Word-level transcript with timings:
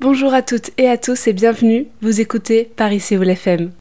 Bonjour 0.00 0.32
à 0.32 0.42
toutes 0.42 0.70
et 0.78 0.88
à 0.88 0.96
tous 0.96 1.26
et 1.26 1.32
bienvenue. 1.32 1.88
Vous 2.02 2.20
écoutez 2.20 2.70
Paris 2.76 3.00
Séoul 3.00 3.30
FM. 3.30 3.72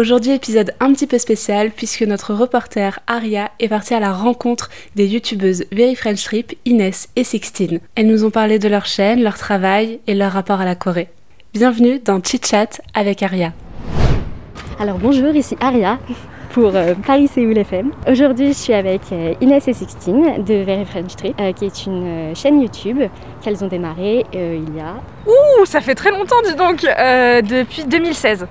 Aujourd'hui, 0.00 0.32
épisode 0.32 0.72
un 0.80 0.94
petit 0.94 1.06
peu 1.06 1.18
spécial 1.18 1.72
puisque 1.72 2.00
notre 2.00 2.32
reporter 2.32 3.00
Aria 3.06 3.50
est 3.60 3.68
partie 3.68 3.92
à 3.92 4.00
la 4.00 4.14
rencontre 4.14 4.70
des 4.96 5.06
youtubeuses 5.06 5.66
Very 5.72 5.94
French 5.94 6.24
Trip, 6.24 6.54
Inès 6.64 7.10
et 7.16 7.22
Sixtine. 7.22 7.80
Elles 7.96 8.06
nous 8.06 8.24
ont 8.24 8.30
parlé 8.30 8.58
de 8.58 8.66
leur 8.66 8.86
chaîne, 8.86 9.22
leur 9.22 9.36
travail 9.36 10.00
et 10.06 10.14
leur 10.14 10.32
rapport 10.32 10.58
à 10.58 10.64
la 10.64 10.74
Corée. 10.74 11.10
Bienvenue 11.52 11.98
dans 11.98 12.18
Chit 12.22 12.40
Chat 12.46 12.80
avec 12.94 13.22
Aria. 13.22 13.52
Alors 14.78 14.96
bonjour, 14.96 15.36
ici 15.36 15.54
Aria 15.60 15.98
pour 16.52 16.74
euh, 16.74 16.94
Paris 17.06 17.28
Séoul 17.28 17.58
FM. 17.58 17.92
Aujourd'hui, 18.08 18.48
je 18.48 18.52
suis 18.54 18.72
avec 18.72 19.02
euh, 19.12 19.34
Inès 19.42 19.68
et 19.68 19.74
Sixtine 19.74 20.42
de 20.42 20.64
Very 20.64 20.86
French 20.86 21.14
Trip, 21.14 21.38
euh, 21.38 21.52
qui 21.52 21.66
est 21.66 21.84
une 21.84 22.30
euh, 22.30 22.34
chaîne 22.34 22.62
YouTube 22.62 23.02
qu'elles 23.42 23.62
ont 23.62 23.68
démarré 23.68 24.24
euh, 24.34 24.58
il 24.66 24.76
y 24.76 24.80
a 24.80 24.94
Ouh, 25.26 25.66
ça 25.66 25.82
fait 25.82 25.94
très 25.94 26.10
longtemps, 26.10 26.40
dis 26.44 26.54
donc, 26.54 26.84
euh, 26.84 27.42
depuis 27.42 27.84
2016. 27.84 28.46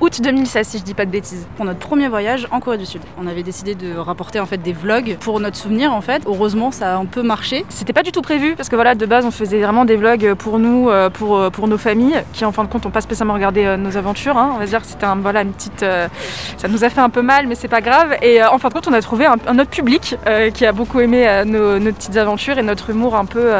Août 0.00 0.20
2016, 0.22 0.68
si 0.68 0.78
je 0.78 0.84
dis 0.84 0.94
pas 0.94 1.06
de 1.06 1.10
bêtises. 1.10 1.48
pour 1.56 1.64
notre 1.64 1.80
premier 1.80 2.06
voyage 2.06 2.46
en 2.52 2.60
Corée 2.60 2.78
du 2.78 2.86
Sud. 2.86 3.00
On 3.20 3.26
avait 3.26 3.42
décidé 3.42 3.74
de 3.74 3.96
rapporter 3.96 4.38
en 4.38 4.46
fait 4.46 4.58
des 4.58 4.72
vlogs 4.72 5.16
pour 5.18 5.40
notre 5.40 5.56
souvenir 5.56 5.92
en 5.92 6.00
fait. 6.00 6.22
Heureusement, 6.24 6.70
ça 6.70 6.94
a 6.94 6.98
un 6.98 7.04
peu 7.04 7.22
marché. 7.22 7.64
C'était 7.68 7.92
pas 7.92 8.04
du 8.04 8.12
tout 8.12 8.22
prévu 8.22 8.54
parce 8.54 8.68
que 8.68 8.76
voilà, 8.76 8.94
de 8.94 9.06
base, 9.06 9.24
on 9.24 9.32
faisait 9.32 9.60
vraiment 9.60 9.84
des 9.84 9.96
vlogs 9.96 10.34
pour 10.34 10.60
nous, 10.60 10.88
euh, 10.88 11.10
pour, 11.10 11.36
euh, 11.36 11.50
pour 11.50 11.66
nos 11.66 11.78
familles, 11.78 12.22
qui 12.32 12.44
en 12.44 12.52
fin 12.52 12.62
de 12.62 12.68
compte 12.68 12.84
n'ont 12.84 12.92
pas 12.92 13.00
spécialement 13.00 13.34
regardé 13.34 13.64
euh, 13.64 13.76
nos 13.76 13.96
aventures. 13.96 14.38
hein. 14.38 14.52
On 14.54 14.58
va 14.58 14.66
dire 14.66 14.82
que 14.82 14.86
c'était 14.86 15.04
un, 15.04 15.16
voilà, 15.16 15.42
une 15.42 15.52
petite. 15.52 15.80
ça 15.80 16.68
nous 16.68 16.84
a 16.84 16.90
fait 16.90 17.00
un 17.00 17.10
peu 17.10 17.22
mal, 17.22 17.48
mais 17.48 17.56
c'est 17.56 17.66
pas 17.66 17.80
grave. 17.80 18.14
Et 18.22 18.40
en 18.44 18.58
fin 18.58 18.68
de 18.68 18.74
compte, 18.74 18.86
on 18.86 18.92
a 18.92 19.02
trouvé 19.02 19.26
un, 19.26 19.58
autre 19.58 19.70
public 19.70 20.16
qui 20.54 20.64
a 20.64 20.70
beaucoup 20.70 21.00
aimé 21.00 21.42
nos 21.44 21.92
petites 21.92 22.16
aventures 22.16 22.56
et 22.58 22.62
notre 22.62 22.90
humour 22.90 23.16
un 23.16 23.24
peu. 23.24 23.50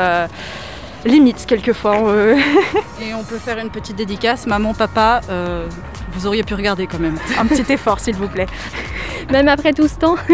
Limite 1.04 1.46
quelquefois. 1.46 1.96
euh. 2.08 2.36
Et 3.02 3.14
on 3.14 3.22
peut 3.24 3.38
faire 3.38 3.58
une 3.58 3.70
petite 3.70 3.96
dédicace. 3.96 4.46
Maman, 4.46 4.74
papa, 4.74 5.20
euh, 5.30 5.66
vous 6.12 6.26
auriez 6.26 6.42
pu 6.42 6.54
regarder 6.54 6.86
quand 6.86 6.98
même. 6.98 7.16
un 7.38 7.46
petit 7.46 7.72
effort 7.72 8.00
s'il 8.00 8.16
vous 8.16 8.28
plaît. 8.28 8.46
même 9.30 9.48
après 9.48 9.72
tout 9.72 9.88
ce 9.88 9.94
temps. 9.96 10.16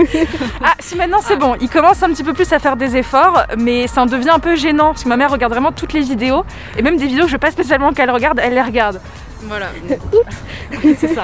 Ah, 0.67 0.75
si 0.81 0.97
maintenant 0.97 1.19
c'est 1.23 1.37
bon, 1.37 1.57
il 1.61 1.69
commence 1.69 2.03
un 2.03 2.09
petit 2.09 2.25
peu 2.25 2.33
plus 2.33 2.51
à 2.53 2.59
faire 2.59 2.77
des 2.77 2.97
efforts, 2.97 3.45
mais 3.59 3.87
ça 3.87 4.03
en 4.03 4.07
devient 4.07 4.31
un 4.31 4.39
peu 4.39 4.57
gênant 4.57 4.89
parce 4.93 5.05
que 5.05 5.09
ma 5.09 5.17
mère 5.17 5.31
regarde 5.31 5.53
vraiment 5.53 5.73
toutes 5.73 5.93
les 5.93 6.01
vidéos 6.01 6.45
et 6.79 6.83
même 6.83 6.97
des 6.97 7.07
vidéos 7.07 7.23
que 7.25 7.29
je 7.29 7.33
veux 7.35 7.39
pas 7.39 7.51
spécialement 7.51 7.93
qu'elle 7.93 8.11
regarde, 8.11 8.41
elle 8.43 8.55
les 8.55 8.63
regarde. 8.63 9.01
Voilà. 9.47 9.67
c'est 10.99 11.09
ça. 11.15 11.23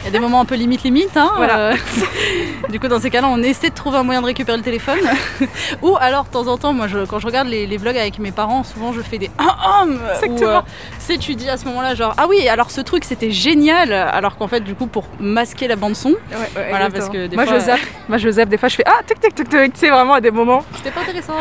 Il 0.00 0.04
y 0.04 0.08
a 0.08 0.10
des 0.10 0.18
moments 0.18 0.40
un 0.40 0.44
peu 0.44 0.54
limite 0.54 0.82
limite. 0.82 1.16
Hein, 1.16 1.30
Voilà. 1.36 1.58
euh. 1.58 1.74
du 2.70 2.78
coup, 2.80 2.88
dans 2.88 3.00
ces 3.00 3.10
cas-là, 3.10 3.28
on 3.30 3.42
essaie 3.42 3.70
de 3.70 3.74
trouver 3.74 3.98
un 3.98 4.02
moyen 4.02 4.20
de 4.20 4.26
récupérer 4.26 4.56
le 4.56 4.62
téléphone. 4.64 4.98
Ou 5.82 5.96
alors, 6.00 6.24
de 6.24 6.30
temps 6.30 6.46
en 6.46 6.56
temps, 6.58 6.72
moi, 6.72 6.86
je- 6.86 7.04
quand 7.06 7.18
je 7.18 7.26
regarde 7.26 7.48
les, 7.48 7.66
les 7.66 7.76
vlogs 7.76 7.96
avec 7.96 8.18
mes 8.18 8.32
parents, 8.32 8.62
souvent 8.64 8.92
je 8.92 9.00
fais 9.00 9.18
des 9.18 9.30
ah 9.38 9.82
hum 9.82 9.98
Exactement. 10.22 10.36
Ou, 10.38 11.12
euh, 11.12 11.16
tu 11.20 11.34
dis 11.34 11.48
à 11.48 11.56
ce 11.56 11.64
moment-là, 11.66 11.94
genre 11.94 12.14
ah 12.16 12.26
oui, 12.28 12.48
alors 12.48 12.70
ce 12.70 12.80
truc 12.80 13.04
c'était 13.04 13.30
génial. 13.30 13.92
Alors 13.92 14.36
qu'en 14.36 14.48
fait, 14.48 14.60
du 14.60 14.74
coup, 14.74 14.86
pour 14.86 15.04
masquer 15.20 15.68
la 15.68 15.76
bande 15.76 15.96
son, 15.96 16.14
Voilà, 16.54 16.90
parce 16.90 17.08
que 17.08 17.26
des 17.26 17.36
moi 17.36 17.46
fois, 17.46 17.58
je 17.58 17.64
zappe, 17.64 17.80
moi 18.08 18.18
je 18.18 18.28
zappe, 18.30 18.48
des 18.48 18.58
fois 18.58 18.68
je 18.68 18.76
fais 18.76 18.84
ah 18.86 19.00
tic 19.06 19.18
tic 19.20 19.34
tic 19.34 19.48
tic, 19.48 19.72
tu 19.72 19.80
sais 19.80 19.90
vraiment 19.90 20.14
à 20.14 20.20
des 20.20 20.30
moments. 20.30 20.64
c'était 20.76 20.90
pas 20.90 21.00
intéressant. 21.00 21.34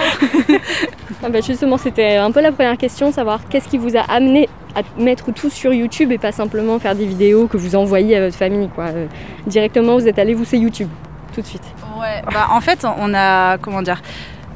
Ah 1.23 1.29
bah 1.29 1.41
justement, 1.41 1.77
c'était 1.77 2.15
un 2.17 2.31
peu 2.31 2.41
la 2.41 2.51
première 2.51 2.77
question, 2.77 3.11
savoir 3.11 3.39
qu'est-ce 3.49 3.67
qui 3.67 3.77
vous 3.77 3.95
a 3.97 4.01
amené 4.01 4.47
à 4.75 4.81
mettre 5.01 5.31
tout 5.31 5.49
sur 5.49 5.73
YouTube 5.73 6.11
et 6.11 6.17
pas 6.17 6.31
simplement 6.31 6.77
faire 6.79 6.95
des 6.95 7.05
vidéos 7.05 7.47
que 7.47 7.57
vous 7.57 7.75
envoyez 7.75 8.17
à 8.17 8.25
votre 8.25 8.35
famille. 8.37 8.69
Quoi. 8.69 8.85
Euh, 8.85 9.07
Directement, 9.47 9.95
vous 9.95 10.07
êtes 10.07 10.19
allé, 10.19 10.33
vous 10.33 10.45
c'est 10.45 10.57
YouTube, 10.57 10.89
tout 11.33 11.41
de 11.41 11.45
suite. 11.45 11.63
Ouais, 11.99 12.21
bah 12.31 12.47
en 12.51 12.61
fait, 12.61 12.85
on 12.99 13.13
a 13.13 13.57
comment 13.57 13.81
dire. 13.81 14.01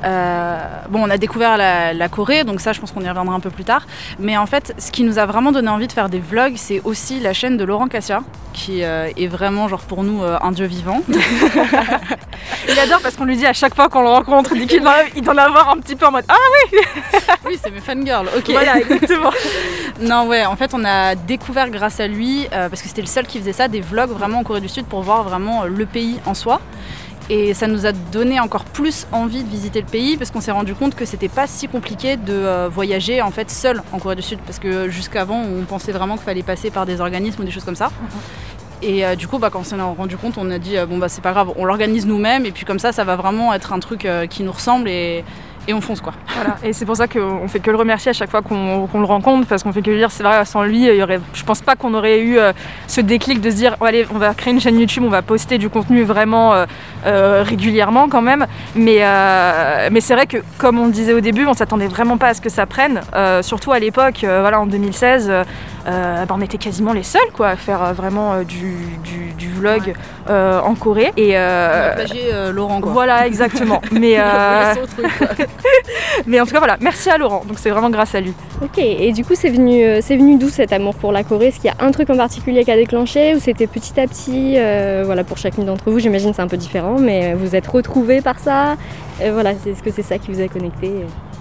Euh, 0.04 0.60
bon, 0.90 1.02
on 1.06 1.10
a 1.10 1.18
découvert 1.18 1.58
la, 1.58 1.94
la 1.94 2.10
Corée, 2.10 2.44
donc 2.44 2.62
ça, 2.62 2.74
je 2.74 2.80
pense 2.80 2.92
qu'on 2.92 3.02
y 3.02 3.10
reviendra 3.10 3.36
un 3.36 3.40
peu 3.40 3.50
plus 3.50 3.64
tard. 3.64 3.86
Mais 4.18 4.38
en 4.38 4.46
fait, 4.46 4.74
ce 4.78 4.92
qui 4.92 5.04
nous 5.04 5.20
a 5.20 5.26
vraiment 5.26 5.52
donné 5.52 5.70
envie 5.70 5.88
de 5.88 5.92
faire 5.92 6.10
des 6.10 6.20
vlogs, 6.20 6.56
c'est 6.56 6.82
aussi 6.84 7.20
la 7.20 7.34
chaîne 7.34 7.58
de 7.58 7.64
Laurent 7.64 7.88
Cassia, 7.88 8.22
qui 8.54 8.84
euh, 8.84 9.10
est 9.18 9.28
vraiment, 9.28 9.68
genre, 9.68 9.82
pour 9.82 10.04
nous, 10.04 10.24
euh, 10.24 10.38
un 10.42 10.52
dieu 10.52 10.66
vivant. 10.66 11.02
Il 12.68 12.80
adore 12.80 13.02
parce 13.02 13.16
qu'on 13.16 13.26
lui 13.26 13.38
dit 13.38 13.46
à 13.46 13.54
chaque 13.54 13.76
fois 13.76 13.90
qu'on 13.90 14.02
le 14.02 14.10
rencontre, 14.10 14.52
il 14.54 14.62
dit 14.62 14.68
qu'il 14.68 14.82
doit, 14.82 14.96
il 15.16 15.22
doit 15.22 15.34
en 15.34 15.38
avoir 15.38 15.70
un 15.70 15.78
petit 15.78 15.96
peu 15.96 16.06
en 16.06 16.12
mode 16.12 16.26
ah 16.28 16.36
oui, 17.46 17.58
c'est 17.62 17.72
mes 17.72 17.80
fangirls, 17.80 18.28
ok. 18.36 18.50
voilà 18.52 18.78
exactement. 18.80 19.32
Non, 20.02 20.28
ouais, 20.28 20.46
en 20.46 20.56
fait, 20.56 20.74
on 20.74 20.86
a 20.86 21.16
découvert 21.16 21.70
grâce 21.70 22.00
à 22.00 22.08
lui, 22.08 22.48
parce 22.52 22.82
que 22.82 22.88
c'était 22.88 23.02
le 23.02 23.08
seul 23.08 23.28
qui 23.28 23.40
faisait 23.40 23.54
ça, 23.54 23.68
des 23.68 23.82
vlogs 23.82 24.12
vraiment 24.12 24.40
en 24.40 24.44
Corée 24.44 24.62
du 24.62 24.70
Sud 24.70 24.86
pour 24.86 25.02
voir 25.02 25.24
vraiment 25.24 25.66
le 25.66 25.86
pays 25.86 26.20
en 26.26 26.34
soi. 26.34 26.62
Et 27.32 27.54
ça 27.54 27.68
nous 27.68 27.86
a 27.86 27.92
donné 27.92 28.40
encore 28.40 28.66
plus 28.66 29.06
envie 29.12 29.44
de 29.44 29.50
visiter 29.50 29.82
le 29.82 29.86
pays 29.86 30.18
parce 30.18 30.32
qu'on 30.32 30.42
s'est 30.42 30.52
rendu 30.52 30.74
compte 30.74 30.96
que 30.96 31.06
c'était 31.06 31.30
pas 31.30 31.46
si 31.46 31.68
compliqué 31.68 32.18
de 32.18 32.34
euh, 32.34 32.70
voyager 32.70 33.22
en 33.22 33.30
fait 33.30 33.52
seul 33.52 33.84
en 33.92 34.00
Corée 34.00 34.16
du 34.16 34.24
Sud. 34.24 34.40
Parce 34.48 34.58
que 34.58 34.90
jusqu'avant 34.90 35.40
on 35.42 35.64
pensait 35.66 35.92
vraiment 35.92 36.16
qu'il 36.16 36.26
fallait 36.26 36.42
passer 36.42 36.72
par 36.72 36.88
des 36.88 37.02
organismes 37.02 37.44
ou 37.44 37.46
des 37.46 37.52
choses 37.52 37.66
comme 37.66 37.76
ça. 37.76 37.92
Et 38.82 39.06
euh, 39.06 39.16
du 39.16 39.28
coup, 39.28 39.38
bah, 39.38 39.50
quand 39.52 39.60
on 39.60 39.64
s'en 39.64 39.78
est 39.78 39.82
rendu 39.82 40.18
compte, 40.18 40.40
on 40.40 40.50
a 40.50 40.58
dit 40.58 40.78
euh, 40.78 40.88
bon 40.88 40.98
bah 40.98 41.08
c'est 41.08 41.22
pas 41.22 41.32
grave, 41.32 41.54
on 41.56 41.66
l'organise 41.66 42.08
nous-mêmes. 42.08 42.48
Et 42.48 42.52
puis 42.52 42.66
comme 42.66 42.80
ça, 42.80 42.92
ça 42.92 43.04
va 43.04 43.16
vraiment 43.16 43.54
être 43.54 43.74
un 43.74 43.80
truc 43.80 44.08
qui 44.30 44.42
nous 44.42 44.52
ressemble. 44.52 44.90
Et, 44.90 45.24
et 45.68 45.74
on 45.74 45.82
fonce 45.82 46.02
quoi. 46.02 46.14
Voilà. 46.36 46.58
Et 46.64 46.74
c'est 46.74 46.86
pour 46.86 46.96
ça 46.96 47.08
qu'on 47.08 47.48
fait 47.48 47.60
que 47.60 47.70
le 47.72 47.78
remercier 47.78 48.10
à 48.10 48.14
chaque 48.14 48.30
fois 48.32 48.42
qu'on 48.42 48.88
le 48.94 49.06
rencontre, 49.06 49.48
parce 49.48 49.64
qu'on 49.64 49.72
fait 49.74 49.82
que 49.82 49.90
lui 49.92 49.98
dire, 49.98 50.12
c'est 50.12 50.24
vrai, 50.24 50.44
sans 50.46 50.64
lui, 50.64 50.88
il 50.88 50.96
y 50.96 51.04
aurait, 51.04 51.20
je 51.34 51.44
pense 51.44 51.62
pas 51.62 51.76
qu'on 51.76 51.94
aurait 51.94 52.20
eu 52.22 52.38
euh, 52.40 52.54
ce 52.88 53.02
déclic 53.02 53.42
de 53.42 53.50
se 53.52 53.56
dire, 53.56 53.76
allez, 53.82 54.06
on 54.14 54.18
va 54.18 54.34
créer 54.34 54.54
une 54.54 54.60
chaîne 54.62 54.80
YouTube, 54.80 55.04
on 55.06 55.10
va 55.10 55.22
poster 55.22 55.58
du 55.58 55.70
contenu 55.70 56.04
vraiment 56.04 56.54
euh, 56.54 56.66
euh, 57.06 57.44
régulièrement 57.46 58.08
quand 58.10 58.22
même. 58.22 58.46
Mais, 58.76 59.00
mais 59.92 60.02
c'est 60.02 60.14
vrai 60.16 60.28
que, 60.28 60.38
comme 60.58 60.80
on 60.80 60.86
le 60.88 60.92
disait 60.92 61.14
au 61.14 61.20
début, 61.20 61.46
on 61.46 61.54
s'attendait 61.54 61.88
vraiment 61.88 62.18
pas 62.18 62.28
à 62.30 62.34
ce 62.34 62.42
que 62.42 62.50
ça 62.50 62.66
prenne. 62.66 63.02
Surtout 63.42 63.72
à 63.72 63.80
l'époque, 63.80 64.20
voilà, 64.24 64.60
en 64.62 64.66
2016, 64.66 65.30
euh, 65.30 65.44
euh, 65.88 66.26
bah, 66.26 66.36
on 66.38 66.42
était 66.42 66.58
quasiment 66.58 66.94
les 66.94 67.04
seuls 67.04 67.22
quoi, 67.34 67.50
à 67.50 67.56
faire 67.56 67.94
vraiment 67.94 68.44
du- 68.44 69.29
du 69.40 69.50
vlog 69.50 69.94
euh, 70.30 70.60
en 70.62 70.76
Corée. 70.76 71.12
Et, 71.18 71.32
euh, 71.38 71.88
On 71.88 71.92
a 71.92 71.96
plagié, 71.96 72.22
euh, 72.32 72.52
Laurent 72.52 72.82
quoi. 72.82 72.92
voilà, 72.92 73.26
exactement. 73.26 73.82
Mais, 73.92 74.16
euh, 74.20 74.74
truc, 74.96 75.08
mais 76.28 76.40
en 76.40 76.46
tout 76.46 76.52
cas, 76.52 76.60
voilà, 76.60 76.78
merci 76.82 77.10
à 77.10 77.18
Laurent. 77.18 77.44
Donc 77.48 77.58
c'est 77.58 77.70
vraiment 77.72 77.90
grâce 77.90 78.14
à 78.16 78.22
lui. 78.22 78.34
Ok, 78.62 78.78
et 78.78 79.12
du 79.14 79.24
coup, 79.26 79.34
c'est 79.36 79.50
venu, 79.50 79.84
c'est 80.02 80.18
venu 80.18 80.38
d'où 80.38 80.50
cet 80.50 80.74
amour 80.74 80.94
pour 80.96 81.12
la 81.12 81.24
Corée? 81.24 81.48
Est-ce 81.48 81.56
qu'il 81.60 81.72
y 81.72 81.74
a 81.82 81.84
un 81.86 81.92
truc 81.92 82.10
en 82.10 82.18
particulier 82.18 82.64
qui 82.64 82.72
a 82.72 82.76
déclenché 82.76 83.34
ou 83.36 83.40
c'était 83.40 83.68
petit 83.68 84.00
à 84.00 84.06
petit 84.08 84.56
euh, 84.58 85.04
Voilà, 85.06 85.24
pour 85.24 85.38
chacune 85.38 85.66
d'entre 85.66 85.90
vous, 85.90 86.00
j'imagine 86.00 86.34
c'est 86.34 86.42
un 86.42 86.48
peu 86.48 86.58
différent, 86.58 86.98
mais 87.00 87.34
vous 87.34 87.56
êtes 87.56 87.68
retrouvés 87.68 88.22
par 88.22 88.40
ça. 88.40 88.76
Voilà, 89.32 89.52
c'est- 89.64 89.72
est-ce 89.72 89.84
que 89.84 89.92
c'est 89.92 90.04
ça 90.04 90.18
qui 90.18 90.32
vous 90.32 90.42
a 90.42 90.48
connecté 90.48 90.92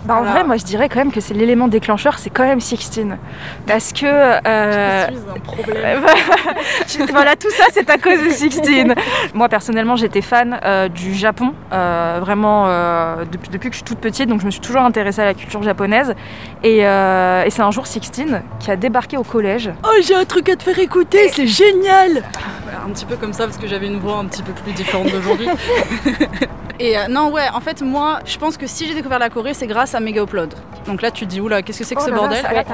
Bah, 0.04 0.14
en 0.14 0.18
Voilà. 0.18 0.32
vrai, 0.32 0.44
moi 0.44 0.56
je 0.56 0.64
dirais 0.64 0.88
quand 0.88 0.98
même 1.00 1.12
que 1.12 1.20
c'est 1.20 1.34
l'élément 1.34 1.68
déclencheur, 1.68 2.18
c'est 2.18 2.30
quand 2.30 2.44
même 2.44 2.60
Sixtine. 2.60 3.18
Parce 3.66 3.92
que. 3.92 4.06
euh, 4.06 5.06
Je 5.08 5.12
suis 5.14 5.22
un 5.36 5.40
problème. 5.40 6.04
euh, 7.00 7.06
voilà, 7.10 7.36
tout 7.36 7.50
ça 7.50 7.64
c'est 7.72 7.88
à 7.90 7.98
cause 7.98 8.22
de 8.24 8.30
Sixtine. 8.30 8.94
Moi 9.34 9.48
personnellement, 9.48 9.96
j'étais 9.96 10.22
fan 10.22 10.58
euh, 10.64 10.88
du 10.88 11.14
Japon, 11.14 11.52
euh, 11.72 12.18
vraiment 12.20 12.64
euh, 12.68 13.24
depuis, 13.30 13.50
depuis 13.50 13.68
que 13.70 13.74
je 13.74 13.78
suis 13.78 13.84
toute 13.84 13.98
petite, 13.98 14.28
donc 14.28 14.40
je 14.40 14.46
me 14.46 14.50
suis 14.50 14.60
toujours 14.60 14.82
intéressée 14.82 15.22
à 15.22 15.26
la 15.26 15.34
culture 15.34 15.62
japonaise. 15.62 16.14
Et, 16.62 16.86
euh, 16.86 17.44
et 17.44 17.50
c'est 17.50 17.62
un 17.62 17.70
jour 17.70 17.86
Sixtine 17.86 18.42
qui 18.60 18.70
a 18.70 18.76
débarqué 18.76 19.16
au 19.16 19.24
collège. 19.24 19.70
Oh, 19.84 19.88
j'ai 20.02 20.14
un 20.14 20.24
truc 20.24 20.48
à 20.48 20.56
te 20.56 20.62
faire 20.62 20.78
écouter, 20.78 21.28
c'est 21.30 21.46
génial 21.46 22.22
Un 22.86 22.90
petit 22.90 23.04
peu 23.04 23.16
comme 23.16 23.32
ça, 23.32 23.44
parce 23.44 23.58
que 23.58 23.66
j'avais 23.66 23.86
une 23.88 23.98
voix 23.98 24.16
un 24.18 24.26
petit 24.26 24.42
peu 24.42 24.52
plus 24.52 24.72
différente 24.72 25.10
d'aujourd'hui. 25.10 25.48
Et 26.80 26.96
euh, 26.96 27.08
non, 27.10 27.32
ouais, 27.32 27.48
en 27.52 27.60
fait, 27.60 27.82
moi, 27.82 28.20
je 28.24 28.38
pense 28.38 28.56
que 28.56 28.68
si 28.68 28.86
j'ai 28.86 28.94
découvert 28.94 29.18
la 29.18 29.30
Corée, 29.30 29.52
c'est 29.52 29.66
grâce 29.66 29.87
à 29.94 30.00
Mega 30.00 30.22
Upload. 30.22 30.54
Donc 30.86 31.02
là, 31.02 31.10
tu 31.10 31.26
te 31.26 31.30
dis, 31.30 31.40
oula, 31.40 31.62
qu'est-ce 31.62 31.80
que 31.80 31.84
c'est 31.84 31.94
que 31.94 32.00
Oh 32.00 32.04
ce 32.06 32.10
là 32.10 32.16
là, 32.16 32.22
bordel 32.22 32.42
ça- 32.42 32.48
Voilà, 32.48 32.64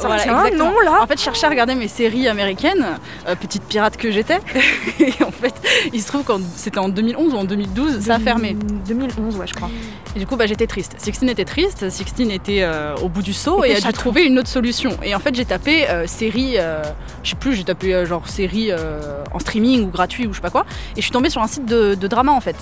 voilà, 0.00 0.16
exactement. 0.24 0.70
nom, 0.70 0.80
là 0.80 1.02
En 1.02 1.06
fait, 1.06 1.18
je 1.18 1.22
cherchais 1.24 1.46
à 1.46 1.50
regarder 1.50 1.74
mes 1.74 1.88
séries 1.88 2.28
américaines, 2.28 2.86
euh, 3.28 3.34
petite 3.34 3.62
pirate 3.64 3.96
que 3.96 4.10
j'étais. 4.10 4.38
Et 5.00 5.12
en 5.22 5.30
fait, 5.30 5.54
il 5.92 6.00
se 6.00 6.06
trouve 6.08 6.24
que 6.24 6.32
c'était 6.56 6.78
en 6.78 6.88
2011 6.88 7.34
ou 7.34 7.36
en 7.36 7.44
2012, 7.44 8.00
ça 8.00 8.14
a 8.14 8.18
fermé. 8.18 8.56
2011, 8.86 9.36
ouais, 9.36 9.46
je 9.46 9.54
crois. 9.54 9.68
Et 10.16 10.18
du 10.18 10.26
coup, 10.26 10.36
bah, 10.36 10.46
j'étais 10.46 10.66
triste. 10.66 10.94
Sixtine 10.98 11.28
était 11.28 11.44
triste, 11.44 11.88
Sixtine 11.90 12.30
était 12.30 12.62
euh, 12.62 12.94
au 13.02 13.08
bout 13.08 13.22
du 13.22 13.32
saut 13.32 13.64
et 13.64 13.70
Était 13.72 13.86
a 13.86 13.92
dû 13.92 13.98
trouver 13.98 14.24
une 14.24 14.38
autre 14.38 14.48
solution. 14.48 14.96
Et 15.02 15.14
en 15.14 15.18
fait, 15.18 15.34
j'ai 15.34 15.44
tapé 15.44 15.88
euh, 15.90 16.06
série, 16.06 16.54
euh, 16.58 16.82
je 17.22 17.30
sais 17.30 17.36
plus, 17.36 17.54
j'ai 17.54 17.64
tapé 17.64 18.04
genre 18.06 18.28
série 18.28 18.70
en 19.32 19.38
streaming 19.38 19.84
ou 19.84 19.88
gratuit 19.88 20.26
ou 20.26 20.32
je 20.32 20.36
sais 20.36 20.42
pas 20.42 20.50
quoi. 20.50 20.64
Et 20.92 20.96
je 20.96 21.02
suis 21.02 21.10
tombée 21.12 21.30
sur 21.30 21.42
un 21.42 21.46
site 21.46 21.66
de, 21.66 21.94
de 21.94 22.06
drama 22.08 22.32
en 22.32 22.40
fait. 22.40 22.56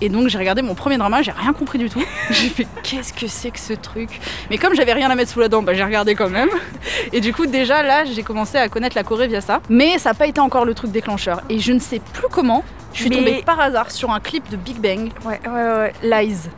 Et 0.00 0.08
donc 0.08 0.28
j'ai 0.28 0.38
regardé 0.38 0.62
mon 0.62 0.74
premier 0.74 0.98
drama, 0.98 1.22
j'ai 1.22 1.30
rien 1.30 1.52
compris 1.52 1.78
du 1.78 1.88
tout. 1.88 2.02
J'ai 2.30 2.48
fait 2.48 2.66
qu'est-ce 2.82 3.12
que 3.12 3.26
c'est 3.26 3.50
que 3.50 3.58
ce 3.58 3.72
truc? 3.72 4.20
Mais 4.50 4.58
comme 4.58 4.74
j'avais 4.74 4.92
rien 4.92 5.10
à 5.10 5.14
mettre 5.14 5.30
sous 5.30 5.40
la 5.40 5.48
dent, 5.48 5.62
bah, 5.62 5.74
j'ai 5.74 5.84
regardé 5.84 6.14
quand 6.14 6.28
même. 6.28 6.48
Et 7.12 7.20
du 7.20 7.32
coup 7.32 7.46
déjà 7.46 7.82
là 7.82 8.04
j'ai 8.04 8.22
commencé 8.22 8.58
à 8.58 8.68
connaître 8.68 8.96
la 8.96 9.04
Corée 9.04 9.28
via 9.28 9.40
ça. 9.40 9.60
Mais 9.68 9.98
ça 9.98 10.10
n'a 10.10 10.14
pas 10.14 10.26
été 10.26 10.40
encore 10.40 10.64
le 10.64 10.74
truc 10.74 10.90
déclencheur. 10.90 11.40
Et 11.48 11.58
je 11.58 11.72
ne 11.72 11.78
sais 11.78 12.00
plus 12.12 12.28
comment. 12.30 12.64
Je 12.96 13.02
suis 13.02 13.10
Mais- 13.10 13.16
tombée 13.16 13.42
par 13.44 13.60
hasard 13.60 13.90
sur 13.90 14.10
un 14.10 14.20
clip 14.20 14.48
de 14.48 14.56
Big 14.56 14.78
Bang. 14.78 15.10
Ouais, 15.24 15.38
ouais, 15.46 15.52
ouais, 15.52 15.92
Lies. 16.02 16.48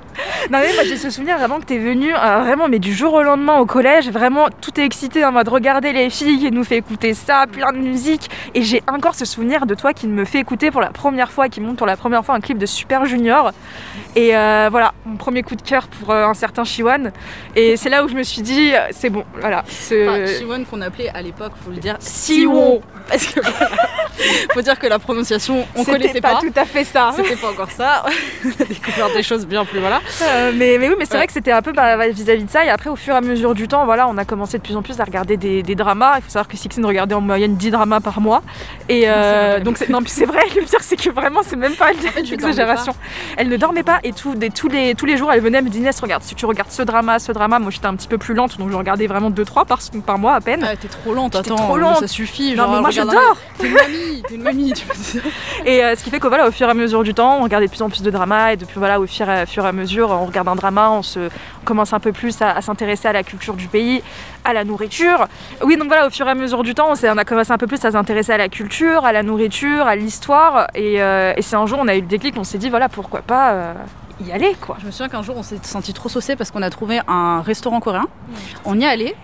Non 0.50 0.58
mais 0.58 0.72
moi 0.74 0.82
j'ai 0.84 0.96
ce 0.96 1.10
souvenir 1.10 1.38
vraiment 1.38 1.60
que 1.60 1.64
t'es 1.64 1.78
venu 1.78 2.12
euh, 2.12 2.38
vraiment 2.40 2.68
mais 2.68 2.80
du 2.80 2.92
jour 2.92 3.14
au 3.14 3.22
lendemain 3.22 3.58
au 3.58 3.66
collège, 3.66 4.08
vraiment 4.10 4.48
tout 4.60 4.80
est 4.80 4.84
excité 4.84 5.24
en 5.24 5.30
mode 5.30 5.46
regarder 5.48 5.92
les 5.92 6.10
filles 6.10 6.40
qui 6.40 6.50
nous 6.50 6.64
fait 6.64 6.78
écouter 6.78 7.14
ça, 7.14 7.46
plein 7.46 7.70
de 7.70 7.78
musique 7.78 8.28
et 8.52 8.62
j'ai 8.62 8.82
encore 8.92 9.14
ce 9.14 9.24
souvenir 9.24 9.64
de 9.64 9.76
toi 9.76 9.92
qui 9.92 10.08
me 10.08 10.24
fait 10.24 10.40
écouter 10.40 10.72
pour 10.72 10.80
la 10.80 10.90
première 10.90 11.30
fois, 11.30 11.48
qui 11.48 11.60
monte 11.60 11.76
pour 11.76 11.86
la 11.86 11.96
première 11.96 12.24
fois 12.24 12.34
un 12.34 12.40
clip 12.40 12.58
de 12.58 12.66
Super 12.66 13.04
Junior 13.06 13.52
et 14.16 14.36
euh, 14.36 14.68
voilà 14.70 14.92
mon 15.04 15.16
premier 15.16 15.42
coup 15.42 15.54
de 15.54 15.62
cœur 15.62 15.86
pour 15.88 16.10
euh, 16.10 16.24
un 16.26 16.34
certain 16.34 16.64
Shiwan 16.64 17.12
et 17.54 17.76
c'est 17.76 17.90
là 17.90 18.04
où 18.04 18.08
je 18.08 18.14
me 18.14 18.22
suis 18.22 18.42
dit 18.42 18.72
euh, 18.74 18.78
c'est 18.90 19.10
bon 19.10 19.24
voilà 19.40 19.64
ce 19.68 20.08
Enfin, 20.08 20.26
Siwon 20.26 20.64
qu'on 20.64 20.80
appelait 20.80 21.08
à 21.10 21.20
l'époque, 21.22 21.52
faut 21.64 21.70
le 21.70 21.76
dire, 21.78 21.96
Siwon. 22.00 22.80
Parce 23.08 23.26
que 23.26 23.40
faut 24.52 24.60
dire 24.62 24.78
que 24.78 24.86
la 24.86 24.98
prononciation, 24.98 25.66
on 25.74 25.78
C'était 25.80 25.92
connaissait 25.92 26.20
pas, 26.20 26.34
pas. 26.34 26.40
tout 26.40 26.52
à 26.56 26.64
fait 26.64 26.84
ça. 26.84 27.10
C'était 27.16 27.36
pas 27.36 27.50
encore 27.50 27.70
ça. 27.70 28.04
on 28.44 28.62
a 28.62 28.64
découvert 28.66 29.10
des 29.14 29.22
choses 29.22 29.46
bien 29.46 29.64
plus 29.64 29.80
voilà. 29.80 30.00
Euh, 30.22 30.52
mais, 30.54 30.76
mais 30.78 30.88
oui, 30.88 30.94
mais 30.98 31.04
c'est 31.04 31.12
Ouais. 31.12 31.18
vrai 31.20 31.26
que 31.26 31.32
c'était 31.32 31.52
un 31.52 31.62
peu 31.62 31.72
bah, 31.72 31.96
bah, 31.96 32.08
vis-à-vis 32.08 32.44
de 32.44 32.50
ça. 32.50 32.64
Et 32.64 32.68
après, 32.68 32.90
au 32.90 32.96
fur 32.96 33.14
et 33.14 33.16
à 33.16 33.20
mesure 33.22 33.54
du 33.54 33.66
temps, 33.66 33.84
voilà, 33.86 34.06
on 34.08 34.18
a 34.18 34.24
commencé 34.26 34.58
de 34.58 34.62
plus 34.62 34.76
en 34.76 34.82
plus 34.82 35.00
à 35.00 35.04
regarder 35.04 35.36
des, 35.38 35.62
des 35.62 35.74
dramas. 35.74 36.16
Il 36.18 36.22
faut 36.22 36.30
savoir 36.30 36.48
que 36.48 36.56
Sixtine 36.58 36.84
regardait 36.84 37.14
en 37.14 37.20
moyenne 37.22 37.56
10 37.56 37.70
dramas 37.70 38.00
par 38.00 38.20
mois. 38.20 38.42
Et 38.90 39.06
donc, 39.64 39.80
non, 39.88 40.02
puis 40.02 40.10
c'est 40.10 40.26
vrai. 40.26 40.42
Le 40.54 40.62
pire, 40.62 40.80
c'est 40.82 40.96
que 40.96 41.10
vraiment, 41.10 41.40
c'est 41.42 41.56
même 41.56 41.74
pas 41.76 41.92
une 41.92 41.98
dormais 42.00 42.32
exagération. 42.32 42.94
Elle 43.38 43.48
ne 43.48 43.56
dormait 43.56 43.82
pas 43.82 43.97
et 44.02 44.12
tout, 44.12 44.34
des, 44.34 44.50
tous, 44.50 44.68
les, 44.68 44.94
tous 44.94 45.06
les 45.06 45.16
jours, 45.16 45.32
elle 45.32 45.40
venait 45.40 45.62
me 45.62 45.68
dire 45.68 45.80
Inès, 45.80 45.98
regarde, 46.00 46.22
si 46.22 46.34
tu 46.34 46.46
regardes 46.46 46.70
ce 46.70 46.82
drama, 46.82 47.18
ce 47.18 47.32
drama, 47.32 47.58
moi 47.58 47.70
j'étais 47.70 47.86
un 47.86 47.94
petit 47.94 48.08
peu 48.08 48.18
plus 48.18 48.34
lente, 48.34 48.58
donc 48.58 48.70
je 48.70 48.76
regardais 48.76 49.06
vraiment 49.06 49.30
2-3 49.30 49.66
par, 49.66 49.78
par 50.04 50.18
mois 50.18 50.34
à 50.34 50.40
peine. 50.40 50.64
Ah, 50.66 50.76
t'es 50.76 50.88
trop 50.88 51.14
lente, 51.14 51.36
attends, 51.36 51.56
trop 51.56 51.78
lente. 51.78 52.00
ça 52.00 52.08
suffit. 52.08 52.50
non, 52.50 52.64
genre, 52.64 52.74
mais 52.74 52.80
moi 52.80 52.90
dors 52.90 53.36
T'es 53.58 53.68
une 53.68 53.74
mamie, 53.74 54.22
t'es 54.28 54.34
une 54.34 54.42
mamie, 54.42 54.72
tu 54.72 54.86
peux 54.86 54.94
dire. 54.94 55.22
Et 55.64 55.84
euh, 55.84 55.94
ce 55.94 56.02
qui 56.02 56.10
fait 56.10 56.20
que 56.20 56.28
voilà, 56.28 56.48
au 56.48 56.50
fur 56.50 56.66
et 56.66 56.70
à 56.70 56.74
mesure 56.74 57.02
du 57.02 57.14
temps, 57.14 57.38
on 57.40 57.42
regardait 57.42 57.66
de 57.66 57.70
plus 57.70 57.82
en 57.82 57.88
plus 57.88 58.02
de 58.02 58.10
dramas 58.10 58.52
et 58.52 58.56
depuis 58.56 58.78
voilà, 58.78 59.00
au 59.00 59.06
fur 59.06 59.28
et, 59.30 59.46
fur 59.46 59.64
et 59.64 59.68
à 59.68 59.72
mesure, 59.72 60.10
on 60.10 60.26
regarde 60.26 60.48
un 60.48 60.56
drama, 60.56 60.90
on, 60.90 61.02
se, 61.02 61.28
commence 61.68 61.92
un 61.92 62.00
peu 62.00 62.12
plus 62.12 62.40
à, 62.40 62.50
à 62.50 62.62
s'intéresser 62.62 63.08
à 63.08 63.12
la 63.12 63.22
culture 63.22 63.54
du 63.54 63.68
pays, 63.68 64.02
à 64.44 64.54
la 64.54 64.64
nourriture. 64.64 65.28
Oui, 65.62 65.76
donc 65.76 65.88
voilà, 65.88 66.06
au 66.06 66.10
fur 66.10 66.26
et 66.26 66.30
à 66.30 66.34
mesure 66.34 66.62
du 66.62 66.74
temps, 66.74 66.88
on, 66.90 67.18
a 67.18 67.24
commencé 67.24 67.52
un 67.52 67.58
peu 67.58 67.66
plus 67.66 67.84
à 67.84 67.90
s'intéresser 67.90 68.32
à 68.32 68.38
la 68.38 68.48
culture, 68.48 69.04
à 69.04 69.12
la 69.12 69.22
nourriture, 69.22 69.86
à 69.86 69.94
l'histoire. 69.94 70.68
Et, 70.74 71.02
euh, 71.02 71.34
et 71.36 71.42
c'est 71.42 71.56
un 71.56 71.66
jour, 71.66 71.78
on 71.80 71.88
a 71.88 71.94
eu 71.94 72.00
le 72.00 72.06
déclic, 72.06 72.34
on 72.38 72.44
s'est 72.44 72.58
dit 72.58 72.70
voilà, 72.70 72.88
pourquoi 72.88 73.20
pas 73.20 73.52
euh, 73.52 73.74
y 74.24 74.32
aller 74.32 74.56
quoi. 74.60 74.78
Je 74.80 74.86
me 74.86 74.90
souviens 74.90 75.08
qu'un 75.08 75.22
jour, 75.22 75.36
on 75.36 75.42
s'est 75.42 75.58
senti 75.62 75.92
trop 75.92 76.08
saucé 76.08 76.36
parce 76.36 76.50
qu'on 76.50 76.62
a 76.62 76.70
trouvé 76.70 77.00
un 77.06 77.42
restaurant 77.42 77.80
coréen. 77.80 78.08
On 78.64 78.80
y 78.80 78.84
est 78.84 78.88
allé. 78.88 79.14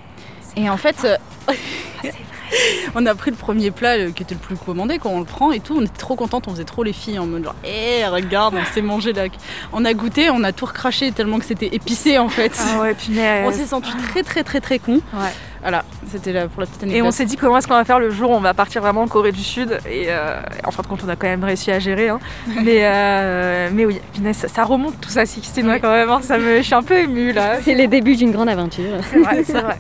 Et 0.57 0.69
en 0.69 0.77
fait, 0.77 0.97
euh, 1.05 1.17
on 2.95 3.05
a 3.07 3.15
pris 3.15 3.31
le 3.31 3.37
premier 3.37 3.71
plat 3.71 3.97
euh, 3.97 4.11
qui 4.11 4.23
était 4.23 4.35
le 4.35 4.41
plus 4.41 4.57
commandé. 4.57 4.99
Quand 4.99 5.11
on 5.11 5.19
le 5.21 5.25
prend 5.25 5.53
et 5.53 5.61
tout, 5.61 5.77
on 5.79 5.83
était 5.83 5.97
trop 5.99 6.17
contente. 6.17 6.47
On 6.49 6.53
faisait 6.53 6.65
trop 6.65 6.83
les 6.83 6.93
filles 6.93 7.19
en 7.19 7.27
mode 7.27 7.45
genre, 7.45 7.55
hé, 7.65 8.07
regarde, 8.07 8.55
on 8.57 8.65
s'est 8.75 8.83
mangé 8.83 9.13
là. 9.13 9.25
On 9.73 9.85
a 9.85 9.95
goûté, 9.95 10.31
on 10.31 10.43
a 10.45 10.53
tout 10.53 10.67
recraché 10.67 11.13
tellement 11.13 11.39
que 11.39 11.45
c'était 11.45 11.69
épicé 11.75 12.19
en 12.19 12.29
fait. 12.29 12.53
Ah 12.61 12.81
ouais, 12.81 12.95
punaise. 12.95 13.47
On 13.49 13.53
s'est 13.53 13.67
senti 13.67 13.91
très 14.11 14.23
très 14.23 14.43
très 14.45 14.61
très 14.61 14.79
con. 14.79 14.95
Ouais. 15.15 15.31
Voilà, 15.63 15.83
c'était 16.13 16.33
là 16.35 16.47
pour 16.47 16.61
la 16.61 16.67
petite 16.67 16.83
Et 16.83 16.87
anecdote. 16.87 17.07
on 17.09 17.11
s'est 17.11 17.25
dit 17.25 17.37
comment 17.37 17.57
est-ce 17.57 17.67
qu'on 17.67 17.73
va 17.75 17.87
faire 17.87 17.99
le 17.99 18.11
jour 18.11 18.31
où 18.31 18.35
on 18.35 18.41
va 18.41 18.53
partir 18.53 18.83
vraiment 18.83 19.01
en 19.01 19.09
Corée 19.09 19.33
du 19.33 19.43
Sud. 19.43 19.79
Et 19.91 20.07
euh, 20.09 20.39
en 20.63 20.71
fin 20.71 20.83
de 20.83 20.87
compte, 20.89 21.01
on 21.07 21.09
a 21.09 21.17
quand 21.17 21.27
même 21.27 21.43
réussi 21.43 21.71
à 21.71 21.79
gérer. 21.79 22.11
hein. 22.11 22.21
mais, 22.63 22.81
euh, 22.83 23.71
mais 23.73 23.87
oui, 23.87 23.99
punaise, 24.13 24.37
ça, 24.37 24.49
ça 24.49 24.65
remonte 24.65 25.01
tout 25.01 25.09
ça, 25.09 25.25
Sixtine, 25.25 25.67
ouais, 25.69 25.81
quand 25.81 25.91
même. 25.91 26.11
hein. 26.11 26.21
Ça 26.23 26.37
me, 26.37 26.59
je 26.59 26.63
suis 26.63 26.75
un 26.75 26.83
peu 26.83 26.99
émue 26.99 27.33
là. 27.33 27.63
C'est 27.63 27.73
les 27.75 27.87
débuts 27.87 28.15
d'une 28.17 28.31
grande 28.33 28.51
aventure. 28.51 28.99
C'est 29.11 29.19
vrai, 29.21 29.43
c'est 29.43 29.61
vrai. 29.61 29.79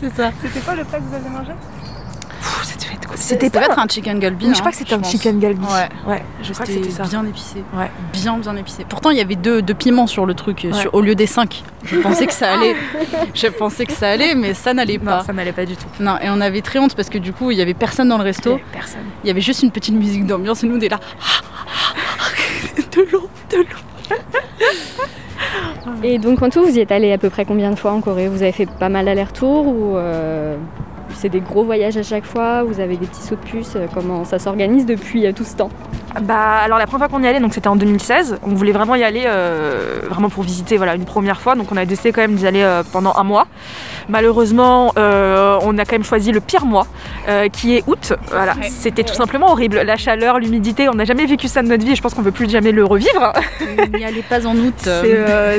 c'est 0.00 0.14
ça. 0.16 0.30
C'était 0.42 0.60
quoi 0.60 0.74
le 0.76 0.84
plat 0.84 0.98
que 0.98 1.04
vous 1.04 1.14
avez 1.14 1.28
mangé? 1.28 1.52
C'était 3.14 3.50
peut-être 3.50 3.78
un 3.78 3.86
chicken 3.86 4.18
galbi. 4.18 4.46
Je 4.46 4.50
hein, 4.50 4.54
crois 4.58 4.70
que 4.70 4.76
c'était 4.76 4.94
un 4.94 4.98
pense. 4.98 5.10
chicken 5.10 5.38
galbi. 5.38 5.64
Ouais. 5.64 5.88
ouais 6.12 6.22
je 6.42 6.52
crois 6.52 6.64
que 6.66 6.72
C'était 6.72 6.90
ça. 6.90 7.04
bien 7.04 7.24
épicé. 7.24 7.62
Ouais. 7.74 7.90
Bien, 8.12 8.38
bien 8.38 8.56
épicé. 8.56 8.84
Pourtant, 8.88 9.10
il 9.10 9.18
y 9.18 9.20
avait 9.20 9.36
deux, 9.36 9.62
deux 9.62 9.74
piments 9.74 10.06
sur 10.06 10.26
le 10.26 10.34
truc, 10.34 10.62
Ouais. 10.64 10.72
sur- 10.72 10.92
au 10.94 11.00
lieu 11.02 11.14
des 11.14 11.26
cinq. 11.26 11.62
Je 11.84 11.96
pensais 11.98 12.26
que 12.26 12.32
ça 12.32 12.52
allait. 12.54 12.74
Je 13.34 13.46
pensais 13.48 13.84
que 13.86 13.92
ça 13.92 14.10
allait, 14.10 14.34
mais 14.34 14.54
ça 14.54 14.72
n'allait 14.74 14.98
Non, 14.98 15.04
pas. 15.04 15.24
ça 15.24 15.32
n'allait 15.32 15.52
pas 15.52 15.66
du 15.66 15.76
tout. 15.76 15.86
Non, 16.00 16.16
et 16.20 16.30
on 16.30 16.40
avait 16.40 16.62
très 16.62 16.78
honte 16.78 16.94
parce 16.94 17.08
que 17.10 17.18
du 17.18 17.32
coup, 17.32 17.50
il 17.50 17.58
y 17.58 17.62
avait 17.62 17.74
personne 17.74 18.08
dans 18.08 18.18
le 18.18 18.24
resto. 18.24 18.58
Personne. 18.72 19.00
Il 19.24 19.28
y 19.28 19.30
avait 19.30 19.40
juste 19.40 19.62
une 19.62 19.70
petite 19.70 19.94
musique 19.94 20.26
d'ambiance 20.26 20.64
et 20.64 20.66
nous, 20.66 20.76
on 20.76 20.80
est 20.80 20.88
là. 20.88 20.98
de 22.92 23.08
l'eau, 23.12 23.28
de 23.50 23.56
l'eau. 23.58 24.16
Et 26.02 26.18
donc 26.18 26.42
en 26.42 26.48
tout, 26.50 26.62
vous 26.64 26.76
y 26.76 26.80
êtes 26.80 26.92
allé 26.92 27.12
à 27.12 27.18
peu 27.18 27.30
près 27.30 27.44
combien 27.44 27.70
de 27.70 27.76
fois 27.76 27.92
en 27.92 28.00
Corée? 28.00 28.28
Vous 28.28 28.42
avez 28.42 28.52
fait 28.52 28.66
pas 28.66 28.88
mal 28.88 29.04
d'allers-retours 29.04 29.66
ou 29.66 29.96
euh, 29.96 30.56
c'est 31.14 31.28
des 31.28 31.40
gros 31.40 31.64
voyages 31.64 31.96
à 31.96 32.02
chaque 32.02 32.24
fois 32.24 32.62
Vous 32.62 32.80
avez 32.80 32.96
des 32.96 33.06
petits 33.06 33.22
sauts 33.22 33.36
de 33.36 33.40
puce 33.40 33.74
euh, 33.76 33.86
Comment 33.92 34.24
ça 34.24 34.38
s'organise 34.38 34.86
depuis 34.86 35.26
euh, 35.26 35.32
tout 35.32 35.44
ce 35.44 35.56
temps 35.56 35.70
Bah 36.22 36.58
alors 36.64 36.78
la 36.78 36.86
première 36.86 37.08
fois 37.08 37.16
qu'on 37.18 37.24
y 37.24 37.28
allait, 37.28 37.40
donc 37.40 37.54
c'était 37.54 37.68
en 37.68 37.76
2016. 37.76 38.38
On 38.42 38.54
voulait 38.54 38.72
vraiment 38.72 38.94
y 38.94 39.02
aller, 39.04 39.24
euh, 39.26 40.00
vraiment 40.08 40.28
pour 40.28 40.42
visiter, 40.42 40.76
voilà, 40.76 40.94
une 40.94 41.04
première 41.04 41.40
fois. 41.40 41.54
Donc 41.54 41.72
on 41.72 41.76
a 41.76 41.84
décidé 41.84 42.12
quand 42.12 42.20
même 42.22 42.34
d'y 42.34 42.46
aller 42.46 42.62
euh, 42.62 42.82
pendant 42.92 43.14
un 43.16 43.24
mois. 43.24 43.46
Malheureusement, 44.08 44.92
euh, 44.98 45.58
on 45.62 45.78
a 45.78 45.84
quand 45.84 45.92
même 45.92 46.04
choisi 46.04 46.32
le 46.32 46.40
pire 46.40 46.64
mois, 46.66 46.86
qui 47.52 47.76
est 47.76 47.84
août. 47.86 48.12
Voilà, 48.30 48.52
Ouais. 48.54 48.68
c'était 48.68 49.04
tout 49.04 49.14
simplement 49.14 49.50
horrible. 49.52 49.76
La 49.84 49.96
chaleur, 49.96 50.38
l'humidité, 50.38 50.88
on 50.88 50.94
n'a 50.94 51.04
jamais 51.04 51.24
vécu 51.26 51.48
ça 51.48 51.62
de 51.62 51.68
notre 51.68 51.84
vie. 51.84 51.92
Et 51.92 51.96
je 51.96 52.02
pense 52.02 52.12
qu'on 52.14 52.22
veut 52.22 52.32
plus 52.32 52.50
jamais 52.50 52.72
le 52.72 52.84
revivre. 52.84 53.32
N'y 53.96 54.04
allez 54.04 54.22
pas 54.22 54.44
en 54.46 54.56
août. 54.56 54.74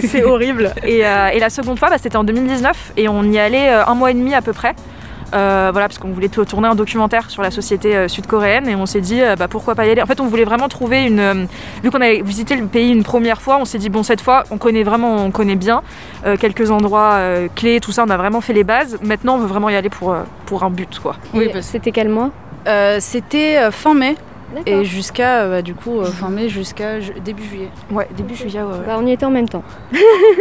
C'est 0.02 0.24
horrible. 0.24 0.74
Et, 0.84 1.00
et 1.00 1.40
la 1.40 1.50
seconde 1.50 1.80
fois, 1.80 1.90
bah, 1.90 1.98
c'était 2.00 2.18
en 2.18 2.24
2019 2.24 2.94
et 2.98 3.08
on 3.10 3.24
y 3.24 3.40
allait 3.40 3.70
un 3.70 3.96
mois 3.96 4.12
et 4.12 4.14
demi 4.14 4.34
à 4.36 4.42
peu 4.42 4.54
près. 4.54 4.76
Euh, 5.34 5.70
voilà, 5.72 5.88
parce 5.88 5.98
qu'on 5.98 6.10
voulait 6.10 6.30
tourner 6.30 6.68
un 6.68 6.76
documentaire 6.76 7.30
sur 7.30 7.42
la 7.42 7.50
société 7.52 7.96
euh, 7.96 8.08
sud-coréenne 8.08 8.68
et 8.70 8.76
on 8.76 8.86
s'est 8.86 9.02
dit 9.02 9.22
euh, 9.22 9.36
bah, 9.36 9.48
pourquoi 9.48 9.74
pas 9.74 9.86
y 9.86 9.90
aller. 9.90 10.02
En 10.02 10.06
fait, 10.06 10.20
on 10.22 10.28
voulait 10.28 10.44
vraiment 10.44 10.68
trouver 10.68 11.04
une. 11.04 11.20
euh, 11.20 11.46
vu 11.84 11.90
qu'on 11.90 12.02
avait 12.02 12.22
visité 12.22 12.56
le 12.56 12.66
pays 12.68 12.92
une 12.92 13.04
première 13.04 13.42
fois, 13.42 13.58
on 13.60 13.66
s'est 13.66 13.80
dit 13.80 13.90
bon, 13.90 14.04
cette 14.04 14.22
fois, 14.22 14.44
on 14.52 14.58
connaît 14.58 14.84
vraiment, 14.84 15.16
on 15.16 15.32
connaît 15.32 15.56
bien 15.56 15.82
euh, 16.26 16.38
quelques 16.38 16.70
endroits 16.72 17.14
euh, 17.14 17.48
clés, 17.56 17.80
tout 17.80 17.92
ça, 17.92 18.04
on 18.06 18.10
a 18.12 18.18
vraiment 18.18 18.42
fait 18.42 18.54
les 18.54 18.64
bases. 18.64 19.00
Maintenant, 19.02 19.36
on 19.36 19.40
veut 19.40 19.48
vraiment 19.48 19.70
y 19.70 19.76
aller 19.76 19.90
pour, 19.90 20.14
euh, 20.14 20.22
pour 20.46 20.64
un 20.64 20.70
but, 20.70 21.00
quoi. 21.00 21.16
Oui, 21.34 21.50
parce- 21.52 21.66
C'était 21.66 21.92
quel 21.92 22.10
mois? 22.10 22.30
Euh, 22.68 22.98
C'était 23.00 23.58
euh, 23.58 23.72
fin 23.72 23.94
mai 23.94 24.16
et 24.66 24.86
jusqu'à 24.86 25.42
euh, 25.42 25.50
bah, 25.50 25.62
du 25.62 25.74
coup 25.74 26.00
euh, 26.00 26.06
fin 26.06 26.30
mai 26.30 26.50
jusqu'à 26.50 27.00
ju- 27.00 27.14
début 27.24 27.44
juillet. 27.44 27.70
Ouais, 27.92 28.08
début 28.16 28.36
juillet, 28.36 28.62
ouais. 28.62 28.72
ouais. 28.72 28.78
Bah, 28.86 28.96
on 29.00 29.06
y 29.06 29.12
était 29.12 29.26
en 29.26 29.32
même 29.32 29.50
temps. 29.50 29.64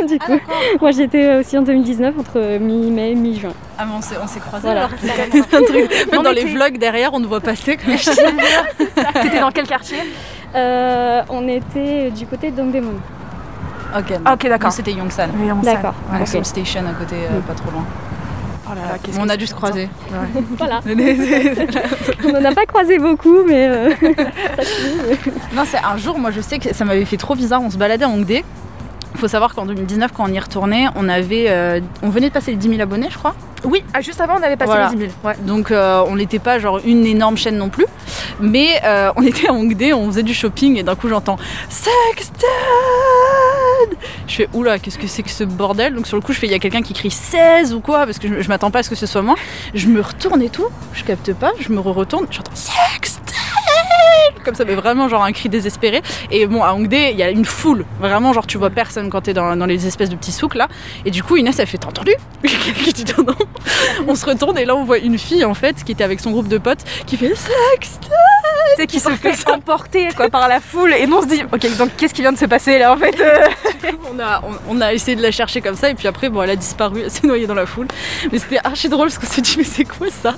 du 0.09 0.19
coup, 0.19 0.38
moi 0.81 0.91
j'étais 0.91 1.37
aussi 1.37 1.56
en 1.59 1.62
2019 1.62 2.14
entre 2.19 2.59
mi-mai 2.59 3.12
et 3.12 3.14
mi-juin. 3.14 3.53
Ah 3.79 3.85
mais 3.87 3.93
on 3.97 4.00
s'est 4.03 4.17
on 4.23 4.26
s'est 4.26 4.41
croisés 4.41 4.67
Voilà. 4.67 4.87
alors. 4.87 4.91
Un 5.53 5.62
truc. 5.64 5.85
En 5.85 5.88
fait, 5.88 6.17
Non, 6.17 6.23
dans 6.23 6.31
les 6.32 6.44
vlogs 6.44 6.79
derrière, 6.79 7.12
on 7.14 7.20
nous 7.20 7.29
voit 7.29 7.41
passer 7.41 7.76
comme 7.76 7.97
je 7.97 8.11
T'étais 9.23 9.41
dans 9.41 9.50
quel 9.50 9.67
quartier? 9.67 9.99
Euh, 10.55 11.23
on 11.31 11.49
était 11.49 12.11
du 12.11 12.26
côté 12.26 12.50
de 12.50 12.56
Dongdaemun. 12.56 12.91
Ok. 13.98 14.13
Ah, 14.25 14.34
ok, 14.34 14.48
d'accord. 14.48 14.72
C'était 14.72 14.93
Yongsan. 14.93 15.29
Oui, 15.36 15.51
on 15.53 15.60
D'accord. 15.63 15.94
Ouais. 16.13 16.25
Station 16.27 16.81
à 16.86 16.93
côté, 16.94 17.17
euh, 17.17 17.41
pas 17.46 17.55
trop 17.55 17.70
loin. 17.70 17.84
Oh 18.72 18.74
là 18.74 18.93
là, 18.93 18.98
qu'est-ce 19.02 19.19
on 19.19 19.29
a 19.29 19.36
dû 19.36 19.46
se 19.46 19.55
croiser. 19.55 19.88
Voilà. 20.58 20.81
on 22.24 22.32
n'en 22.32 22.44
a 22.44 22.55
pas 22.55 22.64
croisé 22.67 22.98
beaucoup, 22.98 23.44
mais 23.46 23.69
euh, 23.69 23.91
Non, 25.55 25.62
c'est 25.67 25.79
un 25.79 25.96
jour, 25.96 26.19
moi 26.19 26.31
je 26.31 26.41
sais 26.41 26.58
que 26.58 26.74
ça 26.74 26.84
m'avait 26.84 27.05
fait 27.05 27.17
trop 27.17 27.34
bizarre. 27.34 27.62
On 27.62 27.70
se 27.70 27.76
baladait 27.76 28.05
à 28.05 28.08
Hongdae. 28.08 28.44
Il 29.14 29.20
faut 29.20 29.28
savoir 29.28 29.54
qu'en 29.54 29.66
2019, 29.66 30.10
quand 30.16 30.24
on 30.28 30.32
y 30.32 30.38
retournait, 30.40 30.86
on 30.96 31.08
avait, 31.08 31.46
euh, 31.48 31.81
on 32.02 32.08
venait 32.08 32.28
de 32.28 32.32
passer 32.34 32.50
les 32.50 32.56
10 32.56 32.69
000 32.70 32.81
abonnés, 32.81 33.08
je 33.10 33.19
crois. 33.19 33.34
Oui, 33.64 33.84
ah, 33.94 34.00
juste 34.00 34.20
avant, 34.20 34.34
on 34.38 34.42
avait 34.42 34.56
passé 34.56 34.70
Voilà. 34.72 34.88
les 34.90 34.96
10 34.96 35.02
000. 35.02 35.12
Ouais. 35.24 35.34
Donc 35.42 35.70
euh, 35.70 36.02
on 36.08 36.16
n'était 36.16 36.40
pas 36.40 36.58
genre 36.58 36.81
une 36.84 37.06
énorme 37.06 37.36
chaîne 37.36 37.56
non 37.56 37.69
plus. 37.69 37.86
Mais 38.40 38.81
euh, 38.84 39.12
on 39.16 39.22
était 39.26 39.48
à 39.48 39.52
Hongdae, 39.52 39.92
on 39.94 40.06
faisait 40.06 40.22
du 40.24 40.34
shopping 40.34 40.76
et 40.78 40.82
d'un 40.82 40.96
coup 40.96 41.08
j'entends 41.08 41.36
Sexted 41.69 42.42
Je 44.26 44.34
fais 44.34 44.48
oula, 44.52 44.78
qu'est-ce 44.78 44.98
que 44.98 45.06
c'est 45.06 45.22
que 45.22 45.31
ce 45.31 45.44
bordel? 45.44 45.94
Donc 45.94 46.06
sur 46.06 46.16
le 46.16 46.22
coup 46.22 46.32
je 46.32 46.38
fais 46.38 46.46
il 46.46 46.52
y 46.52 46.56
a 46.56 46.58
quelqu'un 46.58 46.82
qui 46.82 46.92
crie 46.94 47.10
16 47.10 47.74
ou 47.74 47.81
quoi 47.81 48.04
parce 48.06 48.19
que 48.19 48.26
je, 48.28 48.40
je 48.42 48.48
m'attends 48.48 48.70
pas 48.72 48.81
à 48.81 48.82
ce 48.82 48.90
que 48.90 48.96
ce 48.96 49.06
soit 49.06 49.22
moi. 49.22 49.36
Je 49.74 49.86
me 49.86 50.00
retourne 50.00 50.42
et 50.42 50.48
tout, 50.50 50.66
je 50.94 51.04
capte 51.04 51.32
pas, 51.34 51.52
je 51.60 51.70
me 51.70 51.78
retourne, 51.81 52.26
j'entends 52.31 52.52
Sexted 52.54 53.21
comme 54.44 54.55
ça, 54.55 54.65
mais 54.65 54.74
vraiment 54.74 55.08
genre 55.08 55.22
un 55.24 55.32
cri 55.32 55.48
désespéré. 55.48 56.03
Et 56.31 56.46
bon, 56.46 56.62
à 56.62 56.72
Hongdae, 56.72 57.10
il 57.12 57.17
y 57.19 57.22
a 57.22 57.31
une 57.31 57.44
foule. 57.44 57.84
Vraiment, 58.01 58.32
genre 58.32 58.46
tu 58.46 58.58
vois 58.58 58.70
personne 58.70 59.10
quand 59.10 59.22
t'es 59.22 59.34
dans, 59.34 59.56
dans 59.56 59.67
les 59.67 59.86
espèces 59.86 60.10
de 60.10 60.17
petits 60.17 60.32
souks 60.32 60.55
là. 60.55 60.69
Et 61.05 61.10
du 61.10 61.22
coup, 61.22 61.36
Inès, 61.36 61.58
elle 61.58 61.67
fait 61.67 61.79
T'as 61.79 61.89
entendu? 61.89 62.12
Qui 62.44 62.93
dit 62.93 63.05
non, 63.19 63.24
non. 63.24 63.34
On 64.06 64.15
se 64.15 64.24
retourne 64.24 64.56
et 64.58 64.65
là, 64.65 64.77
on 64.77 64.84
voit 64.84 64.98
une 64.98 65.19
fille 65.19 65.44
en 65.44 65.55
fait 65.55 65.82
qui 65.84 65.93
était 65.93 66.05
avec 66.05 66.20
son 66.20 66.31
groupe 66.31 66.48
de 66.48 66.58
potes 66.58 66.84
qui 67.06 67.17
fait 67.17 67.34
Sex 67.34 67.98
sais, 68.77 68.86
qui 68.86 69.01
se 69.01 69.10
fait 69.10 69.51
emporter 69.51 70.08
quoi, 70.17 70.29
par 70.29 70.48
la 70.48 70.60
foule. 70.60 70.93
Et 70.94 71.06
nous, 71.06 71.17
on 71.19 71.22
se 71.22 71.27
dit, 71.29 71.43
ok, 71.53 71.77
donc 71.77 71.91
qu'est-ce 71.96 72.15
qui 72.15 72.22
vient 72.22 72.32
de 72.32 72.39
se 72.39 72.46
passer 72.46 72.79
là 72.79 72.93
en 72.93 72.96
fait 72.96 73.19
euh? 73.20 73.48
On 74.15 74.19
a, 74.20 74.43
on, 74.69 74.77
on 74.77 74.81
a 74.81 74.93
essayé 74.93 75.17
de 75.17 75.22
la 75.22 75.31
chercher 75.31 75.60
comme 75.60 75.74
ça 75.74 75.89
et 75.91 75.94
puis 75.94 76.06
après, 76.06 76.29
bon, 76.29 76.43
elle 76.43 76.51
a 76.51 76.56
disparu, 76.56 77.01
elle 77.05 77.10
s'est 77.10 77.27
noyée 77.27 77.46
dans 77.46 77.55
la 77.55 77.67
foule. 77.67 77.89
Mais 78.31 78.39
c'était 78.39 78.58
archi 78.62 78.89
drôle 78.89 79.08
parce 79.08 79.19
qu'on 79.19 79.27
s'est 79.27 79.41
dit 79.41 79.55
Mais 79.56 79.65
c'est 79.65 79.84
quoi 79.84 80.08
ça? 80.10 80.34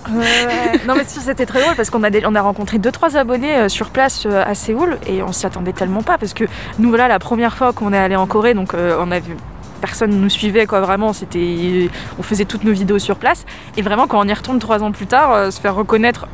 Non, 0.86 0.94
mais 0.94 1.04
c'était 1.06 1.46
très 1.46 1.60
drôle 1.60 1.74
parce 1.74 1.90
qu'on 1.90 2.02
a, 2.04 2.10
des- 2.10 2.24
on 2.24 2.34
a 2.34 2.40
rencontré 2.40 2.78
2-3 2.78 3.16
abonnés 3.16 3.56
euh, 3.56 3.68
place 3.90 4.26
euh, 4.26 4.42
à 4.44 4.54
Séoul 4.54 4.98
et 5.06 5.22
on 5.22 5.32
s'y 5.32 5.46
attendait 5.46 5.72
tellement 5.72 6.02
pas 6.02 6.18
parce 6.18 6.34
que 6.34 6.44
nous, 6.78 6.88
voilà, 6.88 7.08
la 7.08 7.18
première 7.18 7.56
fois 7.56 7.72
qu'on 7.72 7.92
est 7.92 7.98
allé 7.98 8.16
en 8.16 8.26
Corée, 8.26 8.54
donc 8.54 8.74
euh, 8.74 8.96
on 9.00 9.10
a 9.10 9.20
vu 9.20 9.36
personne 9.80 10.10
nous 10.10 10.30
suivait 10.30 10.66
quoi 10.66 10.80
vraiment 10.80 11.12
c'était 11.12 11.88
on 12.18 12.22
faisait 12.22 12.44
toutes 12.44 12.64
nos 12.64 12.72
vidéos 12.72 12.98
sur 12.98 13.16
place. 13.16 13.44
Et 13.76 13.82
vraiment 13.82 14.06
quand 14.06 14.24
on 14.24 14.28
y 14.28 14.32
retourne 14.32 14.58
trois 14.58 14.82
ans 14.82 14.92
plus 14.92 15.06
tard 15.06 15.52
se 15.52 15.60
faire 15.60 15.74
reconnaître 15.74 16.26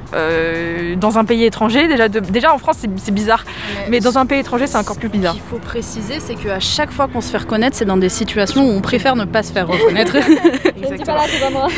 dans 0.97 1.19
un 1.19 1.25
pays 1.25 1.45
étranger 1.45 1.89
déjà 1.89 2.09
déjà 2.09 2.55
en 2.55 2.59
France 2.59 2.79
c'est 2.97 3.15
bizarre. 3.15 3.45
Mais, 3.89 4.01
dans 4.01 4.19
un 4.19 4.27
pays 4.27 4.41
étranger 4.41 4.67
c'est 4.67 4.79
encore 4.79 4.99
plus 4.99 5.09
bizarre. 5.09 5.35
Ce 5.35 5.39
qu'il 5.39 5.49
faut 5.49 5.59
préciser 5.59 6.21
c'est 6.21 6.35
qu'à 6.35 6.61
chaque 6.61 6.91
fois 6.91 7.09
qu'on 7.09 7.21
se 7.21 7.31
fait 7.31 7.39
reconnaître 7.39 7.77
c'est 7.77 7.85
dans 7.85 7.97
des 7.97 8.09
situations 8.09 8.65
où 8.65 8.71
on 8.71 8.81
préfère 8.81 9.17
ne 9.17 9.25
pas 9.25 9.43
se 9.43 9.53
faire 9.53 9.69
reconnaître. 9.69 10.17
Exactement. 10.77 11.69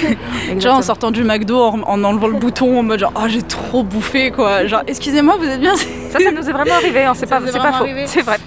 Genre 0.59 0.77
en 0.77 0.83
sortant 0.83 1.11
du 1.11 1.25
McDo 1.25 1.61
en, 1.61 2.05
enlevant 2.05 2.29
le 2.29 2.39
bouton 2.39 2.79
en 2.79 2.83
mode 2.83 3.01
genre 3.01 3.13
oh 3.17 3.29
j'ai 3.29 3.43
trop 3.43 3.83
bouffé 3.83 4.31
quoi. 4.31 4.67
Genre 4.67 4.83
excusez-moi 4.87 5.37
vous 5.39 5.47
êtes 5.47 5.61
bien 5.61 5.75
ça 5.77 6.19
ça 6.19 6.31
nous 6.31 6.49
est 6.49 6.53
vraiment 6.53 6.75
arrivé 6.75 7.05
hein. 7.05 7.13
c'est 7.15 7.27
pas, 7.27 7.41
pas 7.41 7.73
faux. 7.73 7.87
c'est 8.07 8.23
vrai. 8.23 8.37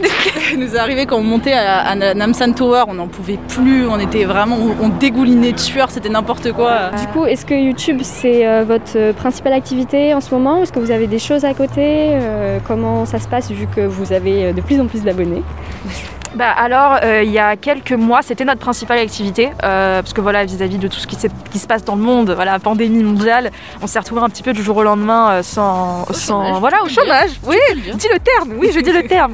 Ça 0.49 0.57
nous 0.57 0.75
est 0.75 0.77
arrivé 0.77 1.05
quand 1.05 1.17
on 1.17 1.23
montait 1.23 1.53
à, 1.53 1.95
Namsan 1.95 2.53
Tower 2.53 2.83
on 2.87 2.99
n'en 3.05 3.11
pouvait 3.11 3.39
plus 3.47 3.87
on 3.87 3.99
était 3.99 4.25
vraiment 4.25 4.57
on 4.81 4.89
dégoulinait 4.89 5.51
de 5.51 5.59
sueur 5.59 5.91
c'était 5.91 6.09
n'importe 6.09 6.51
quoi. 6.51 6.89
Du 6.91 7.07
coup 7.07 7.25
est-ce 7.25 7.45
que 7.45 7.53
YouTube 7.53 7.99
c'est 8.01 8.47
euh, 8.47 8.63
votre 8.65 9.13
principale 9.13 9.53
activité 9.53 10.13
en 10.13 10.21
ce 10.21 10.33
moment? 10.33 10.63
Est-ce 10.63 10.71
que 10.71 10.79
vous 10.79 10.91
avez 10.91 11.07
des 11.07 11.19
choses 11.19 11.45
à 11.45 11.53
côté? 11.53 12.09
Euh, 12.13 12.59
comment 12.65 13.05
ça 13.05 13.19
se 13.19 13.27
passe 13.27 13.51
vu 13.51 13.67
que 13.67 13.81
vous 13.81 14.11
avez 14.13 14.45
euh, 14.45 14.53
de 14.53 14.61
plus 14.61 14.79
en 14.79 14.87
plus 14.87 15.03
d'abonnés? 15.03 15.43
bah 16.35 16.49
alors, 16.49 16.97
euh, 17.01 17.23
il 17.23 17.31
y 17.31 17.39
a 17.39 17.55
quelques 17.55 17.93
mois, 17.93 18.21
c'était 18.21 18.43
notre 18.43 18.59
principale 18.59 18.99
activité, 18.99 19.51
euh, 19.63 20.01
parce 20.01 20.11
que 20.11 20.19
voilà, 20.19 20.43
vis-à-vis 20.43 20.77
de 20.77 20.89
tout 20.89 20.97
ce 20.97 21.07
qui, 21.07 21.15
qui, 21.15 21.59
se 21.59 21.65
passe 21.65 21.85
dans 21.85 21.95
le 21.95 22.01
monde, 22.01 22.31
voilà, 22.31 22.59
pandémie 22.59 23.03
mondiale, 23.05 23.51
on 23.81 23.87
s'est 23.87 23.99
retrouvé 23.99 24.21
un 24.21 24.27
petit 24.27 24.43
peu 24.43 24.51
du 24.51 24.61
jour 24.61 24.75
au 24.75 24.83
lendemain 24.83 25.31
euh, 25.31 25.43
sans, 25.43 26.05
sans 26.11 26.59
voilà, 26.59 26.83
au 26.83 26.89
chômage. 26.89 27.31
Oui, 27.45 27.55
dis 27.73 28.09
le 28.11 28.19
terme. 28.19 28.53
Oui, 28.57 28.69
je 28.73 28.81
dis 28.81 28.91
le 28.91 29.07
terme. 29.07 29.33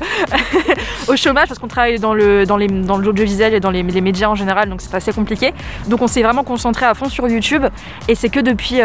au 1.07 1.15
chômage, 1.15 1.47
parce 1.47 1.59
qu'on 1.59 1.67
travaille 1.67 1.97
dans 1.97 2.13
le 2.13 2.45
dans 2.45 2.57
les 2.57 2.67
dans 2.67 2.97
l'audiovisuel 2.97 3.55
et 3.55 3.59
dans 3.59 3.71
les, 3.71 3.81
les, 3.81 4.01
médias 4.01 4.27
en 4.27 4.35
général, 4.35 4.69
donc 4.69 4.81
c'est 4.81 4.93
assez 4.93 5.11
compliqué. 5.11 5.55
Donc 5.87 6.03
on 6.03 6.07
s'est 6.07 6.21
vraiment 6.21 6.43
concentré 6.43 6.85
à 6.85 6.93
fond 6.93 7.09
sur 7.09 7.27
YouTube, 7.27 7.65
et 8.09 8.13
c'est 8.13 8.29
que 8.29 8.39
depuis 8.39 8.79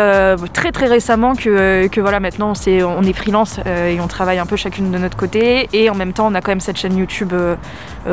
très 0.54 0.73
très 0.73 0.87
récemment 0.87 1.35
que, 1.35 1.87
que 1.88 2.00
voilà, 2.00 2.20
maintenant 2.20 2.52
on 2.56 2.70
est, 2.70 2.82
on 2.82 3.02
est 3.02 3.12
freelance 3.12 3.61
et 3.66 4.00
on 4.00 4.06
travaille 4.06 4.38
un 4.38 4.46
peu 4.46 4.56
chacune 4.56 4.90
de 4.90 4.99
notre 4.99 5.18
côté, 5.18 5.68
et 5.75 5.90
en 5.90 5.94
même 5.94 6.14
temps 6.14 6.26
on 6.26 6.35
a 6.35 6.40
quand 6.40 6.50
même 6.50 6.61
cette 6.61 6.78
chaîne 6.78 6.96
YouTube 6.96 7.35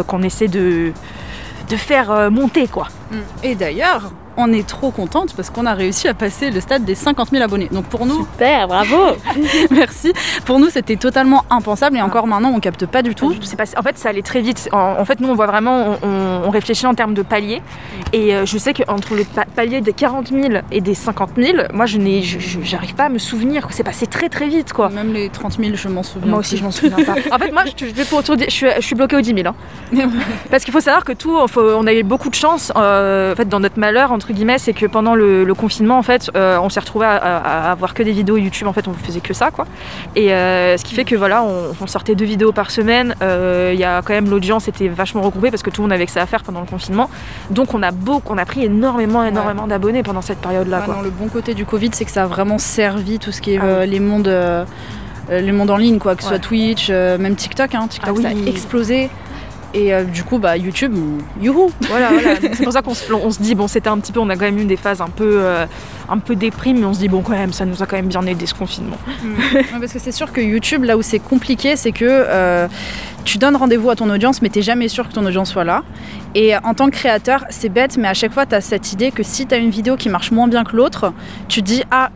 qu'on 0.02 0.24
essaie 0.24 0.48
de, 0.48 0.92
de 1.70 1.76
faire 1.76 2.10
euh, 2.12 2.30
monter 2.32 2.68
quoi. 2.68 2.88
Et 3.44 3.54
d'ailleurs, 3.54 4.12
on 4.38 4.52
est 4.52 4.68
trop 4.68 4.92
contente 4.92 5.34
parce 5.36 5.50
qu'on 5.50 5.66
a 5.66 5.74
réussi 5.74 6.08
à 6.08 6.14
passer 6.14 6.52
le 6.52 6.60
stade 6.60 6.86
des 6.86 6.96
50 6.96 7.30
000 7.32 7.44
abonnés. 7.44 7.70
Donc 7.72 7.86
pour 7.86 8.06
nous. 8.06 8.20
Super, 8.20 8.68
bravo 8.68 8.96
Merci. 9.72 10.14
Pour 10.46 10.60
nous, 10.60 10.70
c'était 10.70 10.96
totalement 10.96 11.46
impensable 11.50 11.98
et 11.98 12.00
ah. 12.00 12.06
encore 12.06 12.28
maintenant, 12.28 12.52
on 12.56 12.60
capte 12.60 12.86
pas 12.86 13.02
du 13.02 13.16
tout. 13.16 13.34
Pas, 13.58 13.64
en 13.78 13.84
fait, 13.84 13.98
ça 13.98 14.10
allait 14.10 14.22
très 14.22 14.42
vite. 14.42 14.70
En, 14.72 15.04
fait, 15.06 15.20
nous, 15.20 15.30
on 15.30 15.36
voit 15.36 15.48
vraiment, 15.48 15.98
on, 16.04 16.50
réfléchit 16.50 16.86
en 16.86 16.94
termes 16.94 17.14
de 17.14 17.22
paliers. 17.22 17.62
Et 18.12 18.36
euh, 18.36 18.46
je 18.46 18.58
sais 18.58 18.74
qu'entre 18.74 19.16
le 19.16 19.24
palier 19.56 19.82
des 19.82 19.94
40 19.94 20.28
000 20.30 20.62
et 20.72 20.82
des 20.82 20.94
50 20.94 21.32
000, 21.38 21.58
moi, 21.74 21.86
je 21.86 21.98
n'ai, 21.98 22.22
j'arrive 22.22 22.96
pas 22.96 23.06
à 23.06 23.10
me 23.10 23.18
souvenir. 23.18 23.68
C'est 23.72 23.84
passé 23.84 24.08
très 24.08 24.30
très 24.30 24.48
vite, 24.48 24.74
quoi. 24.74 24.90
Même 24.90 25.14
les 25.14 25.30
30 25.30 25.58
000, 25.60 25.76
je 25.76 25.88
m'en 25.88 26.04
souviens. 26.04 26.30
Moi 26.30 26.40
aussi, 26.40 26.58
je 26.58 26.64
m'en 26.64 26.72
souviens 26.72 27.04
pas. 27.04 27.16
en 27.32 27.40
fait, 27.40 27.52
moi, 27.52 27.64
je, 27.66 27.86
vais 27.86 28.06
pour 28.06 28.22
je, 28.24 28.50
suis, 28.50 28.68
je 28.76 28.82
suis 28.82 28.96
bloquée 28.96 29.16
aux 29.16 29.22
10 29.22 29.34
000. 29.36 29.48
Hein. 29.48 29.56
parce 30.52 30.64
qu'il 30.64 30.74
faut 30.74 30.80
savoir 30.80 31.04
que 31.04 31.14
tout, 31.14 31.36
on 31.58 31.88
a 31.88 31.94
eu 31.94 32.04
beaucoup 32.04 32.30
de 32.30 32.36
chance, 32.36 32.72
euh, 32.76 33.34
en 33.34 33.36
fait, 33.36 33.50
dans 33.50 33.60
notre 33.60 33.80
malheur, 33.80 34.12
entre 34.24 34.32
guillemets, 34.32 34.58
c'est 34.58 34.72
que 34.72 34.86
pendant 34.86 35.16
le, 35.16 35.54
confinement, 35.54 35.98
en 35.98 36.02
fait, 36.02 36.32
euh, 36.36 36.58
on 36.62 36.70
s'est 36.70 36.80
retrouvé 36.80 37.06
à, 37.06 37.16
avoir 37.16 37.76
voir 37.84 37.94
que 37.94 38.04
des 38.04 38.14
vidéos 38.14 38.38
YouTube. 38.38 38.68
En 38.68 38.74
fait, 38.74 38.88
on 38.88 38.94
faisait 38.94 39.20
que 39.20 39.34
ça, 39.34 39.52
quoi. 39.52 39.66
Et 40.16 40.32
euh, 40.32 40.78
ce 40.78 40.86
qui 40.86 40.96
fait 40.96 41.04
que 41.04 41.16
voilà, 41.16 41.44
on, 41.44 41.88
sortait 41.88 42.16
deux 42.16 42.26
vidéos 42.26 42.54
par 42.54 42.72
semaine. 42.72 43.16
Euh, 43.22 43.72
il 43.74 43.80
y 43.80 43.84
a 43.84 44.02
quand 44.02 44.14
même 44.14 44.30
l'audience 44.30 44.70
était 44.70 44.88
vachement 44.88 45.22
regroupée 45.22 45.52
parce 45.52 45.62
que 45.62 45.70
tout 45.70 45.82
le 45.82 45.88
monde 45.88 45.92
avait 45.92 46.06
que 46.06 46.12
ça 46.12 46.22
à 46.22 46.26
faire 46.26 46.44
pendant 46.44 46.62
le 46.62 46.66
confinement. 46.66 47.10
Donc 47.50 47.74
on 47.74 47.84
a 47.84 47.92
beaucoup, 47.92 48.34
on 48.34 48.38
a 48.38 48.46
pris 48.46 48.64
énormément, 48.64 49.26
énormément 49.26 49.68
d'abonnés 49.68 50.02
pendant 50.02 50.22
cette 50.22 50.40
période-là. 50.40 50.86
le 51.04 51.10
bon 51.10 51.28
côté 51.28 51.54
du 51.54 51.66
Covid, 51.66 51.90
c'est 51.92 52.06
que 52.06 52.12
ça 52.12 52.24
a 52.24 52.28
vraiment 52.28 52.58
servi 52.58 53.20
tout 53.20 53.34
ce 53.34 53.42
qui 53.42 53.56
est 53.56 53.60
ah 53.60 53.86
les 53.86 54.00
mondes. 54.00 54.34
les 55.30 55.52
mondes 55.52 55.70
en 55.70 55.78
ligne, 55.78 56.00
quoi, 56.00 56.16
que 56.16 56.24
ce 56.24 56.30
soit 56.30 56.40
Twitch, 56.40 56.90
même 56.90 57.36
TikTok, 57.36 57.76
hein, 57.76 57.88
TikTok 57.90 58.16
ah 58.20 58.22
ça 58.22 58.28
a 58.30 58.50
explosé. 58.50 59.10
Et 59.74 59.94
euh, 59.94 60.04
du 60.04 60.24
coup, 60.24 60.38
bah, 60.38 60.56
YouTube, 60.56 60.94
youhou 61.42 61.72
Voilà, 61.90 62.12
voilà. 62.12 62.36
c'est 62.42 62.64
pour 62.64 62.74
ça 62.74 62.82
qu'on 62.82 62.94
se, 62.94 63.42
dit, 63.42 63.56
bon, 63.56 63.68
c'était 63.68 63.90
un 63.90 63.98
petit 63.98 64.12
peu, 64.12 64.20
on 64.20 64.30
a 64.30 64.36
quand 64.36 64.46
même 64.46 64.60
eu 64.60 64.66
des 64.66 64.76
phases 64.76 65.02
un 65.02 65.10
peu, 65.10 65.38
euh, 65.40 65.66
un 66.10 66.20
peu 66.20 66.36
déprimes, 66.36 66.80
mais 66.80 66.86
on 66.86 66.94
se 66.94 67.00
dit, 67.00 67.08
bon, 67.08 67.22
quand 67.22 67.32
même, 67.32 67.54
ça 67.54 67.66
nous 67.66 67.82
a 67.82 67.88
quand 67.88 67.96
même 67.96 68.08
bien 68.08 68.26
aidé 68.28 68.46
ce 68.46 68.54
confinement. 68.54 68.98
Mm. 69.24 69.80
parce 69.80 69.94
que 69.94 70.00
c'est 70.00 70.12
sûr 70.12 70.32
que 70.32 70.42
YouTube, 70.42 70.84
là 70.84 70.96
où 70.96 71.02
c'est 71.02 71.20
compliqué, 71.20 71.76
c'est 71.76 71.92
que 71.92 72.06
euh, 72.06 72.68
tu 73.26 73.40
donnes 73.40 73.56
rendez-vous 73.56 73.90
à 73.90 73.96
ton 73.96 74.10
audience, 74.12 74.44
mais 74.44 74.50
tu 74.50 74.60
n'es 74.60 74.64
jamais 74.64 74.88
sûr 74.88 75.10
que 75.10 75.14
ton 75.14 75.26
audience 75.26 75.52
soit 75.52 75.64
là. 75.64 75.84
Et 76.36 76.56
en 76.56 76.76
tant 76.76 76.86
que 76.86 76.96
créateur, 76.96 77.46
c'est 77.50 77.70
bête, 77.70 77.98
mais 77.98 78.08
à 78.08 78.14
chaque 78.14 78.34
fois, 78.34 78.46
tu 78.46 78.54
as 78.54 78.62
cette 78.62 78.94
idée 78.94 79.12
que 79.12 79.24
si 79.24 79.48
tu 79.48 79.56
as 79.56 79.58
une 79.58 79.72
vidéo 79.72 79.96
qui 79.96 80.10
marche 80.10 80.32
moins 80.32 80.48
bien 80.48 80.64
que 80.64 80.76
l'autre, 80.76 81.14
tu 81.48 81.62
te 81.62 81.66
dis, 81.66 81.84
ah, 81.90 82.10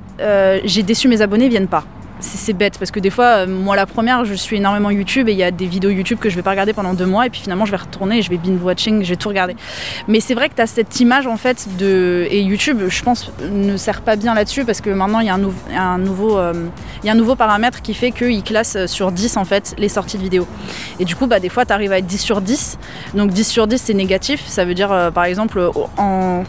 j'ai 0.64 0.84
déçu 0.84 1.08
mes 1.08 1.22
abonnés, 1.22 1.46
ils 1.46 1.52
viennent 1.52 1.68
pas 1.68 1.84
c'est 2.20 2.54
bête 2.54 2.78
parce 2.80 2.92
que 2.92 3.00
des 3.00 3.10
fois, 3.10 3.26
euh, 3.26 3.48
moi 3.48 3.76
la 3.76 3.86
première, 3.86 4.26
je 4.26 4.34
suis 4.34 4.58
énormément 4.58 4.90
YouTube 4.90 5.30
et 5.30 5.34
il 5.34 5.38
y 5.38 5.44
a 5.44 5.52
des 5.52 5.68
vidéos 5.68 5.92
YouTube 5.92 6.18
que 6.20 6.30
je 6.30 6.36
vais 6.36 6.42
pas 6.42 6.52
regarder 6.52 6.74
pendant 6.74 6.94
deux 6.94 7.06
mois 7.06 7.26
et 7.26 7.30
puis 7.30 7.42
finalement 7.42 7.66
je 7.66 7.72
vais 7.72 7.78
retourner 7.78 8.20
et 8.20 8.22
je 8.22 8.30
vais 8.30 8.38
binge 8.38 8.62
watching, 8.62 9.04
je 9.04 9.10
vais 9.10 9.16
tout 9.16 9.30
regarder. 9.30 9.56
Mais 10.08 10.20
c'est 10.20 10.34
vrai 10.34 10.50
que 10.50 10.56
tu 10.56 10.62
as 10.62 10.68
cette 10.68 11.00
image 11.00 11.28
en 11.28 11.38
fait 11.38 11.68
de. 11.78 12.28
Et 12.30 12.42
YouTube, 12.42 12.82
je 12.88 13.04
pense, 13.04 13.32
ne 13.52 13.78
sert 13.78 14.02
pas 14.02 14.16
bien 14.16 14.34
là-dessus 14.34 14.66
parce 14.66 14.82
que 14.82 14.90
maintenant 14.90 15.20
il 15.20 15.28
y 15.28 15.30
a 15.30 15.36
un, 15.36 15.98
nouveau, 15.98 16.38
euh, 16.38 17.36
paramètre 17.38 17.82
qui 17.82 17.94
fait 17.94 18.12
qu'il 18.12 18.44
classe 18.44 18.86
sur 18.88 19.12
10 19.12 19.38
en 19.38 19.46
fait 19.46 19.76
les 19.78 19.90
sorties 19.90 20.18
de 20.18 20.24
vidéos. 20.24 20.48
Et 21.00 21.06
du 21.06 21.16
coup, 21.16 21.28
bah, 21.28 21.40
des 21.40 21.50
fois 21.50 21.66
tu 21.66 21.74
arrives 21.74 21.92
à 21.92 22.00
être 22.00 22.08
10 22.08 22.18
sur 22.18 22.42
10. 22.42 22.78
Donc 23.14 23.32
10 23.32 23.48
sur 23.48 23.68
10 23.68 23.82
c'est 23.82 23.94
négatif, 23.94 24.44
ça 24.48 24.66
veut 24.66 24.74
dire 24.74 24.92
euh, 24.92 25.12
par 25.12 25.26
exemple 25.26 25.70
en. 25.98 26.44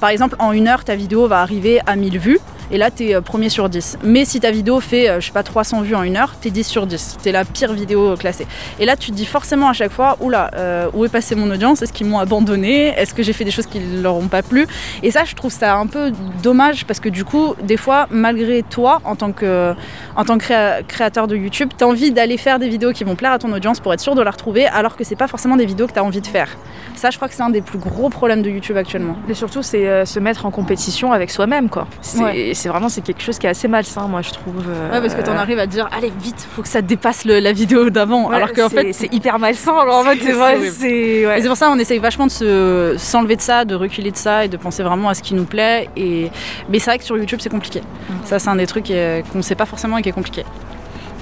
Par 0.00 0.10
exemple, 0.10 0.34
en 0.40 0.50
une 0.50 0.66
heure, 0.66 0.82
ta 0.82 0.96
vidéo 0.96 1.28
va 1.28 1.42
arriver 1.42 1.78
à 1.86 1.94
1000 1.94 2.18
vues 2.18 2.40
et 2.72 2.78
là 2.78 2.90
tu 2.90 3.04
es 3.04 3.14
euh, 3.14 3.20
premier 3.20 3.50
sur 3.50 3.68
10. 3.68 3.98
Mais 4.02 4.24
si 4.24 4.40
ta 4.40 4.50
vidéo 4.50 4.80
fait, 4.80 5.08
euh, 5.08 5.20
je 5.20 5.26
sais 5.26 5.32
pas, 5.32 5.42
300 5.42 5.82
vues 5.82 5.94
en 5.94 6.02
une 6.02 6.16
heure, 6.16 6.34
tu 6.40 6.48
es 6.48 6.50
10 6.50 6.64
sur 6.64 6.86
10. 6.86 7.18
Tu 7.22 7.28
es 7.28 7.32
la 7.32 7.44
pire 7.44 7.72
vidéo 7.72 8.16
classée. 8.16 8.46
Et 8.80 8.86
là 8.86 8.96
tu 8.96 9.10
te 9.10 9.16
dis 9.16 9.26
forcément 9.26 9.68
à 9.68 9.74
chaque 9.74 9.92
fois, 9.92 10.16
oula, 10.20 10.50
euh, 10.56 10.88
où 10.94 11.04
est 11.04 11.10
passé 11.10 11.34
mon 11.34 11.50
audience? 11.50 11.82
Est-ce 11.82 11.92
qu'ils 11.92 12.06
m'ont 12.06 12.18
abandonné? 12.18 12.88
Est-ce 12.98 13.14
que 13.14 13.22
j'ai 13.22 13.34
fait 13.34 13.44
des 13.44 13.50
choses 13.50 13.66
qui 13.66 13.78
leur 14.02 14.16
ont 14.16 14.28
pas 14.28 14.42
plu? 14.42 14.66
Et 15.02 15.10
ça, 15.10 15.24
je 15.24 15.34
trouve 15.34 15.52
ça 15.52 15.76
un 15.76 15.86
peu 15.86 16.12
dommage 16.42 16.86
parce 16.86 16.98
que 16.98 17.10
du 17.10 17.24
coup, 17.24 17.54
des 17.62 17.76
fois, 17.76 18.06
malgré 18.10 18.62
toi, 18.62 19.00
en 19.04 19.16
tant 19.16 19.32
que, 19.32 19.74
en 20.16 20.24
tant 20.24 20.38
que 20.38 20.82
créateur 20.82 21.28
de 21.28 21.36
YouTube, 21.36 21.70
tu 21.76 21.84
as 21.84 21.86
envie 21.86 22.10
d'aller 22.10 22.38
faire 22.38 22.58
des 22.58 22.68
vidéos 22.68 22.92
qui 22.92 23.04
vont 23.04 23.16
plaire 23.16 23.32
à 23.32 23.38
ton 23.38 23.52
audience 23.52 23.80
pour 23.80 23.92
être 23.92 24.00
sûr 24.00 24.14
de 24.14 24.22
la 24.22 24.30
retrouver, 24.30 24.66
alors 24.66 24.96
que 24.96 25.04
c'est 25.04 25.16
pas 25.16 25.28
forcément 25.28 25.56
des 25.56 25.66
vidéos 25.66 25.86
que 25.86 25.92
tu 25.92 25.98
as 25.98 26.04
envie 26.04 26.22
de 26.22 26.26
faire. 26.26 26.48
Ça, 26.94 27.10
je 27.10 27.16
crois 27.16 27.28
que 27.28 27.34
c'est 27.34 27.42
un 27.42 27.50
des 27.50 27.60
plus 27.60 27.78
gros 27.78 28.08
problèmes 28.08 28.42
de 28.42 28.48
YouTube 28.48 28.76
actuellement. 28.76 29.16
Et 29.28 29.34
surtout, 29.34 29.62
c'est 29.62 30.06
se 30.06 30.18
mettre 30.20 30.46
en 30.46 30.50
compétition 30.50 31.12
avec 31.12 31.30
soi-même, 31.30 31.68
quoi. 31.68 31.86
C'est 32.00 32.61
c'est 32.62 32.68
vraiment 32.68 32.88
c'est 32.88 33.00
quelque 33.00 33.22
chose 33.22 33.38
qui 33.38 33.46
est 33.46 33.50
assez 33.50 33.68
malsain, 33.68 34.06
moi 34.06 34.22
je 34.22 34.30
trouve. 34.30 34.56
ouais, 34.56 35.00
parce 35.00 35.14
que 35.14 35.22
t'en 35.22 35.36
arrives 35.36 35.58
à 35.58 35.66
te 35.66 35.72
dire, 35.72 35.88
allez 35.92 36.12
vite, 36.22 36.46
faut 36.54 36.62
que 36.62 36.68
ça 36.68 36.80
dépasse 36.80 37.24
la 37.24 37.52
vidéo 37.52 37.90
d'avant. 37.90 38.30
alors 38.30 38.52
qu'en 38.52 38.68
fait, 38.68 38.92
c'est 38.92 39.12
hyper 39.12 39.38
malsain. 39.38 39.74
Alors 39.76 39.96
en 39.96 40.04
fait, 40.04 40.18
c'est 40.22 40.32
vrai, 40.42 40.70
c'est. 40.70 41.46
pour 41.46 41.56
ça 41.56 41.70
on 41.70 41.78
essaye 41.78 41.98
vachement 41.98 42.26
de 42.26 42.94
s'enlever 42.98 43.36
de 43.36 43.40
ça, 43.40 43.64
de 43.64 43.74
reculer 43.74 44.10
de 44.10 44.16
ça 44.16 44.44
et 44.44 44.48
de 44.48 44.56
penser 44.56 44.82
vraiment 44.82 45.08
à 45.08 45.14
ce 45.14 45.22
qui 45.22 45.34
nous 45.34 45.44
plaît. 45.44 45.88
Et 45.96 46.30
mais 46.68 46.78
c'est 46.78 46.90
vrai 46.90 46.98
que 46.98 47.04
sur 47.04 47.16
YouTube 47.16 47.40
c'est 47.42 47.50
compliqué. 47.50 47.80
Mm. 47.80 48.14
Ça, 48.24 48.38
c'est 48.38 48.48
un 48.48 48.56
des 48.56 48.66
trucs 48.66 48.86
qu'on 48.86 49.38
ne 49.38 49.42
sait 49.42 49.54
pas 49.54 49.66
forcément 49.66 49.98
et 49.98 50.02
qui 50.02 50.08
est 50.08 50.12
compliqué. 50.12 50.44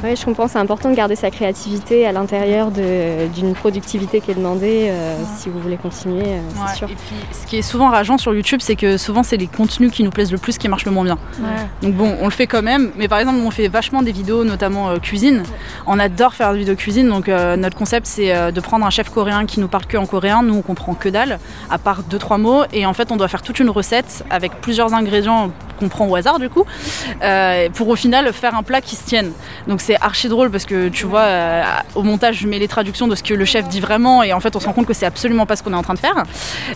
Oui, 0.03 0.17
je 0.17 0.25
comprends, 0.25 0.49
c'est 0.49 0.59
important 0.59 0.91
de 0.91 0.95
garder 0.95 1.15
sa 1.15 1.31
créativité 1.31 2.07
à 2.07 2.13
l'intérieur 2.13 2.71
d'une 2.71 3.55
productivité 3.55 4.21
qui 4.21 4.31
est 4.31 4.35
demandée 4.35 4.89
euh, 4.89 5.17
si 5.37 5.51
vous 5.51 5.61
voulez 5.61 5.77
continuer, 5.77 6.25
euh, 6.25 6.41
c'est 6.67 6.77
sûr. 6.77 6.89
Et 6.89 6.95
puis, 6.95 7.17
ce 7.33 7.47
qui 7.47 7.59
est 7.59 7.63
souvent 7.63 7.91
rageant 7.91 8.17
sur 8.17 8.33
YouTube, 8.35 8.61
c'est 8.63 8.77
que 8.77 8.97
souvent, 8.97 9.23
c'est 9.23 9.37
les 9.37 9.47
contenus 9.47 9.91
qui 9.93 10.03
nous 10.03 10.11
plaisent 10.11 10.33
le 10.33 10.39
plus 10.39 10.57
qui 10.57 10.69
marchent 10.69 10.87
le 10.87 10.91
moins 10.91 11.05
bien. 11.05 11.19
Donc 11.83 11.95
bon, 11.95 12.17
on 12.21 12.25
le 12.25 12.31
fait 12.31 12.47
quand 12.47 12.63
même, 12.63 12.93
mais 12.97 13.09
par 13.09 13.19
exemple, 13.19 13.41
on 13.45 13.51
fait 13.51 13.69
vachement 13.69 14.03
des 14.03 14.13
vidéos, 14.13 14.45
notamment 14.45 14.89
euh, 14.89 14.97
cuisine. 14.99 15.43
On 15.87 15.99
adore 15.99 16.35
faire 16.35 16.53
des 16.53 16.61
vidéos 16.61 16.77
cuisine, 16.77 17.09
donc 17.09 17.29
notre 17.29 17.77
concept, 17.77 18.07
c'est 18.07 18.53
de 18.53 18.61
prendre 18.61 18.87
un 18.87 18.91
chef 18.91 19.11
coréen 19.11 19.45
qui 19.45 19.61
nous 19.61 19.69
parle 19.69 19.87
que 19.87 19.97
en 19.97 20.07
coréen. 20.07 20.43
Nous, 20.43 20.55
on 20.55 20.63
comprend 20.63 20.95
que 20.95 21.09
dalle, 21.09 21.39
à 21.71 21.79
part 21.79 22.03
deux, 22.05 22.19
trois 22.19 22.39
mots, 22.39 22.63
et 22.73 22.87
en 22.87 22.95
fait, 22.95 23.13
on 23.13 23.17
doit 23.17 23.29
faire 23.29 23.43
toute 23.43 23.61
une 23.61 23.71
recette 23.71 24.25
avec 24.31 24.61
plusieurs 24.61 24.95
ingrédients 24.95 25.51
qu'on 25.81 25.89
prend 25.89 26.07
au 26.07 26.15
hasard, 26.15 26.39
du 26.39 26.49
coup, 26.49 26.65
pour 27.75 27.89
au 27.89 27.97
final 27.97 28.33
faire 28.33 28.55
un 28.55 28.63
plat 28.63 28.81
qui 28.81 28.97
se 28.97 29.05
tienne. 29.05 29.33
Donc 29.67 29.81
c'est 29.81 29.97
archi 30.01 30.29
drôle 30.29 30.51
parce 30.51 30.65
que 30.65 30.89
tu 30.89 31.07
vois, 31.07 31.21
euh, 31.21 31.63
au 31.95 32.03
montage, 32.03 32.39
je 32.39 32.47
mets 32.47 32.59
les 32.59 32.69
traductions 32.69 33.09
de 33.09 33.15
ce 33.15 33.23
que 33.23 33.35
le 33.35 33.45
chef 33.45 33.69
dit 33.69 33.81
vraiment 33.81 34.23
et 34.23 34.33
en 34.33 34.41
fait, 34.41 34.55
on 34.57 34.61
se 34.61 34.67
rend 34.67 34.73
compte 34.73 34.87
que 34.87 34.95
c'est 34.95 35.07
absolument 35.07 35.47
pas 35.47 35.57
ce 35.57 35.63
qu'on 35.63 35.73
est 35.73 35.77
en 35.77 35.83
train 35.83 35.95
de 35.95 35.99
faire. 35.99 36.23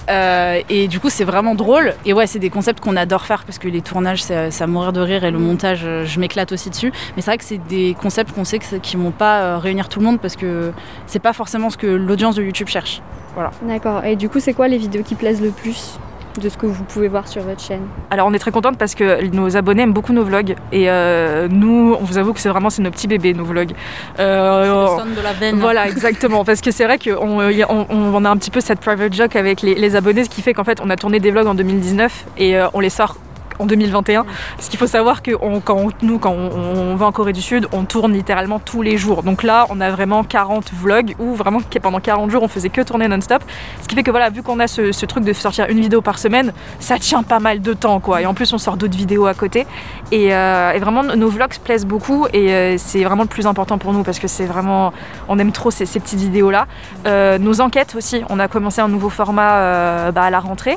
Euh, 0.09 0.61
et 0.69 0.89
du 0.89 1.01
coup, 1.01 1.11
c'est 1.11 1.25
vraiment 1.25 1.55
drôle. 1.55 1.95
Et 2.05 2.13
ouais, 2.13 2.27
c'est 2.27 2.39
des 2.39 2.51
concepts 2.51 2.81
qu'on 2.81 2.97
adore 2.97 3.25
faire 3.27 3.45
parce 3.45 3.59
que 3.59 3.69
les 3.69 3.83
tournages, 3.83 4.23
c'est 4.23 4.63
à 4.63 4.67
mourir 4.67 4.93
de 4.93 5.01
rire 5.01 5.25
et 5.25 5.31
le 5.31 5.39
montage, 5.39 5.83
euh, 5.85 6.05
je 6.05 6.19
m'éclate 6.21 6.53
aussi 6.53 6.71
dessus. 6.71 6.93
Mais 7.17 7.23
c'est 7.23 7.31
vrai 7.31 7.39
que 7.39 7.45
c'est 7.45 7.59
des 7.69 7.97
concepts 8.01 8.33
qu'on 8.33 8.45
sait 8.45 8.59
qui 8.59 8.97
vont 8.97 9.11
pas 9.11 9.59
réunir 9.59 9.89
tout 9.89 9.99
le 9.99 10.07
monde 10.07 10.21
parce 10.21 10.37
que 10.37 10.73
c'est 11.07 11.19
pas 11.19 11.33
forcément 11.33 11.71
ce 11.71 11.77
que 11.77 11.87
l'audience 11.87 12.37
de 12.37 12.43
YouTube 12.43 12.69
cherche. 12.69 13.03
Voilà. 13.35 13.51
D'accord. 13.63 14.05
Et 14.05 14.17
du 14.17 14.29
coup, 14.29 14.41
c'est 14.41 14.53
quoi 14.53 14.69
les 14.69 14.79
vidéos 14.79 15.03
qui 15.03 15.15
plaisent 15.15 15.43
le 15.43 15.51
plus? 15.51 15.99
De 16.41 16.49
ce 16.49 16.57
que 16.57 16.67
vous 16.67 16.85
pouvez 16.85 17.09
voir 17.09 17.29
sur 17.29 17.43
votre 17.43 17.61
chaîne 17.61 17.83
Alors 18.11 18.27
on 18.27 18.35
est 18.35 18.39
très 18.39 18.51
contente 18.51 18.79
parce 18.79 18.95
que 18.95 19.25
nos 19.27 19.57
abonnés 19.57 19.83
aiment 19.83 19.93
beaucoup 19.93 20.13
nos 20.13 20.25
vlogs 20.25 20.57
et 20.73 20.91
euh, 20.91 21.49
nous, 21.51 21.97
on 21.99 22.05
vous 22.05 22.19
avoue 22.19 22.33
que 22.33 22.41
c'est 22.41 22.49
vraiment 22.49 22.71
c'est 22.71 22.83
nos 22.83 22.91
petits 22.91 23.07
bébés 23.07 23.35
nos 23.35 23.45
vlogs. 23.45 23.73
Euh, 24.19 24.89
c'est 24.99 25.05
le 25.05 25.17
de 25.17 25.21
la 25.21 25.33
veine. 25.33 25.59
Voilà, 25.59 25.89
exactement. 25.89 26.45
parce 26.45 26.61
que 26.61 26.71
c'est 26.71 26.85
vrai 26.85 26.99
qu'on 26.99 27.41
on, 27.41 27.87
on, 27.91 28.25
a 28.25 28.31
un 28.31 28.37
petit 28.37 28.51
peu 28.51 28.61
cette 28.61 28.81
private 28.81 29.13
joke 29.13 29.37
avec 29.37 29.63
les, 29.63 29.75
les 29.75 29.97
abonnés, 29.97 30.25
ce 30.25 30.31
qui 30.31 30.43
fait 30.43 30.55
qu'en 30.55 30.65
fait 30.65 30.81
on 30.83 30.91
a 30.91 30.97
tourné 30.97 31.21
des 31.21 31.31
vlogs 31.31 31.47
en 31.47 31.55
2019 31.55 32.27
et 32.39 32.57
on 32.73 32.81
les 32.81 32.91
sort 32.91 33.17
en 33.59 33.67
2021. 33.67 34.25
Parce 34.57 34.69
qu'il 34.69 34.79
faut 34.79 34.87
savoir 34.87 35.23
que 35.23 35.33
quand 35.61 35.89
nous, 36.03 36.19
quand 36.19 36.33
on, 36.33 36.97
va 36.97 37.07
en 37.07 37.13
Corée 37.13 37.33
du 37.33 37.43
Sud, 37.43 37.69
on 37.73 37.85
tourne 37.85 38.13
littéralement 38.13 38.59
tous 38.59 38.83
les 38.83 38.97
jours. 38.97 39.23
Donc 39.23 39.43
là, 39.43 39.67
on 39.71 39.81
a 39.81 39.91
vraiment 39.91 40.25
40 40.25 40.73
vlogs 40.73 41.15
où 41.19 41.35
vraiment 41.35 41.61
pendant 41.83 42.01
40 42.01 42.31
jours, 42.31 42.43
on 42.43 42.49
faisait 42.49 42.69
que 42.69 42.81
tourner 42.81 43.09
non-stop. 43.09 43.43
Ce 43.83 43.89
qui 43.89 43.95
fait 43.95 44.03
que 44.03 44.11
voilà, 44.11 44.31
vu 44.31 44.43
qu'on 44.43 44.61
a 44.61 44.67
ce, 44.67 45.05
truc 45.05 45.25
de 45.25 45.33
sortir 45.33 45.67
une 45.69 45.81
vidéo 45.81 46.01
par 46.01 46.19
semaine, 46.19 46.53
ça 46.81 46.99
tient 46.99 47.23
pas 47.23 47.41
mal 47.41 47.61
de 47.61 47.73
temps 47.73 48.01
quoi. 48.01 48.23
Et 48.23 48.27
en 48.27 48.35
plus, 48.35 48.53
on 48.53 48.59
sort 48.59 48.77
d'autres 48.77 48.97
vidéos 48.97 49.27
à 49.27 49.35
côté. 49.35 49.67
Et, 50.13 50.35
euh, 50.35 50.73
vraiment, 50.81 51.03
nos 51.03 51.29
vlogs 51.29 51.59
plaisent 51.63 51.87
beaucoup 51.87 52.27
et 52.33 52.53
euh, 52.53 52.75
c'est 52.79 53.05
vraiment 53.05 53.23
le 53.23 53.29
plus 53.29 53.47
important 53.47 53.79
pour 53.79 53.93
nous 53.93 54.03
parce 54.03 54.19
que 54.19 54.29
c'est 54.29 54.47
vraiment, 54.47 54.93
on 55.29 55.39
aime 55.39 55.53
trop 55.53 55.71
ces, 55.71 55.85
petites 55.87 56.19
vidéos 56.19 56.51
là. 56.51 56.67
Euh, 57.07 57.39
nos 57.39 57.61
enquêtes 57.61 57.95
aussi, 57.95 58.23
on 58.29 58.39
a 58.39 58.49
commencé 58.49 58.81
un 58.81 58.89
nouveau 58.89 59.09
format 59.09 60.11
bah, 60.13 60.23
à 60.23 60.31
la 60.31 60.41
rentrée. 60.41 60.77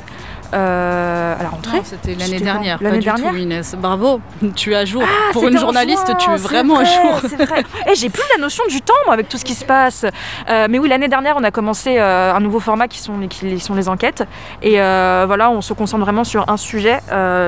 Euh, 0.54 1.34
à 1.38 1.42
la 1.42 1.48
rentrée. 1.50 1.80
C'était 1.84 2.14
l'année 2.14 2.40
dernière, 2.40 2.78
l'année 2.80 3.00
dernière. 3.00 3.30
Tout, 3.30 3.36
Inès. 3.36 3.74
Bravo, 3.78 4.20
tu 4.56 4.72
es 4.72 4.76
à 4.76 4.84
jour. 4.86 5.02
Ah, 5.04 5.32
Pour 5.32 5.46
une 5.46 5.58
journaliste, 5.58 6.10
tu 6.18 6.30
es 6.30 6.36
vraiment 6.36 6.78
à 6.78 6.84
jour. 6.84 7.20
C'est 7.20 7.44
vrai. 7.44 7.60
Et 7.60 7.64
eh, 7.92 7.94
j'ai 7.94 8.08
plus 8.08 8.22
la 8.34 8.40
notion 8.40 8.64
du 8.68 8.80
temps 8.80 8.94
moi 9.04 9.14
avec 9.14 9.28
tout 9.28 9.36
ce 9.36 9.44
qui 9.44 9.54
se 9.54 9.64
passe. 9.64 10.06
Euh, 10.48 10.66
mais 10.70 10.78
oui, 10.78 10.88
l'année 10.88 11.08
dernière, 11.08 11.36
on 11.36 11.44
a 11.44 11.50
commencé 11.50 11.96
euh, 11.98 12.34
un 12.34 12.40
nouveau 12.40 12.60
format 12.60 12.88
qui 12.88 12.98
sont, 12.98 13.18
qui 13.28 13.60
sont 13.60 13.74
les 13.74 13.88
enquêtes. 13.88 14.24
Et 14.62 14.76
voilà, 14.78 15.50
on 15.50 15.60
se 15.60 15.74
concentre 15.74 16.04
vraiment 16.04 16.24
sur 16.24 16.48
un 16.48 16.56
sujet. 16.56 17.00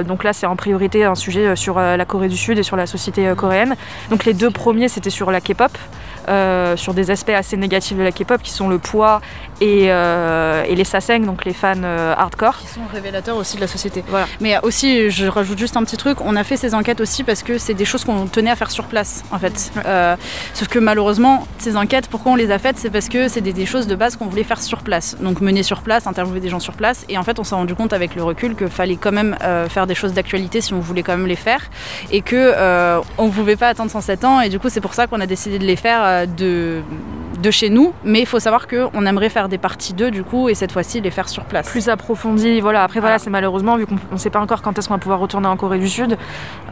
donc 0.07 0.25
là, 0.25 0.33
c'est 0.33 0.47
en 0.47 0.57
priorité 0.57 1.05
un 1.05 1.15
sujet 1.15 1.57
sur 1.57 1.79
la 1.79 2.05
Corée 2.05 2.29
du 2.29 2.37
Sud 2.37 2.59
et 2.59 2.63
sur 2.63 2.77
la 2.77 2.87
société 2.87 3.33
coréenne. 3.37 3.77
Donc 4.11 4.25
les 4.25 4.35
deux 4.35 4.51
premiers, 4.51 4.89
c'était 4.89 5.11
sur 5.11 5.31
la 5.31 5.41
K-pop. 5.41 5.73
Euh, 6.29 6.77
sur 6.77 6.93
des 6.93 7.11
aspects 7.11 7.31
assez 7.31 7.57
négatifs 7.57 7.97
de 7.97 8.03
la 8.03 8.13
K-pop 8.13 8.41
qui 8.43 8.53
sont 8.53 8.69
le 8.69 8.79
poids 8.79 9.21
et, 9.61 9.87
euh, 9.91 10.65
et 10.67 10.75
les 10.75 10.85
saseng, 10.85 11.25
donc 11.25 11.45
les 11.45 11.53
fans 11.53 11.75
euh, 11.83 12.15
hardcore. 12.17 12.59
Qui 12.59 12.67
sont 12.67 12.81
révélateurs 12.93 13.37
aussi 13.37 13.57
de 13.57 13.61
la 13.61 13.67
société. 13.67 14.03
Voilà. 14.09 14.27
Mais 14.41 14.57
aussi, 14.63 15.11
je 15.11 15.27
rajoute 15.27 15.59
juste 15.59 15.77
un 15.77 15.85
petit 15.85 15.97
truc, 15.97 16.21
on 16.21 16.37
a 16.37 16.45
fait 16.45 16.57
ces 16.57 16.75
enquêtes 16.75 17.01
aussi 17.01 17.25
parce 17.25 17.43
que 17.43 17.59
c'est 17.59 17.75
des 17.75 17.85
choses 17.85 18.05
qu'on 18.05 18.27
tenait 18.27 18.51
à 18.51 18.57
faire 18.57 18.71
sur 18.71 18.85
place 18.85 19.23
en 19.31 19.39
fait. 19.39 19.73
sauf 20.55 20.69
que 20.69 20.79
malheureusement, 20.79 21.47
ces 21.59 21.77
enquêtes, 21.77 22.09
pourquoi 22.09 22.33
on 22.33 22.37
les 22.37 22.51
a 22.51 22.59
faites 22.59 22.79
C'est 22.79 22.91
parce 22.91 23.09
que 23.09 23.29
c'est 23.29 23.41
des, 23.41 23.67
choses 23.67 23.87
de 23.87 23.95
base 23.95 24.17
qu'on 24.17 24.27
voulait 24.27 24.45
faire 24.45 24.61
sur 24.61 24.83
place. 24.83 25.17
Donc 25.21 25.41
mener 25.41 25.63
sur 25.63 25.83
place, 25.83 26.07
interviewer 26.07 26.41
des 26.41 26.49
gens 26.49 26.61
sur 26.61 26.75
place. 26.75 27.05
Et 27.09 27.19
en 27.19 27.23
fait, 27.23 27.39
on 27.39 27.45
s'est 27.45 27.55
rendu 27.55 27.75
compte 27.75 27.93
avec 27.93 28.15
le 28.15 28.23
recul 28.23 28.57
qu'il 28.57 28.69
fallait 28.69 28.97
quand 28.97 29.13
même 29.13 29.37
faire 29.69 29.87
des 29.87 29.95
choses 29.95 30.13
d'actualité 30.13 30.61
si 30.61 30.73
on 30.75 30.81
voulait 30.81 31.03
quand 31.03 31.17
même 31.17 31.27
les 31.27 31.37
faire. 31.37 31.71
Et 32.11 32.23
que 32.23 33.01
on 33.19 33.27
ne 33.27 33.31
pouvait 33.31 33.57
pas 33.57 33.69
attendre 33.69 33.91
107 33.91 34.25
ans. 34.25 34.41
Et 34.41 34.49
du 34.49 34.59
coup, 34.59 34.69
c'est 34.69 34.81
pour 34.81 34.95
ça 34.95 35.07
qu'on 35.07 35.21
a 35.21 35.27
décidé 35.27 35.59
de 35.59 35.65
les 35.65 35.77
faire 35.77 36.27
de, 36.27 36.83
de 37.41 37.51
chez 37.51 37.71
nous, 37.71 37.93
mais 38.05 38.21
il 38.21 38.27
faut 38.27 38.39
savoir 38.39 38.67
qu'on 38.69 39.07
aimerait 39.07 39.29
faire 39.29 39.49
des 39.49 39.59
parties 39.59 39.95
2 39.95 40.11
du 40.11 40.23
coup, 40.23 40.49
et 40.49 40.55
cette 40.55 40.73
fois-ci 40.73 41.01
les 41.01 41.11
faire 41.11 41.29
sur 41.29 41.45
place. 41.45 41.69
Plus 41.69 41.89
approfondi, 41.89 42.61
voilà. 42.61 42.83
Après, 42.83 43.01
voilà, 43.01 43.19
c'est 43.19 43.31
malheureusement, 43.31 43.77
vu 43.77 43.87
qu'on 43.87 43.97
ne 44.13 44.19
sait 44.19 44.31
pas 44.31 44.41
encore 44.41 44.63
quand 44.63 44.79
est-ce 44.79 44.89
qu'on 44.89 44.95
va 44.95 45.01
pouvoir 45.01 45.21
retourner 45.21 45.49
en 45.49 45.57
Corée 45.57 45.79
du 45.79 45.89
Sud, 45.89 46.17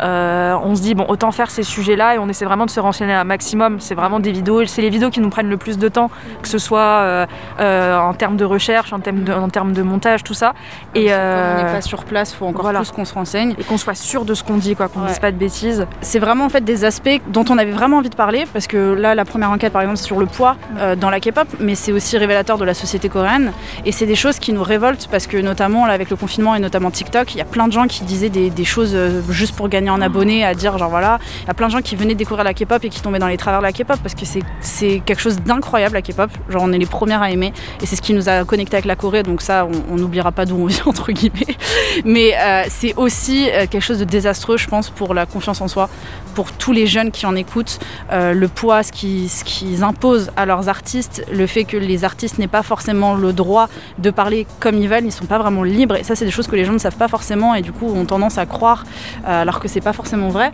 euh, 0.03 0.57
on 0.63 0.75
se 0.75 0.83
dit, 0.83 0.95
bon, 0.95 1.07
autant 1.09 1.33
faire 1.33 1.51
ces 1.51 1.63
sujets-là, 1.63 2.17
et 2.17 2.19
on 2.19 2.29
essaie 2.29 2.45
vraiment 2.45 2.67
de 2.67 2.71
se 2.71 2.81
renseigner 2.81 3.15
un 3.15 3.25
maximum. 3.25 3.81
C'est 3.81 3.95
vraiment 3.95 4.21
des 4.21 4.33
vidéos, 4.33 4.65
c'est 4.67 4.83
les 4.83 4.91
vidéos 4.91 5.11
qui 5.11 5.21
nous 5.21 5.31
prennent 5.31 5.49
le 5.49 5.57
plus 5.57 5.79
de 5.79 5.89
temps, 5.89 6.11
que 6.43 6.49
ce 6.49 6.59
soit 6.59 6.81
euh, 6.81 7.27
euh, 7.61 7.99
en 7.99 8.15
termes 8.15 8.37
de 8.37 8.45
recherche, 8.45 8.93
en 8.93 9.01
termes 9.01 9.25
de, 9.25 9.33
en 9.33 9.49
termes 9.49 9.73
de 9.73 9.83
montage, 9.83 10.23
tout 10.23 10.35
ça. 10.35 10.55
Et 10.95 11.07
on 11.07 11.57
n'est 11.57 11.73
pas 11.73 11.81
sur 11.81 12.05
place, 12.05 12.33
il 12.33 12.37
faut 12.37 12.47
encore 12.47 12.71
plus 12.71 12.91
qu'on 12.91 13.05
se 13.05 13.15
renseigne. 13.15 13.55
Et 13.59 13.65
qu'on 13.65 13.79
soit 13.79 13.95
sûr 13.95 14.25
de 14.25 14.35
ce 14.35 14.45
qu'on 14.45 14.57
dit, 14.57 14.77
quoi, 14.77 14.89
qu'on 14.89 15.01
ne 15.01 15.09
dise 15.09 15.19
pas 15.19 15.33
de 15.33 15.37
bêtises. 15.37 15.87
C'est 16.01 16.19
vraiment 16.19 16.45
en 16.45 16.49
fait 16.49 16.65
des 16.65 16.85
aspects 16.85 17.21
dont 17.29 17.45
on 17.49 17.59
avait 17.59 17.71
vraiment 17.71 17.99
envie 17.99 18.11
de 18.11 18.17
parler, 18.17 18.47
parce 18.53 18.67
que 18.67 18.95
là, 18.95 19.15
la 19.15 19.25
première 19.25 19.51
enquête, 19.51 19.73
par 19.73 19.83
exemple, 19.83 19.99
sur 19.99 20.19
le 20.19 20.27
poids 20.27 20.57
euh, 20.77 20.97
dans 20.97 21.09
la 21.09 21.19
K-pop, 21.19 21.49
mais 21.61 21.75
c'est 21.75 21.93
aussi 21.93 22.19
révélateur 22.19 22.59
de 22.59 22.65
la 22.65 22.75
société 22.75 23.09
coréenne. 23.09 23.53
Et 23.87 23.93
c'est 23.93 24.05
des 24.05 24.15
choses 24.15 24.39
qui 24.39 24.53
nous 24.53 24.63
révoltent 24.63 25.09
parce 25.11 25.27
que 25.27 25.39
notamment 25.39 25.87
là, 25.87 25.95
avec 25.95 26.11
le 26.11 26.17
confinement 26.17 26.55
et 26.55 26.61
notamment 26.61 26.91
TikTok, 26.91 27.35
il 27.35 27.39
y 27.39 27.41
a 27.41 27.47
plein 27.47 27.69
de 27.69 27.73
gens 27.73 27.87
qui 27.87 28.05
disaient 28.05 28.29
des, 28.29 28.65
choses 28.65 28.93
euh, 28.95 29.23
juste 29.31 29.57
pour 29.57 29.69
gagner 29.69 29.89
en 29.89 30.03
abonnés, 30.03 30.45
à 30.45 30.55
dire 30.55 30.77
genre 30.77 30.91
voilà, 30.91 31.19
il 31.43 31.47
y 31.47 31.51
a 31.51 31.55
plein 31.55 31.69
de 31.69 31.73
gens 31.73 31.81
qui 31.81 31.97
venaient 31.97 32.15
découvrir 32.15 32.45
la 32.45 32.53
K-pop 32.53 32.85
et 32.85 32.91
qui 32.91 33.01
tombaient 33.01 33.19
dans 33.19 33.29
les 33.29 33.39
travers 33.39 33.61
de 33.61 33.65
la 33.65 33.73
K-pop 33.73 33.99
parce 34.03 34.15
que 34.15 34.27
c'est 34.61 35.01
quelque 35.01 35.21
chose 35.21 35.41
d'incroyable 35.41 35.95
la 35.95 36.03
K-pop. 36.03 36.31
Genre 36.51 36.63
on 36.63 36.73
est 36.73 36.79
les 36.79 36.87
premières 36.87 37.23
à 37.23 37.31
aimer 37.31 37.55
et 37.81 37.87
c'est 37.87 37.97
ce 37.97 38.03
qui 38.03 38.13
nous 38.13 38.29
a 38.29 38.45
connecté 38.45 38.77
avec 38.77 38.85
la 38.85 38.97
Corée, 38.97 39.23
donc 39.23 39.41
ça 39.41 39.67
on 39.91 39.97
n'oubliera 39.97 40.33
pas 40.33 40.45
d'où 40.45 40.57
on 40.57 40.67
vient 40.67 40.83
entre 40.87 41.13
guillemets. 41.13 41.57
Mais 42.05 42.35
euh, 42.37 42.65
c'est 42.69 42.95
aussi 42.97 43.49
quelque 43.71 43.81
chose 43.81 43.99
de 43.99 44.05
désastreux, 44.05 44.59
je 44.59 44.69
pense, 44.69 44.91
pour 44.91 45.15
la 45.15 45.25
confiance 45.25 45.63
en 45.63 45.69
soi, 45.69 45.89
pour 46.35 46.53
tous 46.53 46.73
les 46.73 46.87
jeunes 46.87 47.11
qui 47.11 47.25
en 47.25 47.35
écoutent, 47.35 47.79
le 48.13 48.47
poids, 48.47 48.83
ce 48.83 48.93
qu'ils 48.93 49.31
ce 49.31 49.45
qu'ils 49.45 49.83
imposent 49.83 50.31
à 50.37 50.45
leurs 50.49 50.69
artistes, 50.69 51.25
le 51.33 51.47
fait 51.47 51.65
que 51.65 51.77
les 51.77 52.05
artistes 52.05 52.39
n'aient 52.39 52.49
pas 52.49 52.65
forcément 52.65 53.15
le 53.15 53.33
droit 53.33 53.69
de 53.99 54.11
parler 54.11 54.47
comme 54.59 54.77
ils 54.77 54.89
veulent, 54.89 55.05
ils 55.05 55.13
sont 55.13 55.27
pas 55.27 55.39
vraiment 55.39 55.63
libres. 55.63 55.95
Et 55.95 56.03
ça, 56.03 56.17
c'est 56.17 56.25
des 56.25 56.33
choses 56.33 56.49
que 56.49 56.57
les 56.57 56.65
gens 56.65 56.73
ne 56.73 56.79
savent 56.79 56.97
pas 56.97 57.07
forcément 57.09 57.55
et 57.55 57.63
du 57.63 57.73
coup 57.73 57.87
ont 57.87 58.05
tendance 58.05 58.39
à 58.39 58.47
croire 58.47 58.85
euh, 59.27 59.43
alors 59.43 59.61
que 59.61 59.69
c'est 59.69 59.81
pas 59.81 59.93
forcément 59.93 60.29
vrai. 60.29 60.51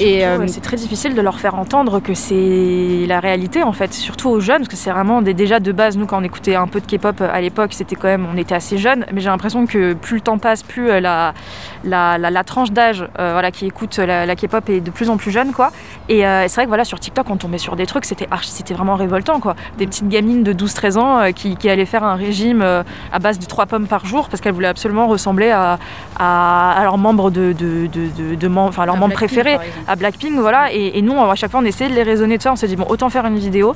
Et, 0.00 0.24
euh, 0.26 0.40
euh, 0.40 0.46
c'est 0.48 0.60
très 0.60 0.76
difficile 0.76 1.14
de 1.14 1.20
leur 1.20 1.38
faire 1.38 1.54
entendre 1.54 2.00
que 2.00 2.14
c'est 2.14 3.04
la 3.06 3.20
réalité 3.20 3.62
en 3.62 3.72
fait, 3.72 3.92
surtout 3.92 4.30
aux 4.30 4.40
jeunes, 4.40 4.58
parce 4.58 4.68
que 4.68 4.76
c'est 4.76 4.90
vraiment 4.90 5.22
des, 5.22 5.34
déjà 5.34 5.60
de 5.60 5.72
base, 5.72 5.96
nous 5.96 6.06
quand 6.06 6.18
on 6.20 6.24
écoutait 6.24 6.56
un 6.56 6.66
peu 6.66 6.80
de 6.80 6.86
K-pop 6.86 7.20
à 7.20 7.40
l'époque, 7.40 7.72
c'était 7.72 7.94
quand 7.94 8.08
même, 8.08 8.26
on 8.32 8.36
était 8.36 8.54
assez 8.54 8.78
jeunes, 8.78 9.06
mais 9.12 9.20
j'ai 9.20 9.28
l'impression 9.28 9.66
que 9.66 9.92
plus 9.92 10.16
le 10.16 10.20
temps 10.22 10.38
passe, 10.38 10.62
plus 10.62 10.88
la, 11.00 11.34
la, 11.84 12.18
la, 12.18 12.44
tranche 12.44 12.72
d'âge 12.72 13.06
voilà, 13.16 13.50
qui 13.50 13.66
écoute 13.66 13.98
la, 13.98 14.34
K-pop 14.34 14.68
est 14.70 14.80
de 14.80 14.90
plus 14.90 15.10
en 15.10 15.16
plus 15.16 15.30
jeune 15.30 15.52
quoi. 15.52 15.70
Et 16.08 16.20
c'est 16.20 16.54
vrai 16.54 16.64
que 16.64 16.68
voilà, 16.68 16.84
sur 16.84 16.98
TikTok, 16.98 17.28
on 17.30 17.36
tombait 17.36 17.58
sur 17.58 17.76
des 17.76 17.86
trucs, 17.86 18.04
c'était 18.04 18.28
c'était 18.42 18.74
vraiment 18.74 18.96
révoltant 18.96 19.33
quoi. 19.40 19.56
Des 19.78 19.86
petites 19.86 20.08
gamines 20.08 20.42
de 20.42 20.52
12-13 20.52 20.98
ans 20.98 21.18
euh, 21.18 21.30
qui, 21.30 21.68
allaient 21.68 21.86
faire 21.86 22.04
un 22.04 22.14
régime 22.14 22.62
euh, 22.62 22.82
à 23.12 23.18
base 23.18 23.38
de 23.38 23.46
3 23.46 23.66
pommes 23.66 23.86
par 23.86 24.06
jour 24.06 24.28
parce 24.28 24.40
qu'elles 24.40 24.52
voulaient 24.52 24.68
absolument 24.68 25.06
ressembler 25.06 25.50
à, 25.50 25.78
à, 26.18 26.80
leurs 26.82 26.98
membres 26.98 27.30
de, 27.30 27.52
de, 27.52 27.86
de, 27.86 28.34
de, 28.34 28.48
enfin 28.56 28.86
leurs 28.86 28.96
membres 28.96 29.14
préférés, 29.14 29.58
à 29.88 29.96
Blackpink 29.96 30.38
voilà. 30.38 30.72
Et, 30.72 30.98
et, 30.98 31.02
nous 31.02 31.18
à 31.18 31.34
chaque 31.34 31.50
fois 31.50 31.60
on 31.60 31.64
essayait 31.64 31.90
de 31.90 31.94
les 31.94 32.02
raisonner 32.02 32.38
de 32.38 32.42
ça. 32.42 32.52
On 32.52 32.56
s'est 32.56 32.68
dit 32.68 32.76
bon 32.76 32.86
autant 32.88 33.10
faire 33.10 33.26
une 33.26 33.38
vidéo 33.38 33.74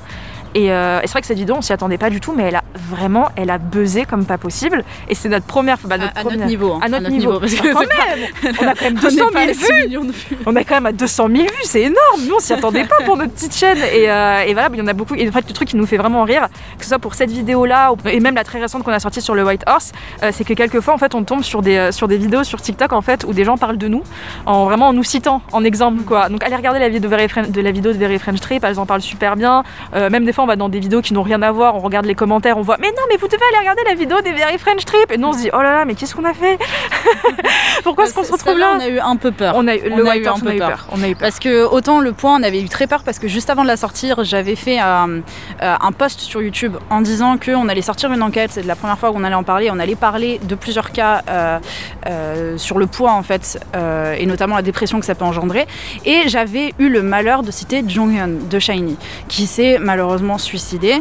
euh, 0.57 1.01
et, 1.01 1.07
c'est 1.07 1.13
vrai 1.13 1.21
que 1.21 1.27
cette 1.27 1.39
vidéo, 1.39 1.57
on 1.59 1.63
s'y 1.63 1.73
attendait 1.73 1.99
pas 1.99 2.11
du 2.11 2.21
tout, 2.21 2.33
mais 2.35 2.45
elle 2.45 2.57
a 2.57 2.63
vraiment, 2.75 3.29
elle 3.37 3.51
a 3.51 3.59
buzzé 3.59 4.05
comme 4.05 4.25
pas 4.25 4.39
possible. 4.39 4.85
Et 5.09 5.15
c'est 5.15 5.29
notre 5.29 5.47
première, 5.47 5.79
bah, 5.85 5.99
notre 5.99 6.19
à, 6.19 6.25
notre 6.25 6.47
niveau, 6.47 6.73
hein. 6.75 6.81
à 6.83 6.89
notre 6.89 7.11
niveau, 7.11 7.39
parce 7.41 7.55
que 7.55 7.69
on 7.69 8.67
a 8.67 8.75
quand 8.75 8.85
même 8.85 8.95
200 9.01 9.25
000 9.33 9.47
vues. 9.53 10.13
On 10.47 10.57
est 10.57 10.65
quand 10.65 10.77
même 10.77 10.87
à 10.87 10.93
200 10.93 11.29
000 11.29 11.43
vues, 11.43 11.49
c'est 11.65 11.83
énorme. 11.83 12.23
Nous, 12.27 12.35
on 12.37 12.41
s'y 12.41 12.53
attendait 12.53 12.85
pas 12.85 12.97
pour 13.05 13.17
notre 13.17 13.33
petite 13.33 13.55
chaîne. 13.55 13.79
Et, 13.79 14.11
euh, 14.11 14.45
et 14.47 14.53
voilà, 14.53 14.69
il 14.73 14.79
y 14.79 14.83
en 14.83 14.87
a 14.87 14.93
beaucoup. 14.93 15.15
Et 15.15 15.29
en 15.29 15.33
fait, 15.33 15.45
le 15.47 15.53
truc 15.53 15.69
qui 15.69 15.77
nous 15.77 15.87
fait 15.87 15.97
vraiment 15.97 16.25
rire, 16.25 16.49
que 16.79 16.85
ce 16.85 16.89
soit 16.89 16.99
pour 16.99 17.15
cette 17.15 17.31
vidéo-là 17.31 17.93
et 18.07 18.21
même 18.21 18.35
la 18.35 18.45
très 18.45 18.61
récente 18.61 18.83
qu'on 18.83 18.93
a 18.93 19.01
sortie 19.01 19.21
sur 19.21 19.35
le 19.35 19.45
White 19.45 19.65
Horse, 19.67 19.93
euh, 20.23 20.31
c'est 20.33 20.45
que 20.45 20.55
quelquefois, 20.55 20.95
en 20.95 20.99
fait, 20.99 21.15
on 21.15 21.25
tombe 21.25 21.43
sur 21.43 21.63
des 21.63 21.93
sur 21.93 22.09
des 22.09 22.17
vidéos 22.17 22.45
sur 22.45 22.61
TikTok 22.61 22.93
en 22.93 23.03
fait 23.03 23.25
où 23.25 23.33
des 23.33 23.45
gens 23.45 23.57
parlent 23.57 23.79
de 23.79 23.89
nous, 23.89 24.03
en 24.47 24.65
vraiment 24.65 24.89
en 24.89 24.93
nous 24.93 25.05
citant 25.05 25.43
en 25.53 25.65
exemple 25.65 26.03
quoi. 26.03 26.29
Donc 26.29 26.43
allez 26.45 26.57
regarder 26.57 26.79
la 26.79 26.89
vidéo 26.89 27.11
de, 27.11 27.61
la 27.61 27.71
vidéo 27.71 27.93
de 27.93 27.99
Very 27.99 28.19
French 28.19 28.41
Trip, 28.41 28.65
elles 28.65 28.79
en 28.79 28.87
parlent 28.87 29.03
super 29.03 29.37
bien. 29.37 29.63
même 29.95 30.25
des 30.25 30.33
fois, 30.39 30.45
on 30.45 30.49
va 30.49 30.57
dans 30.57 30.69
des 30.69 30.79
vidéos 30.79 31.03
qui 31.03 31.13
n'ont 31.15 31.23
rien 31.23 31.43
à 31.43 31.51
voir, 31.51 31.75
on 31.75 31.81
regarde 31.81 32.07
les 32.07 32.15
commentaires, 32.15 32.57
on 32.59 32.63
voit 32.63 32.77
mais 32.79 32.89
non 32.89 33.03
mais 33.11 33.17
vous 33.17 33.27
devez 33.27 33.43
aller 33.51 33.59
regarder 33.59 33.83
la 33.87 33.95
vidéo 33.95 34.21
des 34.21 34.33
Very 34.33 34.59
French 34.59 34.85
Trip. 34.85 35.11
Et 35.11 35.19
nous 35.19 35.29
on 35.29 35.33
se 35.33 35.39
dit 35.39 35.51
oh 35.53 35.63
là 35.63 35.73
là 35.73 35.85
mais 35.85 35.95
qu'est-ce 35.95 36.15
qu'on 36.15 36.25
a 36.25 36.35
fait 36.35 36.59
Pourquoi 37.83 38.05
est-ce 38.05 38.15
qu'on 38.15 38.25
se 38.25 38.33
retrouve 38.33 38.59
là 38.59 38.73
On 38.77 38.81
a 38.81 38.89
eu 38.89 39.01
un 39.01 39.17
peu 39.17 39.33
peur. 39.33 39.55
On 39.57 39.67
a 39.67 39.75
eu, 39.75 39.89
le 39.89 40.07
a 40.07 40.17
eu 40.17 40.27
un 40.27 40.39
peu 40.39 40.57
peur. 40.57 40.87
On 40.93 41.03
a 41.03 41.09
eu 41.09 41.17
Parce 41.17 41.39
que 41.39 41.65
autant 41.65 42.01
le 42.01 42.13
point 42.13 42.39
on 42.39 42.43
avait 42.43 42.61
eu 42.61 42.69
très 42.69 42.87
peur 42.87 43.03
parce 43.03 43.19
que 43.19 43.29
juste 43.29 43.51
avant 43.51 43.63
de 43.63 43.69
la 43.69 43.77
sortir 43.77 44.23
j'avais 44.25 44.55
fait 44.55 44.81
euh, 44.81 45.21
euh, 45.63 45.75
un 45.81 45.93
post 45.93 46.21
sur 46.21 46.41
YouTube 46.43 46.77
en 46.91 47.01
disant 47.01 47.37
qu'on 47.39 47.69
allait 47.69 47.83
sortir 47.83 48.13
une 48.13 48.23
enquête, 48.23 48.53
c'est 48.53 48.65
la 48.65 48.77
première 48.77 48.99
fois 48.99 49.13
qu'on 49.13 49.25
allait 49.25 49.35
en 49.35 49.43
parler, 49.43 49.71
on 49.73 49.79
allait 49.79 49.97
parler 49.97 50.41
de 50.43 50.55
plusieurs 50.55 50.93
cas 50.93 51.23
euh, 51.29 52.57
sur 52.57 52.79
le 52.79 52.87
poids 52.87 53.13
en 53.13 53.23
fait 53.23 53.59
et 54.17 54.27
notamment 54.27 54.57
la 54.57 54.63
dépression 54.63 55.01
que 55.01 55.07
ça 55.07 55.15
peut 55.15 55.25
engendrer. 55.25 55.67
Et 56.05 56.29
j'avais 56.29 56.75
eu 56.79 56.89
le 56.89 57.03
malheur 57.03 57.43
de 57.43 57.51
citer 57.51 57.83
Jonghyun 57.87 58.31
de 58.51 58.59
Shiny 58.59 58.97
qui 59.29 59.47
s'est 59.47 59.79
malheureusement 59.81 60.28
suicidé. 60.37 61.01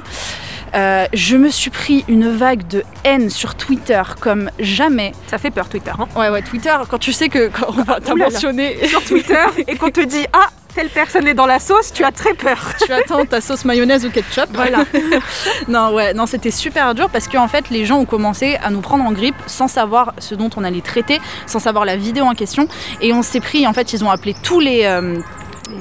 Euh, 0.76 1.06
je 1.14 1.38
me 1.38 1.50
suis 1.50 1.70
pris 1.70 2.06
une 2.08 2.30
vague 2.30 2.68
de 2.68 2.84
haine 3.04 3.30
sur 3.30 3.56
Twitter 3.56 4.02
comme 4.20 4.50
jamais. 4.60 5.14
Ça 5.28 5.38
fait 5.38 5.52
peur 5.52 5.70
Twitter. 5.70 5.92
Hein 5.98 6.08
ouais 6.16 6.30
ouais 6.30 6.42
Twitter 6.42 6.76
quand 6.90 7.00
tu 7.00 7.12
sais 7.12 7.30
que 7.30 7.50
quand 7.50 7.68
on 7.70 7.84
va 7.84 8.00
ah, 8.06 8.16
mentionné 8.16 8.86
sur 8.88 9.04
Twitter 9.04 9.44
et 9.68 9.76
qu'on 9.76 9.90
te 9.90 10.02
dit 10.02 10.26
ah 10.34 10.48
telle 10.78 10.90
personne 10.90 11.28
est 11.28 11.34
dans 11.34 11.48
la 11.48 11.58
sauce, 11.58 11.92
tu 11.92 12.04
as 12.04 12.12
très 12.12 12.36
peur. 12.36 12.74
tu 12.86 12.94
attends 12.94 13.26
ta 13.26 13.42
sauce 13.42 13.66
mayonnaise 13.66 14.06
ou 14.06 14.12
ketchup. 14.12 14.50
Voilà. 14.54 14.86
non, 15.68 15.92
ouais, 15.92 16.14
non, 16.14 16.28
c'était 16.28 16.52
super 16.52 16.94
dur 16.94 17.10
parce 17.10 17.28
qu'en 17.28 17.48
fait, 17.48 17.72
les 17.72 17.84
gens 17.84 17.98
ont 17.98 18.06
commencé 18.06 18.58
à 18.64 18.70
nous 18.70 18.82
prendre 18.82 19.04
en 19.04 19.12
grippe 19.12 19.36
sans 19.48 19.68
savoir 19.68 20.14
ce 20.20 20.36
dont 20.36 20.52
on 20.56 20.64
allait 20.64 20.82
traiter, 20.82 21.20
sans 21.48 21.58
savoir 21.58 21.84
la 21.84 21.96
vidéo 21.96 22.26
en 22.26 22.36
question. 22.36 22.68
Et 23.02 23.12
on 23.12 23.24
s'est 23.24 23.40
pris, 23.40 23.66
en 23.66 23.74
fait, 23.74 23.92
ils 23.94 24.04
ont 24.04 24.12
appelé 24.12 24.36
tous 24.44 24.60
les. 24.60 24.84
Euh, 24.84 25.20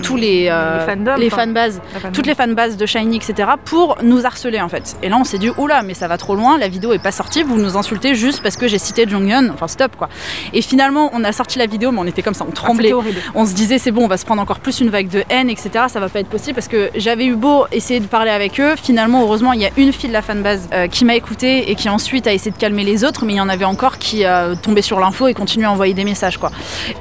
tous 0.02 0.16
les, 0.16 0.48
euh, 0.50 0.86
les 1.18 1.30
fanbases, 1.30 1.80
toutes 2.12 2.26
les 2.26 2.34
fanbases 2.34 2.76
de 2.76 2.86
Shiny, 2.86 3.16
etc. 3.16 3.50
pour 3.64 3.98
nous 4.02 4.24
harceler 4.26 4.60
en 4.60 4.68
fait. 4.68 4.96
Et 5.02 5.08
là 5.08 5.16
on 5.18 5.24
s'est 5.24 5.38
dit 5.38 5.50
oula 5.56 5.82
mais 5.82 5.94
ça 5.94 6.08
va 6.08 6.16
trop 6.18 6.34
loin, 6.34 6.58
la 6.58 6.68
vidéo 6.68 6.92
est 6.92 6.98
pas 6.98 7.12
sortie, 7.12 7.42
vous 7.42 7.56
nous 7.58 7.76
insultez 7.76 8.14
juste 8.14 8.42
parce 8.42 8.56
que 8.56 8.68
j'ai 8.68 8.78
cité 8.78 9.06
Jonghyun, 9.08 9.50
enfin 9.52 9.68
stop 9.68 9.96
quoi. 9.96 10.08
Et 10.52 10.62
finalement 10.62 11.10
on 11.12 11.24
a 11.24 11.32
sorti 11.32 11.58
la 11.58 11.66
vidéo 11.66 11.90
mais 11.92 12.00
on 12.00 12.06
était 12.06 12.22
comme 12.22 12.34
ça, 12.34 12.44
on 12.44 12.50
Ah, 12.50 12.54
tremblait. 12.54 12.92
on 13.34 13.46
se 13.46 13.54
disait 13.54 13.78
c'est 13.78 13.90
bon, 13.90 14.04
on 14.04 14.08
va 14.08 14.16
se 14.16 14.24
prendre 14.24 14.42
encore 14.42 14.60
plus 14.60 14.80
une 14.80 14.90
vague 14.90 15.08
de 15.08 15.22
haine, 15.30 15.50
etc. 15.50 15.70
Ça 15.88 16.00
va 16.00 16.08
pas 16.08 16.20
être 16.20 16.28
possible 16.28 16.54
parce 16.54 16.68
que 16.68 16.90
j'avais 16.94 17.26
eu 17.26 17.34
beau 17.36 17.66
essayer 17.72 18.00
de 18.00 18.06
parler 18.06 18.30
avec 18.30 18.60
eux. 18.60 18.74
Finalement, 18.76 19.22
heureusement, 19.22 19.52
il 19.52 19.60
y 19.60 19.66
a 19.66 19.70
une 19.76 19.92
fille 19.92 20.08
de 20.08 20.14
la 20.14 20.22
fanbase 20.22 20.68
euh, 20.72 20.86
qui 20.88 21.04
m'a 21.04 21.14
écouté 21.14 21.70
et 21.70 21.74
qui 21.74 21.88
ensuite 21.88 22.26
a 22.26 22.32
essayé 22.32 22.50
de 22.50 22.56
calmer 22.56 22.84
les 22.84 23.04
autres, 23.04 23.24
mais 23.24 23.34
il 23.34 23.36
y 23.36 23.40
en 23.40 23.48
avait 23.48 23.64
encore 23.64 23.98
qui 23.98 24.24
euh, 24.24 24.54
tombaient 24.60 24.82
sur 24.82 25.00
l'info 25.00 25.28
et 25.28 25.34
continuaient 25.34 25.66
à 25.66 25.72
envoyer 25.72 25.94
des 25.94 26.04
messages 26.04 26.38
quoi. 26.38 26.50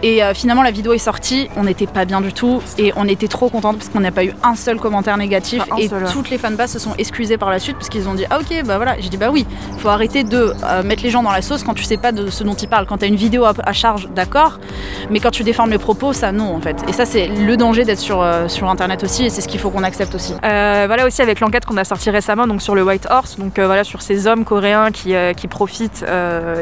Et 0.04 0.24
euh, 0.24 0.34
finalement, 0.34 0.64
la 0.64 0.72
vidéo 0.72 0.94
est 0.94 0.98
sortie, 0.98 1.50
on 1.56 1.64
n'était 1.64 1.88
pas 1.88 2.06
bien 2.06 2.22
du 2.22 2.34
tout 2.34 2.62
et 2.78 2.94
on 2.96 3.08
était 3.08 3.28
trop 3.28 3.50
contente 3.50 3.78
parce 3.78 3.90
qu'on 3.90 4.00
n'a 4.00 4.12
pas 4.12 4.24
eu 4.26 4.34
un 4.44 4.56
seul 4.56 4.78
commentaire 4.80 5.18
négatif 5.18 5.62
un 5.72 5.78
et 5.78 5.88
seul, 5.88 6.06
toutes 6.12 6.30
les 6.30 6.38
fanbases 6.38 6.72
se 6.72 6.80
sont 6.80 6.94
excusées 6.98 7.38
par 7.38 7.50
la 7.50 7.60
suite 7.60 7.76
parce 7.78 7.90
qu'ils 7.90 8.08
ont 8.10 8.14
dit 8.14 8.26
ah 8.30 8.40
ok 8.40 8.64
bah 8.66 8.78
voilà. 8.78 8.96
J'ai 9.00 9.10
dit 9.10 9.18
bah 9.18 9.30
oui, 9.32 9.46
faut 9.80 9.90
arrêter 9.90 10.24
de 10.24 10.54
euh, 10.64 10.84
mettre 10.84 11.04
les 11.04 11.10
gens 11.10 11.24
dans 11.24 11.32
la 11.32 11.42
sauce 11.42 11.64
quand 11.64 11.74
tu 11.74 11.84
sais 11.84 11.98
pas 11.98 12.12
de 12.12 12.30
ce 12.30 12.44
dont 12.44 12.54
ils 12.54 12.68
parlent. 12.68 12.86
Quand 12.86 12.98
t'as 12.98 13.08
une 13.08 13.16
vidéo 13.16 13.46
à, 13.46 13.54
à 13.64 13.74
charge, 13.74 14.10
d'accord, 14.16 14.60
mais 15.10 15.20
quand 15.20 15.32
tu 15.32 15.44
déformes 15.44 15.70
les 15.72 15.78
propos, 15.78 16.14
ça 16.14 16.32
non 16.32 16.56
en 16.56 16.62
fait. 16.62 16.78
Et 16.88 16.94
ça 16.94 17.06
c'est 17.06 17.28
le 17.28 17.58
danger 17.58 17.86
d'être 17.86 18.00
sur, 18.00 18.22
euh, 18.22 18.48
sur 18.48 18.70
internet 18.70 19.04
aussi 19.04 19.26
et 19.26 19.30
c'est 19.30 19.42
ce 19.42 19.48
qu'il 19.48 19.60
faut 19.60 19.70
qu'on 19.70 19.84
accepte 19.84 20.16
aussi. 20.16 20.34
Euh, 20.44 20.84
voilà 20.88 21.06
aussi 21.06 21.22
avec 21.22 21.40
l'enquête 21.40 21.66
qu'on 21.66 21.78
a 21.78 21.84
sortie 21.84 22.10
récemment 22.10 22.48
donc 22.48 22.62
sur 22.62 22.76
le 22.76 22.84
White 22.84 23.08
Horse, 23.10 23.38
donc 23.38 23.60
voilà 23.60 23.84
sur 23.84 24.02
ces 24.02 24.28
hommes 24.28 24.44
coréens 24.46 24.92
qui, 24.92 25.14
qui 25.38 25.48
profitent 25.48 26.04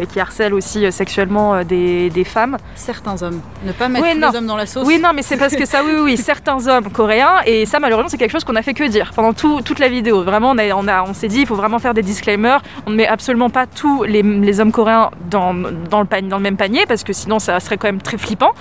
et 0.01 0.05
qui 0.05 0.19
harcèlent 0.19 0.53
aussi 0.53 0.91
sexuellement 0.91 1.63
des, 1.63 2.09
des 2.09 2.23
femmes. 2.23 2.57
Certains 2.75 3.21
hommes. 3.23 3.41
Ne 3.65 3.71
pas 3.71 3.89
mettre 3.89 4.05
Oui, 4.05 4.19
les 4.19 4.37
hommes 4.37 4.47
dans 4.47 4.57
la 4.57 4.65
sauce. 4.65 4.85
Oui 4.85 4.99
non 5.01 5.11
mais 5.13 5.21
c'est 5.21 5.37
parce 5.37 5.55
que 5.55 5.65
ça 5.65 5.81
oui 5.83 5.93
oui, 6.03 6.17
certains 6.17 6.67
hommes 6.67 6.89
coréens 6.89 7.37
et 7.45 7.65
ça 7.65 7.79
malheureusement 7.79 8.09
c'est 8.09 8.17
quelque 8.17 8.31
chose 8.31 8.43
qu'on 8.43 8.55
a 8.55 8.61
fait 8.61 8.73
que 8.73 8.83
dire 8.83 9.11
pendant 9.15 9.33
tout- 9.33 9.61
toute 9.61 9.79
la 9.79 9.87
vidéo. 9.87 10.23
Vraiment 10.23 10.53
on, 10.53 11.13
s'est 11.13 11.27
dit 11.27 11.41
il 11.41 11.47
faut 11.47 11.55
vraiment 11.55 11.79
faire 11.79 11.93
des 11.93 12.01
disclaimers. 12.01 12.61
On 12.85 12.91
ne 12.91 12.95
met 12.95 13.07
absolument 13.07 13.49
pas 13.49 13.65
tous 13.65 14.03
les, 14.03 14.59
hommes 14.59 14.71
coréens 14.71 15.09
dans 15.29 15.53
le 15.53 16.39
même 16.39 16.57
panier 16.57 16.85
parce 16.87 17.03
que 17.03 17.13
sinon 17.13 17.39
ça 17.39 17.59
serait 17.59 17.77
quand 17.77 17.87
même 17.87 18.01
très 18.01 18.17
flippant. 18.17 18.51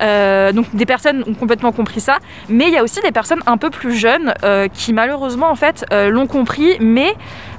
Euh, 0.00 0.52
donc 0.52 0.66
des 0.74 0.86
personnes 0.86 1.24
ont 1.26 1.34
complètement 1.34 1.72
compris 1.72 2.00
ça, 2.00 2.18
mais 2.48 2.68
il 2.68 2.72
y 2.72 2.78
a 2.78 2.82
aussi 2.82 3.00
des 3.00 3.12
personnes 3.12 3.42
un 3.46 3.56
peu 3.56 3.70
plus 3.70 3.94
jeunes 3.94 4.34
euh, 4.44 4.68
qui 4.72 4.92
malheureusement 4.92 5.50
en 5.50 5.56
fait 5.56 5.84
euh, 5.92 6.08
l'ont 6.08 6.26
compris, 6.26 6.76
mais 6.80 7.14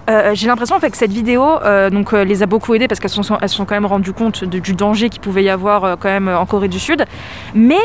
euh, 0.09 0.31
j'ai 0.33 0.47
l'impression 0.47 0.75
en 0.75 0.79
fait 0.79 0.89
que 0.91 0.97
cette 0.97 1.11
vidéo 1.13 1.43
euh, 1.43 1.89
donc 1.89 2.13
euh, 2.13 2.23
les 2.25 2.43
a 2.43 2.45
beaucoup 2.45 2.73
aidées 2.73 2.87
parce 2.87 2.99
qu'elles 2.99 3.09
se 3.09 3.23
sont, 3.23 3.37
elles 3.41 3.47
sont 3.49 3.65
quand 3.65 3.75
même 3.75 3.85
rendues 3.85 4.11
compte 4.13 4.43
de- 4.43 4.59
du 4.59 4.73
danger 4.73 5.09
qu'il 5.09 5.21
pouvait 5.21 5.43
y 5.43 5.49
avoir 5.49 5.97
quand 5.97 6.09
même 6.09 6.27
en 6.27 6.45
Corée 6.45 6.67
du 6.67 6.79
Sud. 6.79 7.05
Mais 7.55 7.77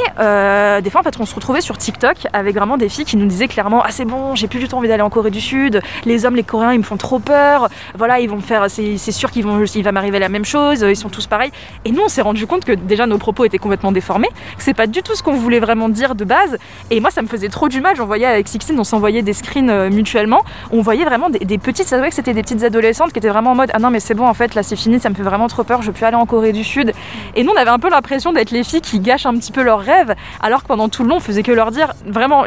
des 0.82 0.90
fois 0.90 1.00
en 1.00 1.04
fait 1.04 1.14
on 1.20 1.26
se 1.26 1.34
retrouvait 1.34 1.60
sur 1.60 1.78
TikTok 1.78 2.16
avec 2.32 2.56
vraiment 2.56 2.76
des 2.76 2.88
filles 2.88 3.04
qui 3.04 3.16
nous 3.16 3.26
disaient 3.26 3.48
clairement 3.48 3.82
ah 3.84 3.90
c'est 3.90 4.04
bon 4.04 4.34
j'ai 4.34 4.48
plus 4.48 4.58
du 4.58 4.68
tout 4.68 4.76
envie 4.76 4.88
d'aller 4.88 5.02
en 5.02 5.10
Corée 5.10 5.30
du 5.30 5.40
Sud. 5.40 5.80
Les 6.04 6.24
hommes 6.26 6.36
les 6.36 6.42
Coréens 6.42 6.72
ils 6.72 6.78
me 6.78 6.84
font 6.84 6.96
trop 6.96 7.18
peur. 7.18 7.68
Voilà 7.96 8.20
ils 8.20 8.28
vont 8.28 8.36
me 8.36 8.40
faire 8.42 8.66
c'est 8.68 8.96
sûr 9.12 9.30
qu'ils 9.30 9.44
vont 9.44 9.62
va 9.82 9.92
m'arriver 9.92 10.18
la 10.18 10.28
même 10.28 10.44
chose. 10.44 10.80
Ils 10.80 10.96
sont 10.96 11.08
tous 11.08 11.26
pareils. 11.26 11.52
Et 11.84 11.92
nous 11.92 12.02
on 12.04 12.08
s'est 12.08 12.22
rendu 12.22 12.46
compte 12.46 12.64
que 12.64 12.72
déjà 12.72 13.06
nos 13.06 13.18
propos 13.18 13.44
étaient 13.44 13.58
complètement 13.58 13.92
déformés. 13.92 14.28
Que 14.56 14.62
c'est 14.62 14.74
pas 14.74 14.86
du 14.86 15.02
tout 15.02 15.14
ce 15.14 15.22
qu'on 15.22 15.34
voulait 15.34 15.60
vraiment 15.60 15.88
dire 15.88 16.14
de 16.14 16.24
base. 16.24 16.56
Et 16.90 17.00
moi 17.00 17.10
ça 17.10 17.22
me 17.22 17.28
faisait 17.28 17.48
trop 17.48 17.68
du 17.68 17.80
mal. 17.80 17.94
J'envoyais 17.96 18.26
avec 18.26 18.48
Sixtine 18.48 18.78
on 18.78 18.84
s'envoyait 18.84 19.22
des 19.22 19.32
screens 19.32 19.88
mutuellement 19.90 20.42
on 20.70 20.82
voyait 20.82 21.04
vraiment 21.04 21.30
des, 21.30 21.40
des 21.40 21.58
petites, 21.58 21.86
que 22.08 22.14
c'était 22.14 22.34
des 22.34 22.42
petites 22.42 22.62
adolescentes 22.62 23.12
qui 23.12 23.18
étaient 23.18 23.28
vraiment 23.28 23.52
en 23.52 23.54
mode 23.54 23.70
ah 23.74 23.78
non 23.78 23.90
mais 23.90 24.00
c'est 24.00 24.14
bon 24.14 24.26
en 24.26 24.34
fait 24.34 24.54
là 24.54 24.62
c'est 24.62 24.76
fini, 24.76 24.98
ça 25.00 25.10
me 25.10 25.14
fait 25.14 25.22
vraiment 25.22 25.48
trop 25.48 25.64
peur, 25.64 25.82
je 25.82 25.90
plus 25.90 26.04
aller 26.04 26.16
en 26.16 26.26
Corée 26.26 26.52
du 26.52 26.64
Sud. 26.64 26.92
Et 27.34 27.44
nous 27.44 27.50
on 27.54 27.56
avait 27.58 27.70
un 27.70 27.78
peu 27.78 27.90
l'impression 27.90 28.32
d'être 28.32 28.50
les 28.50 28.64
filles 28.64 28.80
qui 28.80 29.00
gâchent 29.00 29.26
un 29.26 29.34
petit 29.34 29.52
peu 29.52 29.62
leurs 29.62 29.80
rêves, 29.80 30.14
alors 30.40 30.62
que 30.62 30.68
pendant 30.68 30.88
tout 30.88 31.02
le 31.02 31.08
long 31.10 31.16
on 31.16 31.20
faisait 31.20 31.42
que 31.42 31.52
leur 31.52 31.70
dire 31.70 31.92
vraiment 32.06 32.44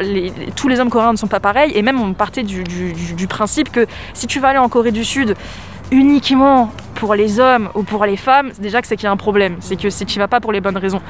tous 0.56 0.68
les 0.68 0.80
hommes 0.80 0.90
coréens 0.90 1.12
ne 1.12 1.16
sont 1.18 1.26
pas 1.26 1.40
pareils 1.40 1.72
et 1.74 1.82
même 1.82 2.00
on 2.00 2.12
partait 2.12 2.42
du- 2.42 2.64
du 2.64 3.26
principe 3.26 3.70
que 3.72 3.86
si 4.14 4.26
tu 4.26 4.40
vas 4.40 4.48
aller 4.48 4.58
en 4.58 4.68
Corée 4.68 4.92
du 4.92 5.04
Sud 5.04 5.36
uniquement 5.92 6.72
pour 6.94 7.14
les 7.16 7.40
hommes 7.40 7.68
ou 7.74 7.82
pour 7.82 8.04
les 8.06 8.16
femmes, 8.16 8.52
déjà 8.60 8.80
que 8.80 8.86
c'est 8.86 8.96
qu'il 8.96 9.04
y 9.04 9.08
a 9.08 9.10
un 9.10 9.16
problème, 9.16 9.56
c'est 9.58 9.74
que 9.74 9.90
c'est 9.90 10.04
que 10.04 10.10
tu 10.10 10.20
vas 10.20 10.28
pas 10.28 10.38
pour 10.38 10.52
les 10.52 10.60
bonnes 10.60 10.76
raisons. 10.76 11.00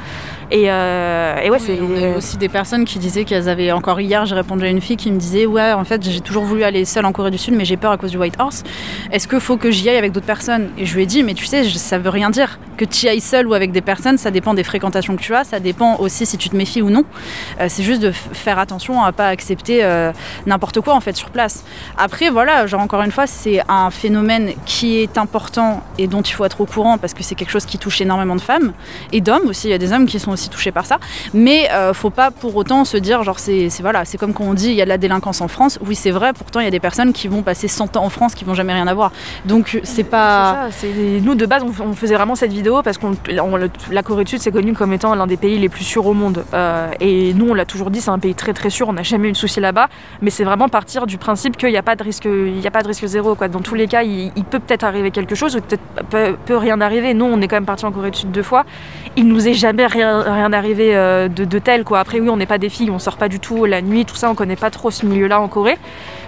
Et, 0.51 0.71
euh, 0.71 1.37
et 1.43 1.51
ouais 1.51 1.59
Oui, 1.59 1.65
c'est 1.67 1.79
on 1.83 1.97
a 1.97 2.13
eu 2.13 2.15
aussi 2.17 2.39
des 2.39 2.49
personnes 2.49 2.87
qui 2.87 2.99
disaient 2.99 3.25
qu'elles 3.25 3.49
avaient 3.49 3.73
encore 3.73 4.01
hier 4.01 4.25
j'ai 4.25 4.35
répondu 4.35 4.65
à 4.65 4.69
une 4.69 4.81
fille 4.81 4.97
qui 4.97 5.11
me 5.13 5.19
disait 5.19 5.45
ouais 5.45 5.73
en 5.73 5.85
fait 5.85 6.03
j'ai 6.03 6.21
toujours 6.21 6.45
voulu 6.45 6.65
aller 6.65 6.87
seule 6.87 7.05
en 7.05 7.13
Corée 7.13 7.31
du 7.31 7.37
Sud 7.37 7.55
mais 7.55 7.67
j'ai 7.67 7.77
peur 7.77 7.93
à 7.93 7.99
cause 7.99 8.11
du 8.11 8.17
White 8.17 8.37
Horse. 8.39 8.65
Est-ce 9.11 9.29
qu'il 9.29 9.41
faut 9.41 9.59
que 9.59 9.71
j'y 9.71 9.89
aille 9.91 9.99
avec 9.99 10.13
d'autres 10.13 10.27
personnes? 10.27 10.71
Et 10.79 10.87
je 10.87 10.95
lui 10.95 11.03
ai 11.03 11.07
dit 11.07 11.23
mais 11.23 11.35
tu 11.35 11.45
sais 11.45 11.63
ça 11.65 11.99
veut 11.99 12.09
rien 12.09 12.31
dire. 12.31 12.59
Que 12.79 12.87
tu 12.87 13.05
y 13.05 13.09
ailles 13.11 13.21
seule 13.21 13.47
ou 13.47 13.53
avec 13.53 13.71
des 13.71 13.83
personnes 13.83 14.17
ça 14.17 14.31
dépend 14.31 14.55
des 14.55 14.65
fréquentations 14.65 15.15
que 15.15 15.23
tu 15.23 15.35
as 15.35 15.45
ça 15.45 15.61
dépend 15.61 15.97
aussi 15.99 16.25
si 16.25 16.39
tu 16.39 16.49
te 16.49 16.57
méfies 16.57 16.81
ou 16.81 16.89
non. 16.89 17.05
Euh, 17.61 17.67
c'est 17.69 17.83
juste 17.83 18.01
de 18.01 18.11
faire 18.13 18.59
attention 18.59 19.03
à 19.03 19.13
pas 19.13 19.29
accepter 19.29 19.85
euh, 19.85 20.11
n'importe 20.47 20.81
quoi 20.81 20.95
en 20.95 21.01
fait 21.01 21.17
sur 21.17 21.29
place. 21.29 21.65
Après 21.99 22.31
voilà 22.31 22.67
genre 22.67 22.81
encore 22.81 23.03
une 23.03 23.13
fois 23.13 23.27
c'est 23.27 23.63
un 23.69 23.91
phénomène 23.91 24.53
qui 24.73 25.01
est 25.01 25.19
important 25.19 25.83
et 25.99 26.07
dont 26.07 26.23
il 26.23 26.33
faut 26.33 26.47
être 26.47 26.63
au 26.63 26.65
courant 26.65 26.97
parce 26.97 27.13
que 27.13 27.23
c'est 27.23 27.35
quelque 27.35 27.51
chose 27.51 27.67
qui 27.67 27.77
touche 27.77 28.01
énormément 28.01 28.37
de 28.37 28.41
femmes 28.41 28.73
et 29.13 29.21
d'hommes 29.21 29.47
aussi. 29.47 29.69
Il 29.69 29.71
y 29.71 29.75
a 29.75 29.79
des 29.79 29.93
hommes 29.93 30.07
qui 30.07 30.19
sont 30.19 30.31
aussi 30.31 30.49
touchés 30.49 30.73
par 30.73 30.87
ça. 30.87 30.99
Mais 31.35 31.71
euh, 31.73 31.93
faut 31.93 32.09
pas 32.09 32.31
pour 32.31 32.57
autant 32.57 32.87
se 32.87 32.97
dire 32.97 33.23
genre 33.23 33.39
c'est 33.39 33.69
voilà 33.81 34.07
c'est 34.07 34.17
comme 34.17 34.33
quand 34.33 34.45
on 34.45 34.55
dit 34.55 34.69
il 34.69 34.75
y 34.75 34.81
a 34.81 34.85
de 34.85 34.89
la 34.89 34.97
délinquance 34.97 35.43
en 35.43 35.49
France. 35.49 35.79
Oui 35.87 35.95
c'est 35.95 36.11
vrai 36.11 36.33
pourtant 36.33 36.61
il 36.61 36.65
y 36.65 36.69
a 36.69 36.71
des 36.71 36.81
personnes 36.81 37.13
qui 37.13 37.29
vont 37.29 37.43
passer 37.43 37.69
100 37.69 37.99
ans 37.99 38.05
en 38.05 38.09
France 38.09 38.35
qui 38.35 38.45
vont 38.45 38.55
jamais 38.55 38.73
rien 38.73 38.87
avoir. 38.87 39.13
Donc 39.45 39.79
c'est 39.83 40.05
pas 40.05 40.69
nous 41.23 41.35
de 41.35 41.45
base 41.45 41.63
on, 41.65 41.93
faisait 41.93 42.15
vraiment 42.15 42.35
cette 42.35 42.53
vidéo 42.53 42.81
parce 42.83 42.97
qu'on 42.97 43.15
la 43.91 44.03
Corée 44.03 44.25
du 44.25 44.31
Sud 44.31 44.41
c'est 44.41 44.53
connu 44.53 44.73
comme 44.73 44.95
étant 44.95 45.15
l'un 45.15 45.27
des 45.27 45.37
pays 45.37 45.59
les 45.59 45.69
plus 45.69 45.85
sûrs 45.85 46.07
au 46.07 46.15
monde. 46.15 46.45
Euh, 46.55 46.91
et 46.99 47.35
nous 47.35 47.51
on 47.51 47.55
l'a 47.55 47.67
toujours 47.67 47.91
dit 47.91 48.01
c'est 48.01 48.11
un 48.11 48.19
pays 48.19 48.35
très 48.35 48.55
très 48.55 48.71
sûr. 48.71 48.89
On 48.89 48.95
n'a 48.95 49.03
jamais 49.03 49.29
eu 49.29 49.33
de 49.33 49.37
souci 49.37 49.61
là-bas. 49.61 49.89
Mais 50.23 50.31
c'est 50.31 50.45
vraiment 50.45 50.71
partir 50.71 51.07
du 51.07 51.19
principe 51.19 51.59
qu'il 51.59 51.69
n'y 51.69 51.77
a 51.77 51.83
pas 51.83 51.95
de 51.95 52.03
risque 52.03 52.25
il 52.25 52.61
y 52.61 52.67
a 52.67 52.71
pas 52.71 52.83
de 52.83 52.89
risque 52.89 53.05
zéro 53.05 53.35
quoi. 53.35 53.49
Dans 53.49 53.61
tous 53.61 53.75
les 53.75 53.87
cas 53.87 54.03
il, 54.03 54.33
il 54.35 54.45
peut 54.45 54.62
peut-être 54.67 54.85
arriver 54.85 55.11
quelque 55.11 55.35
chose 55.35 55.57
ou 55.57 55.61
peut-être 55.61 55.83
peut, 56.09 56.37
peut 56.47 56.57
rien 56.57 56.81
arriver 56.81 57.15
nous 57.15 57.25
on 57.25 57.41
est 57.41 57.49
quand 57.49 57.57
même 57.57 57.67
parti 57.67 57.85
en 57.85 57.93
Corée 57.93 58.11
du 58.11 58.19
Sud 58.19 58.31
deux 58.31 58.43
fois 58.43 58.65
il 59.17 59.27
nous 59.27 59.47
est 59.47 59.55
jamais 59.55 59.87
rien, 59.87 60.23
rien 60.23 60.53
arrivé 60.53 60.97
euh, 60.97 61.29
de, 61.29 61.45
de 61.45 61.59
tel 61.59 61.85
quoi 61.85 62.01
après 62.01 62.21
oui 62.21 62.29
on 62.29 62.37
n'est 62.37 62.47
pas 62.47 62.59
des 62.59 62.69
filles 62.69 62.91
on 62.91 62.99
sort 62.99 63.17
pas 63.17 63.29
du 63.29 63.41
tout 63.41 63.65
la 63.65 63.83
nuit 63.83 64.05
tout 64.05 64.17
ça 64.17 64.31
on 64.31 64.35
connaît 64.35 64.57
pas 64.57 64.71
trop 64.71 64.91
ce 64.91 65.07
milieu 65.07 65.27
là 65.27 65.41
en 65.41 65.49
Corée 65.49 65.77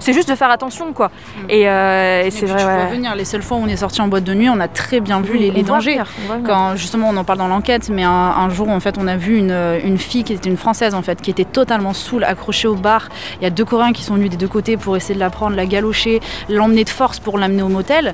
c'est 0.00 0.12
juste 0.12 0.28
de 0.28 0.34
faire 0.34 0.50
attention 0.50 0.92
quoi 0.92 1.10
et, 1.48 1.68
euh, 1.68 2.22
et 2.22 2.26
Et 2.26 2.30
c'est 2.30 2.46
vrai 2.46 2.88
tu 2.92 3.00
ouais. 3.00 3.16
les 3.16 3.24
seules 3.24 3.42
fois 3.42 3.56
où 3.56 3.60
on 3.60 3.68
est 3.68 3.76
sorti 3.76 4.00
en 4.00 4.08
boîte 4.08 4.24
de 4.24 4.34
nuit 4.34 4.48
on 4.48 4.60
a 4.60 4.68
très 4.68 5.00
bien 5.00 5.20
vu 5.20 5.36
les, 5.38 5.50
dangers 5.62 5.92
venir. 5.92 6.42
quand 6.44 6.76
justement 6.76 7.08
on 7.10 7.16
en 7.16 7.24
parle 7.24 7.38
dans 7.38 7.48
l'enquête, 7.48 7.88
mais 7.88 8.02
un, 8.02 8.10
un 8.10 8.48
jour 8.50 8.68
en 8.68 8.80
fait 8.80 8.96
on 8.98 9.06
a 9.06 9.16
vu 9.16 9.38
une, 9.38 9.56
une 9.84 9.98
fille 9.98 10.24
qui 10.24 10.32
était 10.32 10.48
une 10.48 10.56
française 10.56 10.94
en 10.94 11.02
fait, 11.02 11.20
qui 11.20 11.30
était 11.30 11.44
totalement 11.44 11.92
saoule, 11.92 12.24
accrochée 12.24 12.68
au 12.68 12.74
bar. 12.74 13.08
Il 13.40 13.44
y 13.44 13.46
a 13.46 13.50
deux 13.50 13.64
Coréens 13.64 13.92
qui 13.92 14.02
sont 14.02 14.14
venus 14.14 14.30
des 14.30 14.36
deux 14.36 14.48
côtés 14.48 14.76
pour 14.76 14.96
essayer 14.96 15.14
de 15.14 15.20
la 15.20 15.30
prendre, 15.30 15.56
la 15.56 15.66
galocher, 15.66 16.20
l'emmener 16.48 16.84
de 16.84 16.88
force 16.88 17.18
pour 17.18 17.38
l'amener 17.38 17.62
au 17.62 17.68
motel. 17.68 18.13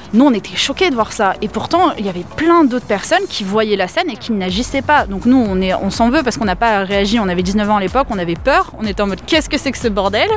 Nous 0.13 0.25
on 0.25 0.33
était 0.33 0.55
choqués 0.55 0.89
de 0.89 0.95
voir 0.95 1.11
ça 1.13 1.35
et 1.41 1.47
pourtant 1.47 1.93
il 1.97 2.05
y 2.05 2.09
avait 2.09 2.25
plein 2.35 2.63
d'autres 2.65 2.85
personnes 2.85 3.25
qui 3.29 3.43
voyaient 3.43 3.75
la 3.77 3.87
scène 3.87 4.09
et 4.09 4.17
qui 4.17 4.31
n'agissaient 4.33 4.81
pas. 4.81 5.05
Donc 5.05 5.25
nous 5.25 5.37
on 5.37 5.61
est, 5.61 5.73
on 5.73 5.89
s'en 5.89 6.09
veut 6.09 6.21
parce 6.23 6.37
qu'on 6.37 6.45
n'a 6.45 6.55
pas 6.55 6.79
réagi. 6.83 7.19
On 7.19 7.29
avait 7.29 7.43
19 7.43 7.69
ans 7.69 7.77
à 7.77 7.79
l'époque, 7.79 8.07
on 8.09 8.17
avait 8.19 8.35
peur, 8.35 8.71
on 8.77 8.85
était 8.85 9.01
en 9.01 9.07
mode 9.07 9.21
qu'est-ce 9.25 9.49
que 9.49 9.57
c'est 9.57 9.71
que 9.71 9.77
ce 9.77 9.87
bordel? 9.87 10.29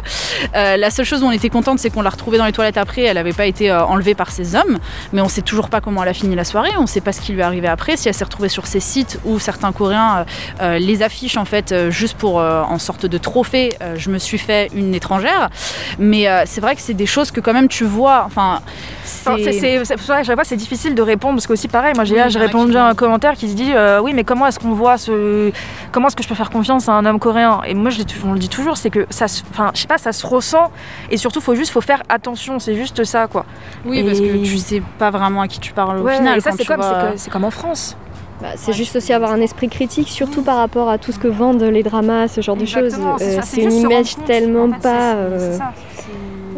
Euh, 0.55 0.77
la 0.77 0.91
seule 0.91 1.05
chose 1.07 1.23
où 1.23 1.27
on 1.27 1.31
était 1.33 1.49
contente 1.51 1.79
c'est 1.79 1.91
qu'on 1.91 2.03
l'a 2.03 2.11
retrouvée 2.11 2.39
dans 2.39 2.47
les 2.47 2.53
toilettes 2.53 2.77
après. 2.77 3.03
Elle 3.03 3.15
n'avait 3.17 3.33
pas 3.33 3.47
été 3.47 3.71
euh, 3.71 3.85
enlevée 3.85 4.15
par 4.15 4.31
ces 4.31 4.55
hommes 4.55 4.79
mais 5.13 5.21
on 5.21 5.29
sait 5.29 5.43
toujours 5.43 5.69
pas 5.69 5.81
comment 5.81 6.03
elle 6.03 6.09
a 6.09 6.15
fini 6.15 6.35
la 6.37 6.45
soirée, 6.45 6.71
on 6.79 6.87
sait 6.87 7.01
pas 7.01 7.13
ce 7.13 7.21
qui 7.21 7.33
lui 7.33 7.41
est 7.41 7.45
arrivé 7.45 7.67
après, 7.69 7.97
si 7.97 8.09
elle 8.09 8.15
s'est 8.15 8.25
retrouvée 8.25 8.49
sur 8.49 8.67
ces 8.67 8.81
sites 8.81 9.19
où 9.25 9.39
certains 9.39 9.73
Coréens 9.73 10.25
euh, 10.61 10.79
les 10.79 11.03
affichent 11.03 11.37
en 11.37 11.45
fait 11.45 11.75
juste 11.91 12.17
pour 12.17 12.39
euh, 12.41 12.63
en 12.63 12.79
sorte 12.79 13.07
de 13.07 13.19
trophée, 13.19 13.77
je 13.97 14.11
me 14.11 14.19
suis 14.19 14.39
fait 14.39 14.71
une 14.75 14.95
étrangère, 14.95 15.51
mais 15.99 16.27
c'est 16.47 16.61
vrai 16.61 16.75
que 16.77 16.81
c'est 16.81 16.95
des 16.95 17.07
choses 17.07 17.31
que 17.31 17.41
quand 17.41 17.53
même 17.53 17.69
tu 17.69 17.85
vois, 17.85 18.23
Enfin, 18.27 18.61
c'est- 19.05 19.53
c'est... 19.65 19.85
c'est- 19.97 20.11
à 20.13 20.23
chaque 20.23 20.35
fois, 20.37 20.45
c'est 20.45 20.57
difficile 20.57 20.95
de 20.95 21.03
répondre 21.03 21.35
parce 21.35 21.47
que 21.47 21.53
aussi 21.55 21.69
pareil, 21.69 21.93
moi 21.95 22.05
j'ai 22.05 22.15
Oui, 22.15 22.21
là, 22.21 22.27
il 22.27 22.29
y 22.29 22.33
j'ai 22.33 22.39
en 22.39 22.43
a 22.43 22.47
répondu 22.47 22.77
à 22.77 22.87
un 22.87 22.95
commentaire 22.95 23.35
qui 23.35 23.49
se 23.49 23.55
dit 23.55 23.73
euh, 23.75 24.01
oui 24.01 24.13
mais 24.15 24.25
comment 24.25 24.47
est-ce 24.47 24.59
qu'on 24.59 24.73
voit 24.73 24.99
ce 24.99 25.51
comment 25.93 26.09
est-ce 26.09 26.17
que 26.17 26.23
je 26.23 26.29
peux 26.29 26.35
faire 26.35 26.51
confiance 26.51 26.89
à 26.89 26.93
un 26.93 27.05
homme 27.07 27.19
coréen? 27.19 27.61
Et 27.67 27.75
moi 27.75 27.91
je 27.91 28.03
on 28.27 28.33
le 28.33 28.39
dit 28.39 28.49
toujours 28.49 28.77
c'est 28.77 28.91
que 28.91 29.07
ça 29.11 29.29
se 29.29 29.43
enfin 29.51 29.71
je 29.75 29.81
sais 29.81 29.87
pas 29.87 29.99
ça 29.99 30.13
se 30.13 30.27
ressent 30.27 30.71
et 31.11 31.17
surtout 31.17 31.41
faut 31.41 31.55
juste 31.55 31.71
faut 31.73 31.81
faire 31.81 32.03
attention 32.09 32.59
c'est 32.59 32.75
juste 32.75 33.05
ça 33.05 33.27
quoi 33.27 33.45
Oui, 33.85 34.03
parce 34.05 34.21
que 34.21 34.45
tu 34.45 34.59
sais 34.59 34.83
pas 34.99 35.11
vraiment 35.11 35.41
à 35.43 35.49
qui 35.49 35.59
tu 35.61 35.73
parles 35.73 35.99
au 35.99 36.03
Ouais, 36.03 36.17
final. 36.17 36.39
et 36.39 36.41
ça 36.41 36.51
c'est 36.57 36.65
comme 36.65 36.77
vois- 36.77 37.13
c'est 37.17 37.31
comme 37.31 37.45
en 37.45 37.51
France 37.51 37.97
Bah, 38.43 38.49
c'est 38.57 38.73
juste 38.73 38.97
aussi 38.97 39.13
avoir 39.13 39.31
un 39.33 39.41
esprit 39.41 39.69
critique, 39.69 40.09
surtout 40.09 40.43
par 40.43 40.57
rapport 40.57 40.89
à 40.91 40.99
tout 40.99 41.13
ce 41.13 41.19
que 41.19 41.29
vendent 41.29 41.63
les 41.63 41.83
dramas, 41.85 42.27
ce 42.29 42.41
genre 42.41 42.57
de 42.57 42.67
choses. 42.67 42.95
Euh, 43.21 43.37
ça, 43.37 43.43
c'est 43.43 43.63
une 43.63 43.73
image 43.73 44.17
tellement 44.27 44.65
En 44.65 44.73
fait, 44.73 44.75
c'est- 44.83 45.59
pas. 45.59 45.73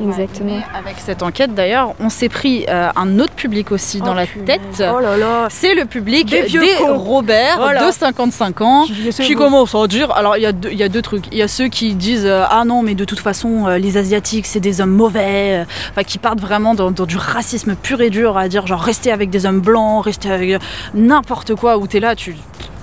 Exactement. 0.01 0.59
Avec 0.75 0.97
cette 0.99 1.23
enquête 1.23 1.55
d'ailleurs, 1.55 1.95
on 2.01 2.09
s'est 2.09 2.29
pris 2.29 2.65
euh, 2.69 2.89
un 2.97 3.19
autre 3.19 3.33
public 3.35 3.73
aussi 3.73 4.01
dans 4.01 4.13
Oh, 4.13 4.15
la 4.15 4.27
tête. 4.27 4.61
oh 4.81 5.01
là 5.01 5.17
là 5.17 5.47
C'est 5.51 5.75
le 5.75 5.85
public 5.85 6.27
Des 6.29 6.43
des, 6.43 6.47
vieux 6.49 6.63
cons. 6.79 6.97
Robert 6.99 7.57
Voilà. 7.59 7.87
de 7.87 7.93
55 7.93 8.61
ans 8.61 8.85
Qui- 8.87 9.35
commence 9.35 9.75
à 9.75 9.87
dire. 9.87 10.11
Alors 10.13 10.37
il 10.37 10.43
y, 10.43 10.47
a 10.47 10.53
deux- 10.53 10.71
il 10.71 10.79
y 10.79 10.83
a 10.83 10.89
deux 10.89 11.03
trucs. 11.03 11.27
Il 11.33 11.39
y 11.39 11.43
a 11.43 11.49
ceux 11.49 11.69
qui 11.69 11.95
disent 11.95 12.27
euh, 12.27 12.45
ah 12.49 12.65
non 12.65 12.83
mais 12.83 12.95
de 12.95 13.05
toute 13.05 13.21
façon 13.21 13.67
euh, 13.67 13.79
les 13.79 13.97
asiatiques 13.97 14.47
c'est 14.47 14.61
des 14.61 14.81
hommes 14.81 14.91
mauvais, 14.91 15.65
enfin 15.91 16.03
qui 16.05 16.19
partent 16.19 16.41
vraiment 16.41 16.75
dans, 16.75 16.91
dans 16.91 17.07
du 17.07 17.17
racisme 17.17 17.75
pur 17.75 18.01
et 18.01 18.11
dur 18.11 18.37
à 18.39 18.49
dire 18.49 18.67
genre 18.67 18.81
restez 18.81 19.11
avec 19.13 19.31
des 19.31 19.47
hommes 19.47 19.61
blancs, 19.61 20.05
restez 20.05 20.31
avec 20.31 20.61
n'importe 20.95 21.55
quoi 21.55 21.79
où 21.79 21.87
t'es 21.87 22.01
là 22.01 22.15
tu 22.15 22.37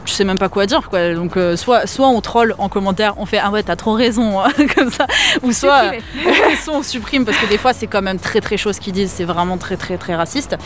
tu 0.05 0.13
sais 0.13 0.23
même 0.23 0.37
pas 0.37 0.49
quoi 0.49 0.65
dire 0.65 0.89
quoi. 0.89 1.13
Donc 1.13 1.37
euh, 1.37 1.55
soit, 1.55 1.87
soit 1.87 2.07
on 2.07 2.21
troll 2.21 2.55
en 2.57 2.69
commentaire, 2.69 3.13
on 3.17 3.25
fait 3.25 3.39
ah 3.41 3.51
ouais 3.51 3.63
t'as 3.63 3.75
trop 3.75 3.93
raison 3.93 4.39
hein, 4.39 4.49
comme 4.75 4.89
ça, 4.89 5.07
ou 5.41 5.51
soit, 5.51 5.91
soit 6.63 6.75
on 6.75 6.83
supprime 6.83 7.25
parce 7.25 7.37
que 7.37 7.47
des 7.47 7.57
fois 7.57 7.73
c'est 7.73 7.87
quand 7.87 8.01
même 8.01 8.19
très 8.19 8.41
très 8.41 8.57
chaud 8.57 8.73
ce 8.73 8.79
qu'ils 8.79 8.93
disent, 8.93 9.11
c'est 9.11 9.23
vraiment 9.23 9.57
très 9.57 9.77
très 9.77 9.97
très 9.97 10.15
raciste. 10.15 10.57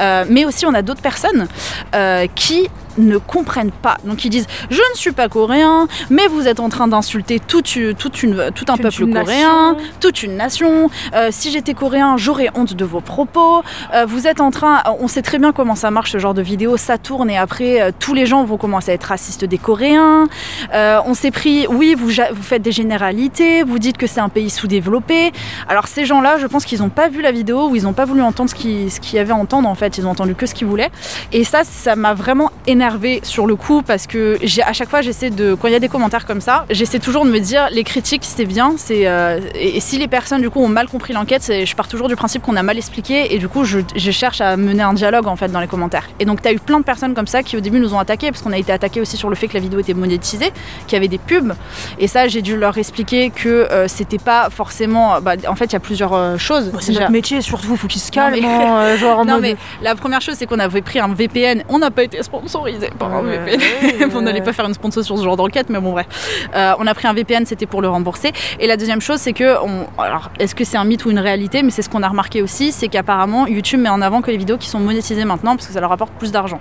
Euh, 0.00 0.24
mais 0.28 0.44
aussi 0.44 0.66
on 0.66 0.74
a 0.74 0.82
d'autres 0.82 1.02
personnes 1.02 1.46
euh, 1.94 2.26
qui 2.34 2.68
ne 2.98 3.18
comprennent 3.18 3.70
pas. 3.70 3.96
Donc 4.04 4.24
ils 4.24 4.30
disent 4.30 4.46
je 4.70 4.76
ne 4.76 4.96
suis 4.96 5.12
pas 5.12 5.28
coréen, 5.28 5.88
mais 6.10 6.26
vous 6.26 6.48
êtes 6.48 6.60
en 6.60 6.68
train 6.68 6.88
d'insulter 6.88 7.40
une, 7.82 7.94
tout 7.94 8.64
un 8.68 8.76
peuple 8.76 9.06
coréen, 9.12 9.76
toute 10.00 10.22
une 10.22 10.36
nation. 10.36 10.90
Euh, 11.14 11.28
si 11.30 11.50
j'étais 11.50 11.74
coréen, 11.74 12.16
j'aurais 12.16 12.50
honte 12.54 12.74
de 12.74 12.84
vos 12.84 13.00
propos. 13.00 13.62
Euh, 13.94 14.06
vous 14.06 14.26
êtes 14.26 14.40
en 14.40 14.50
train, 14.50 14.82
on 15.00 15.08
sait 15.08 15.22
très 15.22 15.38
bien 15.38 15.52
comment 15.52 15.74
ça 15.74 15.90
marche 15.90 16.12
ce 16.12 16.18
genre 16.18 16.34
de 16.34 16.42
vidéo, 16.42 16.76
ça 16.76 16.98
tourne 16.98 17.30
et 17.30 17.38
après 17.38 17.80
euh, 17.80 17.90
tous 17.98 18.14
les 18.14 18.26
gens 18.26 18.44
vont 18.44 18.56
commencer 18.56 18.90
à 18.90 18.94
être 18.94 19.04
racistes 19.04 19.44
des 19.44 19.58
Coréens. 19.58 20.28
on 20.72 21.14
s'est 21.14 21.30
pris, 21.30 21.66
oui, 21.68 21.94
vous, 21.96 22.08
vous 22.08 22.42
faites 22.42 22.62
des 22.62 22.72
généralités, 22.72 23.62
vous 23.62 23.78
dites 23.78 23.96
que 23.96 24.06
c'est 24.06 24.20
un 24.20 24.28
pays 24.28 24.50
sous-développé. 24.50 25.32
Alors 25.68 25.88
ces 25.88 26.04
gens-là, 26.04 26.38
je 26.38 26.46
pense 26.46 26.64
qu'ils 26.64 26.80
n'ont 26.80 26.88
pas 26.90 27.08
vu 27.08 27.22
la 27.22 27.32
vidéo 27.32 27.68
ou 27.68 27.76
ils 27.76 27.84
n'ont 27.84 27.92
pas 27.92 28.04
voulu 28.04 28.22
entendre 28.22 28.50
ce 28.50 28.54
qu'ils 28.54 28.90
qu 29.00 29.16
y 29.16 29.18
avait 29.18 29.32
à 29.32 29.36
entendre 29.36 29.68
en 29.68 29.74
fait. 29.74 29.98
Ils 29.98 30.06
ont 30.06 30.10
entendu 30.10 30.34
que 30.34 30.46
ce 30.46 30.54
qu'ils 30.54 30.66
voulaient. 30.66 30.90
Et 31.32 31.44
ça, 31.44 31.64
ça 31.64 31.96
m'a 31.96 32.14
vraiment 32.14 32.50
énervé 32.66 32.83
sur 33.22 33.46
le 33.46 33.56
coup 33.56 33.82
parce 33.82 34.06
que 34.06 34.38
à 34.62 34.72
chaque 34.72 34.88
fois 34.88 35.00
j'essaie 35.00 35.30
de 35.30 35.54
quand 35.54 35.68
il 35.68 35.72
y 35.72 35.76
a 35.76 35.80
des 35.80 35.88
commentaires 35.88 36.26
comme 36.26 36.40
ça, 36.40 36.66
j'essaie 36.70 36.98
toujours 36.98 37.24
de 37.24 37.30
me 37.30 37.38
dire 37.38 37.68
les 37.70 37.84
critiques 37.84 38.24
c'est 38.24 38.44
bien, 38.44 38.74
c'est 38.76 39.06
euh, 39.06 39.40
et, 39.54 39.80
si 39.80 39.98
les 39.98 40.08
personnes 40.08 40.40
du 40.40 40.50
coup 40.50 40.60
ont 40.60 40.68
mal 40.68 40.88
compris 40.88 41.12
l'enquête, 41.12 41.42
je 41.64 41.74
pars 41.74 41.88
toujours 41.88 42.08
du 42.08 42.16
principe 42.16 42.42
qu'on 42.42 42.56
a 42.56 42.62
mal 42.62 42.76
expliqué 42.76 43.34
et 43.34 43.38
du 43.38 43.48
coup 43.48 43.64
je, 43.64 43.80
cherche 44.10 44.40
à 44.40 44.56
mener 44.56 44.82
un 44.82 44.92
dialogue 44.92 45.26
en 45.26 45.36
fait 45.36 45.48
dans 45.48 45.60
les 45.60 45.66
commentaires. 45.66 46.08
Et 46.20 46.24
donc 46.24 46.42
tu 46.42 46.48
as 46.48 46.52
eu 46.52 46.58
plein 46.58 46.78
de 46.78 46.84
personnes 46.84 47.14
comme 47.14 47.26
ça 47.26 47.42
qui 47.42 47.56
au 47.56 47.60
début 47.60 47.80
nous 47.80 47.94
ont 47.94 47.98
attaqué 47.98 48.30
parce 48.30 48.42
qu'on 48.42 48.52
a 48.52 48.58
été 48.58 48.72
attaqué 48.72 49.00
aussi 49.00 49.16
sur 49.16 49.30
le 49.30 49.34
fait 49.34 49.48
que 49.48 49.54
la 49.54 49.60
vidéo 49.60 49.80
était 49.80 49.94
monétisée, 49.94 50.52
qu'il 50.86 50.94
y 50.94 50.96
avait 50.96 51.08
des 51.08 51.18
pubs 51.18 51.54
et 51.98 52.06
ça 52.06 52.28
j'ai 52.28 52.42
dû 52.42 52.56
leur 52.56 52.76
expliquer 52.76 53.30
que 53.30 53.48
euh, 53.48 53.88
c'était 53.88 54.18
pas 54.18 54.50
forcément 54.50 55.20
bah, 55.20 55.34
en 55.48 55.54
fait 55.54 55.66
il 55.66 55.72
y 55.72 55.76
a 55.76 55.80
plusieurs 55.80 56.12
euh, 56.12 56.36
choses. 56.36 56.70
c'est 56.80 56.92
notre 56.92 57.10
métier 57.10 57.40
surtout, 57.40 57.76
faut 57.76 57.88
qu'ils 57.88 58.02
se 58.02 58.12
calment. 58.12 58.40
Non 58.40 58.78
mais, 58.78 58.98
genre 58.98 59.24
non, 59.26 59.38
mais 59.40 59.56
la 59.82 59.94
première 59.94 60.20
chose 60.20 60.34
c'est 60.38 60.46
qu'on 60.46 60.58
avait 60.58 60.82
pris 60.82 60.98
un 60.98 61.08
VPN, 61.08 61.64
on 61.68 61.78
n'a 61.78 61.90
pas 61.90 62.04
été 62.04 62.22
sponsorisé 62.22 62.73
on 64.14 64.22
n'allait 64.22 64.42
pas 64.42 64.52
faire 64.52 64.66
une 64.66 64.74
sponsor 64.74 65.04
sur 65.04 65.18
ce 65.18 65.24
genre 65.24 65.36
d'enquête, 65.36 65.68
mais 65.70 65.80
bon, 65.80 65.92
bref. 65.92 66.06
Euh, 66.54 66.72
on 66.78 66.86
a 66.86 66.94
pris 66.94 67.06
un 67.06 67.14
VPN, 67.14 67.46
c'était 67.46 67.66
pour 67.66 67.82
le 67.82 67.88
rembourser. 67.88 68.32
Et 68.60 68.66
la 68.66 68.76
deuxième 68.76 69.00
chose, 69.00 69.18
c'est 69.18 69.32
que, 69.32 69.56
on, 69.62 69.86
alors, 70.00 70.30
est-ce 70.38 70.54
que 70.54 70.64
c'est 70.64 70.76
un 70.76 70.84
mythe 70.84 71.04
ou 71.04 71.10
une 71.10 71.18
réalité 71.18 71.62
Mais 71.62 71.70
c'est 71.70 71.82
ce 71.82 71.88
qu'on 71.88 72.02
a 72.02 72.08
remarqué 72.08 72.42
aussi, 72.42 72.72
c'est 72.72 72.88
qu'apparemment, 72.88 73.46
YouTube 73.46 73.80
met 73.80 73.88
en 73.88 74.02
avant 74.02 74.22
que 74.22 74.30
les 74.30 74.36
vidéos 74.36 74.56
qui 74.56 74.68
sont 74.68 74.80
monétisées 74.80 75.24
maintenant 75.24 75.56
parce 75.56 75.66
que 75.66 75.72
ça 75.72 75.80
leur 75.80 75.92
apporte 75.92 76.12
plus 76.14 76.32
d'argent. 76.32 76.60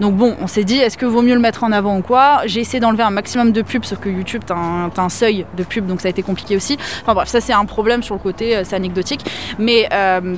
Donc 0.00 0.14
bon, 0.14 0.36
on 0.40 0.46
s'est 0.46 0.64
dit, 0.64 0.78
est-ce 0.78 0.98
que 0.98 1.06
vaut 1.06 1.22
mieux 1.22 1.34
le 1.34 1.40
mettre 1.40 1.64
en 1.64 1.72
avant 1.72 1.96
ou 1.98 2.02
quoi? 2.02 2.42
J'ai 2.46 2.60
essayé 2.60 2.80
d'enlever 2.80 3.02
un 3.02 3.10
maximum 3.10 3.52
de 3.52 3.62
pubs, 3.62 3.84
sauf 3.84 3.98
que 3.98 4.08
YouTube, 4.08 4.42
t'as 4.46 4.54
un, 4.54 4.90
un, 4.96 5.08
seuil 5.08 5.46
de 5.56 5.64
pubs, 5.64 5.86
donc 5.86 6.00
ça 6.00 6.08
a 6.08 6.10
été 6.10 6.22
compliqué 6.22 6.56
aussi. 6.56 6.76
Enfin 7.02 7.14
bref, 7.14 7.28
ça 7.28 7.40
c'est 7.40 7.52
un 7.52 7.64
problème 7.64 8.02
sur 8.02 8.14
le 8.14 8.20
côté, 8.20 8.56
euh, 8.56 8.62
c'est 8.64 8.76
anecdotique. 8.76 9.24
Mais 9.58 9.88
euh, 9.92 10.36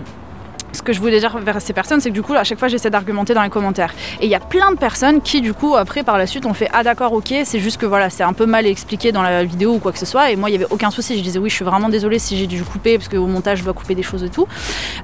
ce 0.77 0.83
que 0.83 0.93
je 0.93 1.01
voulais 1.01 1.19
dire 1.19 1.37
vers 1.39 1.61
ces 1.61 1.73
personnes, 1.73 2.01
c'est 2.01 2.11
que 2.11 2.15
du 2.15 2.23
coup, 2.23 2.35
à 2.35 2.45
chaque 2.45 2.59
fois, 2.59 2.69
j'essaie 2.69 2.91
d'argumenter 2.91 3.35
dans 3.35 3.43
les 3.43 3.51
commentaires. 3.51 3.93
Et 4.21 4.27
il 4.27 4.31
y 4.31 4.35
a 4.35 4.41
plein 4.41 4.71
de 4.71 4.77
personnes 4.77 5.21
qui, 5.21 5.41
du 5.41 5.53
coup, 5.53 5.75
après, 5.77 6.03
par 6.03 6.19
la 6.19 6.27
suite, 6.27 6.47
ont 6.47 6.55
fait 6.55 6.69
Ah, 6.73 6.83
d'accord, 6.85 7.13
ok, 7.13 7.35
c'est 7.45 7.61
juste 7.61 7.79
que 7.79 7.87
voilà, 7.87 8.11
c'est 8.11 8.23
un 8.23 8.33
peu 8.33 8.47
mal 8.47 8.67
expliqué 8.67 9.13
dans 9.13 9.23
la 9.23 9.45
vidéo 9.45 9.75
ou 9.75 9.79
quoi 9.79 9.93
que 9.93 9.99
ce 9.99 10.07
soit. 10.07 10.31
Et 10.31 10.37
moi, 10.37 10.49
il 10.49 10.53
n'y 10.53 10.63
avait 10.63 10.73
aucun 10.73 10.91
souci. 10.91 11.17
Je 11.17 11.23
disais 11.23 11.39
Oui, 11.39 11.51
je 11.51 11.55
suis 11.55 11.65
vraiment 11.65 11.89
désolée 11.89 12.19
si 12.19 12.37
j'ai 12.37 12.47
dû 12.47 12.63
couper, 12.63 12.99
parce 12.99 13.09
qu'au 13.09 13.27
montage, 13.27 13.59
je 13.59 13.65
dois 13.65 13.73
couper 13.73 13.95
des 13.95 14.03
choses 14.03 14.23
et 14.23 14.29
tout. 14.31 14.47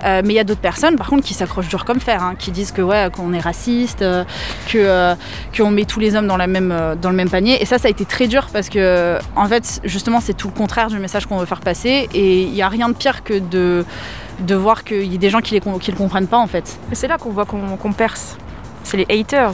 Euh, 0.05 0.23
mais 0.25 0.35
il 0.35 0.37
y 0.37 0.41
a 0.41 0.45
d'autres 0.45 0.61
personnes, 0.61 0.97
par 0.97 1.09
contre, 1.09 1.25
qui 1.25 1.35
s'accrochent 1.35 1.69
dur 1.69 1.85
comme 1.85 2.01
fer, 2.01 2.23
hein, 2.23 2.35
qui 2.39 2.51
disent 2.51 2.73
que, 2.73 2.83
ouais, 2.83 3.09
qu'on 3.15 3.33
est 3.33 3.41
raciste, 3.41 4.03
euh, 4.03 4.25
que 4.69 4.79
euh, 4.79 5.15
qu'on 5.57 5.71
met 5.71 5.85
tous 5.85 6.01
les 6.01 6.15
hommes 6.15 6.27
dans, 6.27 6.37
dans 6.37 7.11
le 7.11 7.17
même 7.17 7.31
panier. 7.31 7.63
Et 7.63 7.67
ça, 7.67 7.79
ça 7.79 7.89
a 7.89 7.91
été 7.91 8.05
très 8.05 8.27
dur 8.27 8.49
parce 8.53 8.69
que, 8.69 9.19
en 9.37 9.47
fait, 9.47 9.81
justement, 9.85 10.21
c'est 10.21 10.35
tout 10.35 10.49
le 10.49 10.55
contraire 10.55 10.89
du 10.89 10.99
message 10.99 11.27
qu'on 11.27 11.39
veut 11.39 11.47
faire 11.47 11.61
passer. 11.61 12.09
Et 12.15 12.43
il 12.43 12.53
n'y 12.53 12.63
a 12.63 12.69
rien 12.69 12.89
de 12.89 12.95
pire 12.95 13.23
que 13.25 13.39
de 13.39 13.85
de 14.43 14.55
voir 14.55 14.85
qu'il 14.85 15.11
y 15.11 15.15
a 15.15 15.19
des 15.19 15.31
gens 15.31 15.41
qui 15.41 15.55
ne 15.55 15.61
le 15.61 15.97
comprennent 15.97 16.27
pas 16.27 16.39
en 16.39 16.47
fait. 16.47 16.79
C'est 16.93 17.09
là 17.09 17.19
qu'on 17.19 17.31
voit 17.31 17.47
qu'on 17.47 17.93
perce. 17.93 18.37
C'est 18.85 18.97
les 18.97 19.07
haters. 19.09 19.53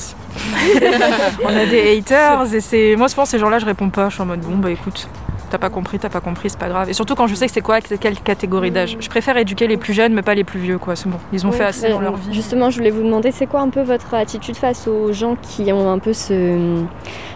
on 1.44 1.48
a 1.48 1.66
des 1.66 1.98
haters 1.98 2.54
et 2.54 2.60
c'est 2.60 2.96
moi 2.96 3.08
souvent 3.08 3.24
ces 3.24 3.38
gens-là 3.38 3.58
je 3.58 3.66
réponds 3.66 3.90
pas. 3.90 4.08
Je 4.08 4.14
suis 4.14 4.22
en 4.22 4.26
mode 4.26 4.40
bon 4.40 4.56
bah 4.56 4.70
écoute, 4.70 5.08
t'as 5.50 5.58
pas 5.58 5.70
compris, 5.70 5.98
t'as 5.98 6.08
pas 6.08 6.20
compris, 6.20 6.50
c'est 6.50 6.58
pas 6.58 6.68
grave. 6.68 6.88
Et 6.88 6.92
surtout 6.92 7.14
quand 7.14 7.26
je 7.26 7.34
sais 7.34 7.46
que 7.46 7.52
c'est 7.52 7.60
quoi, 7.60 7.80
quelle 7.80 8.18
catégorie 8.20 8.70
d'âge. 8.70 8.96
Je 9.00 9.08
préfère 9.08 9.36
éduquer 9.36 9.66
les 9.66 9.76
plus 9.76 9.92
jeunes 9.92 10.14
mais 10.14 10.22
pas 10.22 10.34
les 10.34 10.44
plus 10.44 10.60
vieux 10.60 10.78
quoi. 10.78 10.96
C'est 10.96 11.08
bon, 11.08 11.18
ils 11.32 11.46
ont 11.46 11.52
fait 11.52 11.64
assez 11.64 11.88
dans 11.88 12.00
leur 12.00 12.16
vie. 12.16 12.32
Justement, 12.32 12.70
je 12.70 12.78
voulais 12.78 12.90
vous 12.90 13.02
demander 13.02 13.30
c'est 13.30 13.46
quoi 13.46 13.60
un 13.60 13.70
peu 13.70 13.82
votre 13.82 14.14
attitude 14.14 14.56
face 14.56 14.86
aux 14.86 15.12
gens 15.12 15.36
qui 15.36 15.72
ont 15.72 15.90
un 15.90 15.98
peu 15.98 16.12
ce 16.12 16.82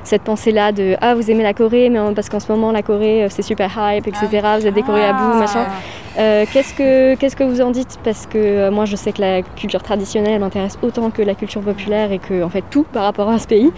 cette 0.04 0.22
pensée-là 0.22 0.72
de 0.72 0.96
ah 1.00 1.14
vous 1.14 1.30
aimez 1.30 1.42
la 1.42 1.54
Corée 1.54 1.88
mais 1.88 1.98
parce 2.14 2.28
qu'en 2.28 2.40
ce 2.40 2.50
moment 2.50 2.72
la 2.72 2.82
Corée 2.82 3.24
euh, 3.24 3.28
c'est 3.30 3.42
super 3.42 3.70
hype 3.76 4.06
etc. 4.06 4.40
Ah 4.44 4.58
vous 4.58 4.66
êtes 4.66 4.74
décoré 4.74 5.04
à 5.04 5.12
bout 5.12 5.38
machin. 5.38 5.66
Euh, 6.18 6.44
qu'est-ce, 6.52 6.74
que, 6.74 7.14
qu'est-ce 7.14 7.36
que 7.36 7.44
vous 7.44 7.62
en 7.62 7.70
dites? 7.70 7.98
Parce 8.04 8.26
que 8.26 8.36
euh, 8.36 8.70
moi 8.70 8.84
je 8.84 8.96
sais 8.96 9.12
que 9.12 9.20
la 9.22 9.40
culture 9.40 9.82
traditionnelle 9.82 10.40
m'intéresse 10.40 10.78
autant 10.82 11.10
que 11.10 11.22
la 11.22 11.34
culture 11.34 11.62
populaire 11.62 12.12
et 12.12 12.18
que 12.18 12.42
en 12.42 12.50
fait 12.50 12.64
tout 12.70 12.84
par 12.92 13.04
rapport 13.04 13.30
à 13.30 13.38
ce 13.38 13.46
pays. 13.46 13.70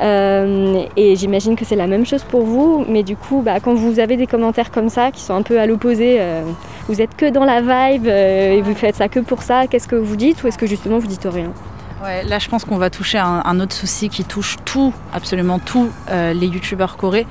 et 0.00 1.16
j'imagine 1.16 1.56
que 1.56 1.64
c'est 1.64 1.76
la 1.76 1.88
même 1.88 2.06
chose 2.06 2.22
pour 2.22 2.42
vous. 2.42 2.84
Mais 2.88 3.02
du 3.02 3.16
coup, 3.16 3.42
bah, 3.44 3.58
quand 3.60 3.74
vous 3.74 3.98
avez 3.98 4.16
des 4.16 4.26
commentaires 4.26 4.70
comme 4.70 4.88
ça 4.88 5.10
qui 5.10 5.20
sont 5.20 5.34
un 5.34 5.42
peu 5.42 5.58
à 5.58 5.66
l'opposé, 5.66 6.20
vous 6.86 7.00
êtes 7.00 7.16
que 7.16 7.28
dans 7.28 7.44
la 7.44 7.60
vibe 7.60 8.06
et 8.06 8.60
vous 8.62 8.74
faites 8.74 8.96
ça 8.96 9.08
que 9.08 9.20
pour 9.20 9.42
ça, 9.42 9.66
qu'est-ce 9.66 9.88
que 9.88 9.96
vous 9.96 10.16
dites 10.16 10.42
ou 10.44 10.46
est-ce 10.46 10.58
que 10.58 10.66
justement 10.66 10.98
vous 10.98 11.08
dites 11.08 11.26
rien? 11.30 11.52
Là, 12.00 12.38
je 12.38 12.48
pense 12.48 12.64
qu'on 12.64 12.78
va 12.78 12.88
toucher 12.88 13.18
un, 13.18 13.42
un, 13.44 13.60
autre 13.60 13.74
souci 13.74 14.08
qui 14.08 14.24
touche 14.24 14.56
tout, 14.64 14.94
absolument 15.12 15.58
tous 15.58 15.90
euh, 16.10 16.32
les 16.32 16.46
youtubeurs 16.46 16.96
corées 16.96 17.26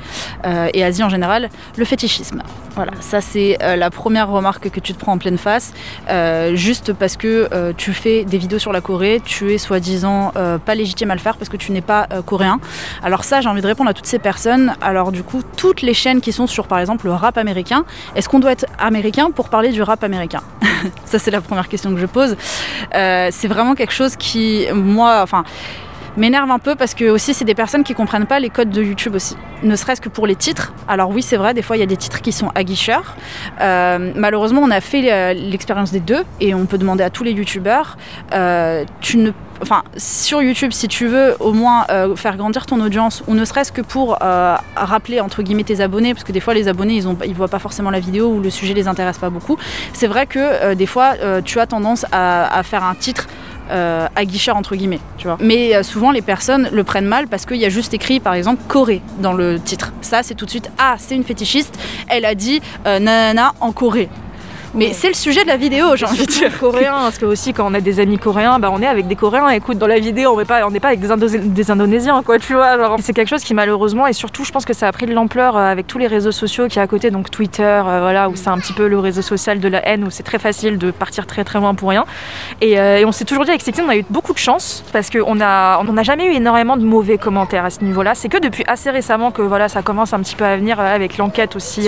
euh, 0.46 0.70
et 0.74 0.84
Asie 0.84 1.04
en 1.04 1.10
général, 1.10 1.50
le 1.76 1.86
fétichisme. 1.86 2.44
Voilà, 2.76 2.92
ça 3.00 3.20
c'est 3.20 3.58
euh, 3.62 3.76
la 3.76 3.90
première 3.90 4.30
remarque 4.30 4.70
que 4.70 4.80
tu 4.80 4.94
te 4.94 5.00
prends 5.00 5.14
en 5.14 5.18
pleine 5.18 5.40
face. 5.40 5.74
Juste 6.54 6.94
parce 6.94 7.18
que 7.18 7.74
tu 7.74 7.94
fais 7.94 8.26
des 8.26 8.38
vidéos 8.38 8.60
sur 8.60 8.72
la 8.72 8.82
Corée, 8.82 9.22
tu 9.24 9.54
es 9.54 9.58
soi-disant 9.58 10.34
pas 10.66 10.76
légitime 10.76 11.12
à 11.12 11.16
le 11.16 11.20
faire 11.20 11.38
parce 11.38 11.50
que 11.50 11.58
tu 11.58 11.72
n'es 11.72 11.82
pas 11.82 12.08
coréen. 12.26 12.60
Alors 13.04 13.24
ça, 13.24 13.42
j'ai 13.42 13.50
envie 13.50 13.62
de 13.62 13.68
répondre 13.68 13.90
à 13.90 13.94
toutes 13.94 14.06
ces 14.06 14.20
personnes. 14.20 14.76
Alors 14.82 15.12
du 15.12 15.24
coup, 15.24 15.42
toutes 15.58 15.82
les 15.82 15.94
chaînes 15.94 16.22
qui 16.22 16.32
sont 16.32 16.48
sur 16.48 16.68
par 16.68 16.80
exemple 16.80 17.06
le 17.06 17.14
rap 17.14 17.38
américain, 17.38 17.86
est-ce 18.16 18.30
qu'on 18.30 18.40
doit 18.40 18.52
être 18.52 18.66
américain 18.78 19.32
pour 19.32 19.50
parler 19.50 19.70
du 19.70 19.82
rap 19.82 20.04
américain? 20.04 20.42
Ça 21.06 21.20
c'est 21.20 21.32
la 21.32 21.42
première 21.42 21.68
question 21.68 21.94
que 21.94 22.00
je 22.00 22.06
pose. 22.06 22.36
c'est 22.92 23.48
vraiment 23.48 23.76
quelque 23.76 23.94
chose 23.94 24.16
qui 24.16 24.59
moi, 24.74 25.22
enfin 25.22 25.44
m'énerve 26.18 26.52
un 26.52 26.60
peu 26.60 26.76
parce 26.76 26.94
que 26.94 27.10
aussi 27.10 27.34
c'est 27.34 27.46
des 27.46 27.56
personnes 27.56 27.84
qui 27.84 27.94
comprennent 27.94 28.26
pas 28.26 28.40
les 28.40 28.50
codes 28.50 28.70
de 28.70 28.84
YouTube 28.84 29.16
aussi, 29.16 29.36
ne 29.64 29.76
serait-ce 29.76 30.02
que 30.02 30.10
pour 30.10 30.28
les 30.28 30.36
titres. 30.36 30.74
Alors 30.88 31.10
oui 31.10 31.22
c'est 31.22 31.38
vrai, 31.38 31.54
des 31.54 31.62
fois 31.62 31.78
il 31.78 31.80
y 31.80 31.84
a 31.84 31.88
des 31.88 31.98
titres 31.98 32.22
qui 32.22 32.32
sont 32.32 32.52
aguicheurs. 32.56 33.16
Euh, 33.62 34.12
malheureusement 34.16 34.62
on 34.62 34.72
a 34.72 34.82
fait 34.82 35.12
euh, 35.12 35.34
l'expérience 35.34 35.92
des 35.92 36.00
deux 36.00 36.24
et 36.40 36.54
on 36.54 36.66
peut 36.66 36.78
demander 36.78 37.04
à 37.04 37.10
tous 37.10 37.24
les 37.24 37.32
YouTubeurs, 37.32 37.98
euh, 38.34 38.86
enfin 39.62 39.84
sur 39.98 40.42
YouTube 40.42 40.72
si 40.72 40.88
tu 40.88 41.08
veux 41.08 41.36
au 41.40 41.52
moins 41.52 41.86
euh, 41.90 42.16
faire 42.16 42.38
grandir 42.38 42.66
ton 42.66 42.80
audience 42.80 43.24
ou 43.28 43.34
ne 43.34 43.44
serait-ce 43.44 43.72
que 43.72 43.82
pour 43.82 44.18
rappeler 44.76 45.20
entre 45.20 45.42
guillemets 45.42 45.64
tes 45.64 45.82
abonnés 45.82 46.14
parce 46.14 46.24
que 46.24 46.32
des 46.32 46.40
fois 46.40 46.54
les 46.54 46.68
abonnés 46.68 46.96
ils 46.96 47.08
ont 47.08 47.18
ils 47.26 47.34
voient 47.34 47.50
pas 47.50 47.60
forcément 47.60 47.92
la 47.92 48.00
vidéo 48.00 48.28
ou 48.28 48.40
le 48.40 48.50
sujet 48.50 48.74
les 48.74 48.88
intéresse 48.88 49.18
pas 49.18 49.30
beaucoup 49.30 49.58
c'est 49.92 50.08
vrai 50.08 50.28
que 50.28 50.74
des 50.74 50.86
fois 50.86 51.16
tu 51.44 51.60
as 51.60 51.68
tendance 51.68 52.06
à 52.12 52.62
faire 52.64 52.84
un 52.86 52.96
titre 52.96 53.28
euh, 53.72 54.08
aguicheur 54.16 54.56
entre 54.56 54.76
guillemets, 54.76 55.00
tu 55.18 55.28
vois. 55.28 55.38
Mais 55.40 55.76
euh, 55.76 55.84
souvent 55.84 56.12
les 56.12 56.22
personnes 56.22 56.70
le 56.72 56.84
prennent 56.84 57.06
mal 57.06 57.28
parce 57.28 57.46
qu'il 57.46 57.58
y 57.58 57.66
a 57.66 57.70
juste 57.70 57.94
écrit 57.94 58.20
par 58.20 58.34
exemple 58.34 58.62
Corée 58.68 59.02
dans 59.20 59.34
le 59.34 59.60
titre. 59.60 59.94
Ça 60.02 60.24
c'est 60.24 60.36
tout 60.36 60.46
de 60.46 60.50
suite 60.50 60.72
ah 60.78 60.96
c'est 60.98 61.16
une 61.16 61.24
fétichiste, 61.24 61.78
elle 62.08 62.26
a 62.26 62.36
dit 62.36 62.62
euh, 62.88 63.00
nanana 63.00 63.54
en 63.60 63.72
Corée. 63.72 64.10
Mais 64.76 64.94
c'est 64.94 65.08
le 65.08 65.16
sujet 65.16 65.44
de 65.44 65.48
la 65.48 65.58
vidéo, 65.58 65.96
j'ai 65.96 66.06
envie 66.06 66.26
de 66.26 66.32
dire. 66.32 66.58
Coréen, 66.60 66.94
parce 66.94 67.18
que 67.18 67.26
aussi 67.26 67.54
quand 67.54 67.70
on 67.70 67.74
a 67.74 67.82
des 67.82 68.00
amis 68.00 68.18
coréens, 68.18 68.60
bah 68.60 68.70
on 68.72 68.82
est 68.82 68.88
avec 68.88 69.08
des 69.08 69.16
Coréens. 69.16 69.50
Écoute, 69.50 69.78
dans 69.78 69.88
la 69.88 70.00
vidéo, 70.00 70.34
on 70.34 70.38
n'est 70.38 70.46
pas, 70.46 70.66
on 70.68 70.72
pas 70.72 70.90
avec 70.90 71.00
des, 71.00 71.72
Indonésiens, 71.72 72.22
quoi, 72.24 72.40
tu 72.40 72.54
vois. 72.54 72.98
C'est 73.02 73.14
quelque 73.14 73.28
chose 73.30 73.44
qui 73.44 73.54
malheureusement, 73.54 74.08
et 74.08 74.14
surtout, 74.14 74.44
je 74.44 74.52
pense 74.52 74.66
que 74.66 74.74
ça 74.74 74.88
a 74.88 74.92
pris 74.92 75.06
de 75.06 75.14
l'ampleur 75.14 75.58
euh, 75.58 75.72
avec 75.72 75.88
tous 75.88 75.98
les 75.98 76.08
réseaux 76.08 76.32
sociaux 76.32 76.68
qui 76.68 76.80
a 76.80 76.84
à 76.84 76.88
côté, 76.88 77.12
donc 77.12 77.30
Twitter, 77.32 77.64
euh, 77.64 78.00
voilà, 78.02 78.30
où 78.30 78.36
c'est 78.36 78.50
un 78.50 78.58
petit 78.58 78.74
peu 78.74 78.88
le 78.88 79.00
réseau 79.00 79.22
social 79.22 79.60
de 79.60 79.68
la 79.68 79.88
haine, 79.88 80.04
où 80.04 80.10
c'est 80.10 80.24
très 80.24 80.40
facile 80.40 80.78
de 80.78 80.92
partir 80.92 81.26
très 81.26 81.44
très 81.44 81.60
loin 81.60 81.76
pour 81.76 81.90
rien. 81.90 82.06
Et, 82.62 82.80
euh, 82.80 83.04
on 83.06 83.12
s'est 83.12 83.26
toujours 83.26 83.44
dit 83.46 83.52
avec 83.52 83.62
Sextine, 83.62 83.86
on 83.88 83.90
a 83.90 83.98
eu 83.98 84.06
beaucoup 84.10 84.34
de 84.34 84.38
chance 84.38 84.84
parce 84.94 85.10
qu'on 85.10 85.42
a, 85.42 85.80
on 85.80 85.92
n'a 85.92 86.04
jamais 86.04 86.26
eu 86.28 86.34
énormément 86.34 86.78
de 86.78 86.84
mauvais 86.84 87.18
commentaires 87.18 87.66
à 87.66 87.70
ce 87.70 87.84
niveau-là. 87.84 88.14
C'est 88.14 88.30
que 88.30 88.38
depuis 88.38 88.64
assez 88.68 88.92
récemment 88.92 89.32
que 89.32 89.42
voilà, 89.42 89.68
ça 89.68 89.82
commence 89.82 90.14
un 90.14 90.20
petit 90.20 90.36
peu 90.36 90.46
à 90.46 90.56
venir 90.56 90.80
avec 90.80 91.18
l'enquête 91.18 91.56
aussi, 91.56 91.88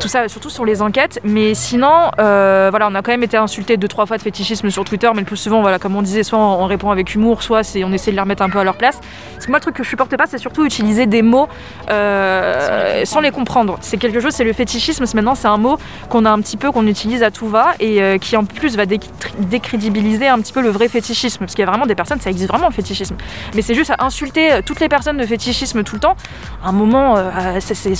tout 0.00 0.08
ça, 0.08 0.28
surtout 0.28 0.50
sur 0.50 0.64
les 0.64 0.80
enquêtes. 0.80 1.20
Mais 1.24 1.54
sinon, 1.54 1.97
euh, 2.18 2.68
voilà, 2.70 2.88
on 2.88 2.94
a 2.94 3.02
quand 3.02 3.10
même 3.10 3.22
été 3.22 3.36
insulté 3.36 3.76
deux 3.76 3.88
trois 3.88 4.06
fois 4.06 4.16
de 4.16 4.22
fétichisme 4.22 4.70
sur 4.70 4.84
Twitter, 4.84 5.08
mais 5.14 5.20
le 5.20 5.26
plus 5.26 5.36
souvent, 5.36 5.60
voilà, 5.60 5.78
comme 5.78 5.96
on 5.96 6.02
disait, 6.02 6.22
soit 6.22 6.38
on, 6.38 6.66
répond 6.66 6.90
avec 6.90 7.14
humour, 7.14 7.42
soit 7.42 7.62
c'est 7.62 7.84
on 7.84 7.92
essaie 7.92 8.10
de 8.10 8.16
les 8.16 8.22
remettre 8.22 8.42
un 8.42 8.50
peu 8.50 8.58
à 8.58 8.64
leur 8.64 8.76
place. 8.76 9.00
Parce 9.34 9.46
que 9.46 9.50
moi, 9.50 9.58
le 9.58 9.62
truc 9.62 9.76
que 9.76 9.82
je 9.82 9.88
supporte 9.88 10.14
pas, 10.16 10.26
c'est 10.26 10.38
surtout 10.38 10.64
utiliser 10.64 11.06
des 11.06 11.22
mots 11.22 11.48
euh, 11.90 13.04
sans 13.04 13.20
les 13.20 13.30
comprendre. 13.30 13.78
C'est 13.80 13.96
quelque 13.96 14.20
chose, 14.20 14.32
c'est 14.32 14.44
le 14.44 14.52
fétichisme. 14.52 15.04
Maintenant, 15.14 15.34
c'est 15.34 15.48
un 15.48 15.56
mot 15.56 15.78
qu'on 16.08 16.24
a 16.24 16.30
un 16.30 16.40
petit 16.40 16.56
peu, 16.56 16.70
qu'on 16.70 16.86
utilise 16.86 17.22
à 17.22 17.30
tout 17.30 17.48
va 17.48 17.74
et 17.80 18.02
euh, 18.02 18.18
qui 18.18 18.36
en 18.36 18.44
plus 18.44 18.76
va 18.76 18.84
décrédibiliser 18.86 20.28
un 20.28 20.38
petit 20.40 20.52
peu 20.52 20.60
le 20.60 20.70
vrai 20.70 20.88
fétichisme. 20.88 21.40
Parce 21.40 21.54
qu'il 21.54 21.64
y 21.64 21.68
a 21.68 21.70
vraiment 21.70 21.86
des 21.86 21.94
personnes, 21.94 22.20
ça 22.20 22.30
existe 22.30 22.48
vraiment 22.48 22.68
le 22.68 22.74
fétichisme. 22.74 23.16
Mais 23.54 23.62
c'est 23.62 23.74
juste 23.74 23.90
à 23.90 24.04
insulter 24.04 24.60
toutes 24.64 24.80
les 24.80 24.88
personnes 24.88 25.16
de 25.16 25.26
fétichisme 25.26 25.82
tout 25.82 25.96
le 25.96 26.00
temps. 26.00 26.16
À 26.64 26.68
un 26.68 26.72
moment, 26.72 27.16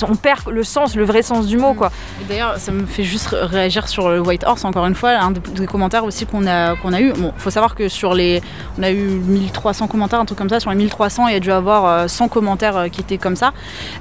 on 0.09 0.15
perd 0.15 0.49
le 0.49 0.63
sens, 0.63 0.95
le 0.95 1.03
vrai 1.03 1.21
sens 1.21 1.47
du 1.47 1.57
mot, 1.57 1.73
quoi. 1.73 1.91
D'ailleurs, 2.27 2.57
ça 2.57 2.71
me 2.71 2.85
fait 2.85 3.03
juste 3.03 3.29
réagir 3.31 3.87
sur 3.89 4.09
le 4.09 4.21
White 4.21 4.43
Horse, 4.45 4.63
encore 4.65 4.85
une 4.85 4.95
fois, 4.95 5.11
un 5.11 5.31
des, 5.31 5.65
commentaires 5.65 6.05
aussi 6.05 6.25
qu'on 6.25 6.45
a, 6.47 6.75
eu. 7.01 7.13
Bon, 7.13 7.33
faut 7.37 7.49
savoir 7.49 7.75
que 7.75 7.89
sur 7.89 8.13
les. 8.13 8.41
On 8.77 8.83
a 8.83 8.91
eu 8.91 8.95
1300 8.95 9.87
commentaires, 9.87 10.19
un 10.19 10.25
truc 10.25 10.37
comme 10.37 10.49
ça. 10.49 10.59
Sur 10.59 10.69
les 10.69 10.77
1300, 10.77 11.27
il 11.27 11.33
y 11.33 11.37
a 11.37 11.39
dû 11.39 11.51
avoir 11.51 12.09
100 12.09 12.25
euh, 12.25 12.27
commentaires 12.27 12.77
euh, 12.77 12.87
qui 12.87 13.01
étaient 13.01 13.17
comme 13.17 13.35
ça. 13.35 13.51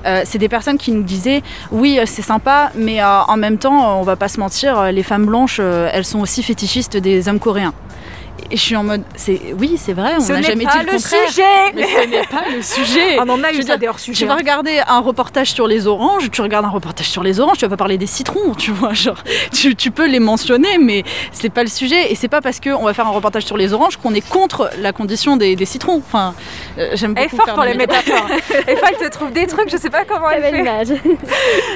Euh, 0.07 0.23
c'est 0.25 0.39
des 0.39 0.49
personnes 0.49 0.79
qui 0.79 0.93
nous 0.93 1.03
disaient 1.03 1.43
Oui, 1.71 1.99
c'est 2.07 2.23
sympa, 2.23 2.71
mais 2.75 3.03
en 3.03 3.37
même 3.37 3.59
temps, 3.59 4.01
on 4.01 4.03
va 4.03 4.17
pas 4.17 4.29
se 4.29 4.39
mentir, 4.39 4.93
les 4.93 5.03
femmes 5.03 5.27
blanches, 5.27 5.59
elles 5.61 6.05
sont 6.05 6.21
aussi 6.21 6.43
fétichistes 6.43 6.97
des 6.97 7.29
hommes 7.29 7.41
coréens. 7.41 7.75
Et 8.51 8.57
je 8.57 8.63
suis 8.63 8.77
en 8.77 8.83
mode, 8.83 9.03
c'est 9.15 9.41
oui, 9.59 9.77
c'est 9.77 9.93
vrai, 9.93 10.13
on 10.19 10.27
n'a 10.27 10.41
jamais 10.43 10.65
dit 10.65 10.79
le, 10.87 10.93
le 10.93 10.99
Sujet. 10.99 11.43
Mais 11.75 11.85
ce 11.85 12.09
n'est 12.09 12.27
pas 12.27 12.45
le 12.55 12.63
sujet. 12.63 13.19
On 13.21 13.29
en 13.29 13.45
a 13.45 13.53
eu 13.53 13.59
des 13.63 13.89
hors 13.89 13.99
sujets. 13.99 14.19
Tu 14.19 14.27
vas 14.27 14.37
regarder 14.37 14.81
un 14.87 15.01
reportage 15.01 15.53
sur 15.53 15.67
les 15.67 15.87
oranges, 15.87 16.31
tu 16.31 16.41
regardes 16.41 16.65
un 16.65 16.71
reportage 16.71 17.09
sur 17.09 17.23
les 17.23 17.41
oranges, 17.41 17.59
tu 17.59 17.67
vas 17.67 17.69
pas 17.69 17.77
parler 17.77 17.99
des 17.99 18.07
citrons, 18.07 18.55
tu 18.55 18.71
vois, 18.71 18.95
genre, 18.95 19.23
tu, 19.53 19.77
tu 19.77 19.91
peux 19.91 20.07
les 20.09 20.19
mentionner, 20.19 20.79
mais 20.79 21.05
c'est 21.31 21.51
pas 21.51 21.63
le 21.63 21.69
sujet. 21.69 22.11
Et 22.11 22.15
c'est 22.15 22.29
pas 22.29 22.41
parce 22.41 22.59
qu'on 22.59 22.85
va 22.85 22.95
faire 22.95 23.07
un 23.07 23.11
reportage 23.11 23.45
sur 23.45 23.59
les 23.59 23.75
oranges 23.75 23.99
qu'on 23.99 24.15
est 24.15 24.27
contre 24.27 24.71
la 24.81 24.93
condition 24.93 25.37
des, 25.37 25.55
des 25.55 25.67
citrons. 25.67 25.99
Enfin, 25.99 26.35
euh, 26.79 26.93
j'aime 26.95 27.13
beaucoup. 27.15 27.29
Elle 27.29 27.35
est 27.35 27.37
forte 27.37 27.55
pour 27.55 27.65
les 27.65 27.75
métaphores. 27.75 28.29
Et 28.69 28.77
elle 28.83 29.09
te 29.09 29.13
trouve 29.13 29.31
des 29.33 29.47
trucs, 29.47 29.71
je 29.71 29.77
sais 29.77 29.91
pas 29.91 30.05
comment 30.05 30.31
elle 30.31 30.43
fait. 30.43 30.59
Image. 30.59 30.89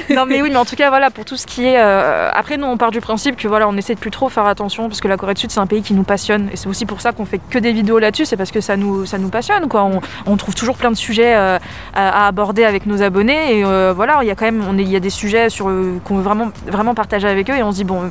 non, 0.09 0.25
mais 0.25 0.41
oui, 0.41 0.49
mais 0.49 0.57
en 0.57 0.65
tout 0.65 0.75
cas, 0.75 0.89
voilà, 0.89 1.11
pour 1.11 1.25
tout 1.25 1.37
ce 1.37 1.45
qui 1.45 1.65
est. 1.65 1.77
Euh, 1.77 2.29
après, 2.33 2.57
nous, 2.57 2.65
on 2.65 2.77
part 2.77 2.91
du 2.91 2.99
principe 2.99 3.35
que 3.35 3.47
voilà, 3.47 3.67
on 3.67 3.77
essaie 3.77 3.93
de 3.93 3.99
plus 3.99 4.11
trop 4.11 4.29
faire 4.29 4.47
attention 4.47 4.87
parce 4.87 5.01
que 5.01 5.07
la 5.07 5.17
Corée 5.17 5.35
du 5.35 5.41
Sud, 5.41 5.51
c'est 5.51 5.59
un 5.59 5.67
pays 5.67 5.83
qui 5.83 5.93
nous 5.93 6.03
passionne 6.03 6.49
c'est 6.63 6.69
aussi 6.69 6.85
pour 6.85 7.01
ça 7.01 7.11
qu'on 7.11 7.25
fait 7.25 7.41
que 7.49 7.59
des 7.59 7.73
vidéos 7.73 7.99
là-dessus, 7.99 8.23
c'est 8.23 8.37
parce 8.37 8.49
que 8.49 8.61
ça 8.61 8.77
nous, 8.77 9.05
ça 9.05 9.17
nous 9.17 9.27
passionne. 9.27 9.67
Quoi. 9.67 9.85
On, 10.25 10.37
trouve 10.37 10.55
toujours 10.55 10.77
plein 10.77 10.91
de 10.91 10.95
sujets 10.95 11.35
euh, 11.35 11.59
à, 11.93 12.25
aborder 12.25 12.63
avec 12.63 12.85
nos 12.85 13.01
abonnés. 13.01 13.57
Et 13.57 13.65
euh, 13.65 13.91
voilà, 13.93 14.19
il 14.21 14.27
y 14.27 14.31
a 14.31 14.35
quand 14.35 14.45
même 14.45 14.63
on 14.65 14.77
il 14.77 14.89
y 14.89 14.95
a 14.95 15.01
des 15.01 15.09
sujets 15.09 15.49
sur, 15.49 15.67
euh, 15.67 15.99
qu'on 16.05 16.15
veut 16.15 16.21
vraiment, 16.21 16.51
vraiment 16.65 16.95
partager 16.95 17.27
avec 17.27 17.49
eux. 17.49 17.57
Et 17.57 17.63
on 17.63 17.73
se 17.73 17.75
dit, 17.75 17.83
bon, 17.83 18.03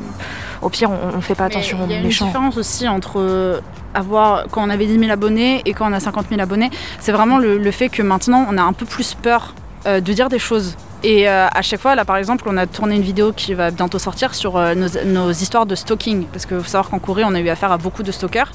au 0.61 0.69
pire, 0.69 0.91
on, 0.91 1.17
ne 1.17 1.23
fait 1.23 1.35
pas 1.35 1.47
attention 1.47 1.79
Il 1.87 1.93
y 1.93 1.95
a 1.95 2.01
une 2.01 2.09
différence 2.09 2.59
aussi 2.59 2.87
entre 2.87 3.62
avoir 3.95 4.45
quand 4.51 4.62
on 4.62 4.69
avait 4.69 4.85
10 4.85 4.99
000 4.99 5.11
abonnés 5.11 5.62
et 5.65 5.73
quand 5.73 5.88
on 5.91 5.95
a 5.95 6.01
50 6.01 6.27
000 6.29 6.38
abonnés. 6.38 6.69
C'est 7.01 7.12
vraiment 7.12 7.38
le, 7.38 7.57
le 7.57 7.71
fait 7.71 7.88
que 7.88 8.03
maintenant, 8.03 8.47
on 8.51 8.59
a 8.59 8.62
un 8.62 8.75
peu 8.75 8.85
plus 8.85 9.15
peur 9.15 9.55
de 9.87 9.99
dire 10.01 10.29
des 10.29 10.38
choses 10.38 10.77
et 11.03 11.29
euh, 11.29 11.49
à 11.53 11.62
chaque 11.62 11.81
fois, 11.81 11.95
là 11.95 12.05
par 12.05 12.17
exemple, 12.17 12.45
on 12.49 12.57
a 12.57 12.67
tourné 12.67 12.97
une 12.97 13.03
vidéo 13.03 13.33
qui 13.33 13.55
va 13.55 13.71
bientôt 13.71 13.99
sortir 13.99 14.35
sur 14.35 14.57
euh, 14.57 14.75
nos, 14.75 15.31
histoires 15.31 15.67
de 15.67 15.75
stalking. 15.75 16.27
Parce 16.27 16.47
qu'il 16.47 16.59
faut 16.59 16.65
savoir 16.65 16.91
qu'en 16.91 16.99
Corée, 16.99 17.25
on 17.25 17.35
a 17.35 17.41
eu 17.41 17.49
affaire 17.49 17.73
à 17.73 17.79
beaucoup 17.79 18.03
de 18.03 18.12
stalkers. 18.12 18.53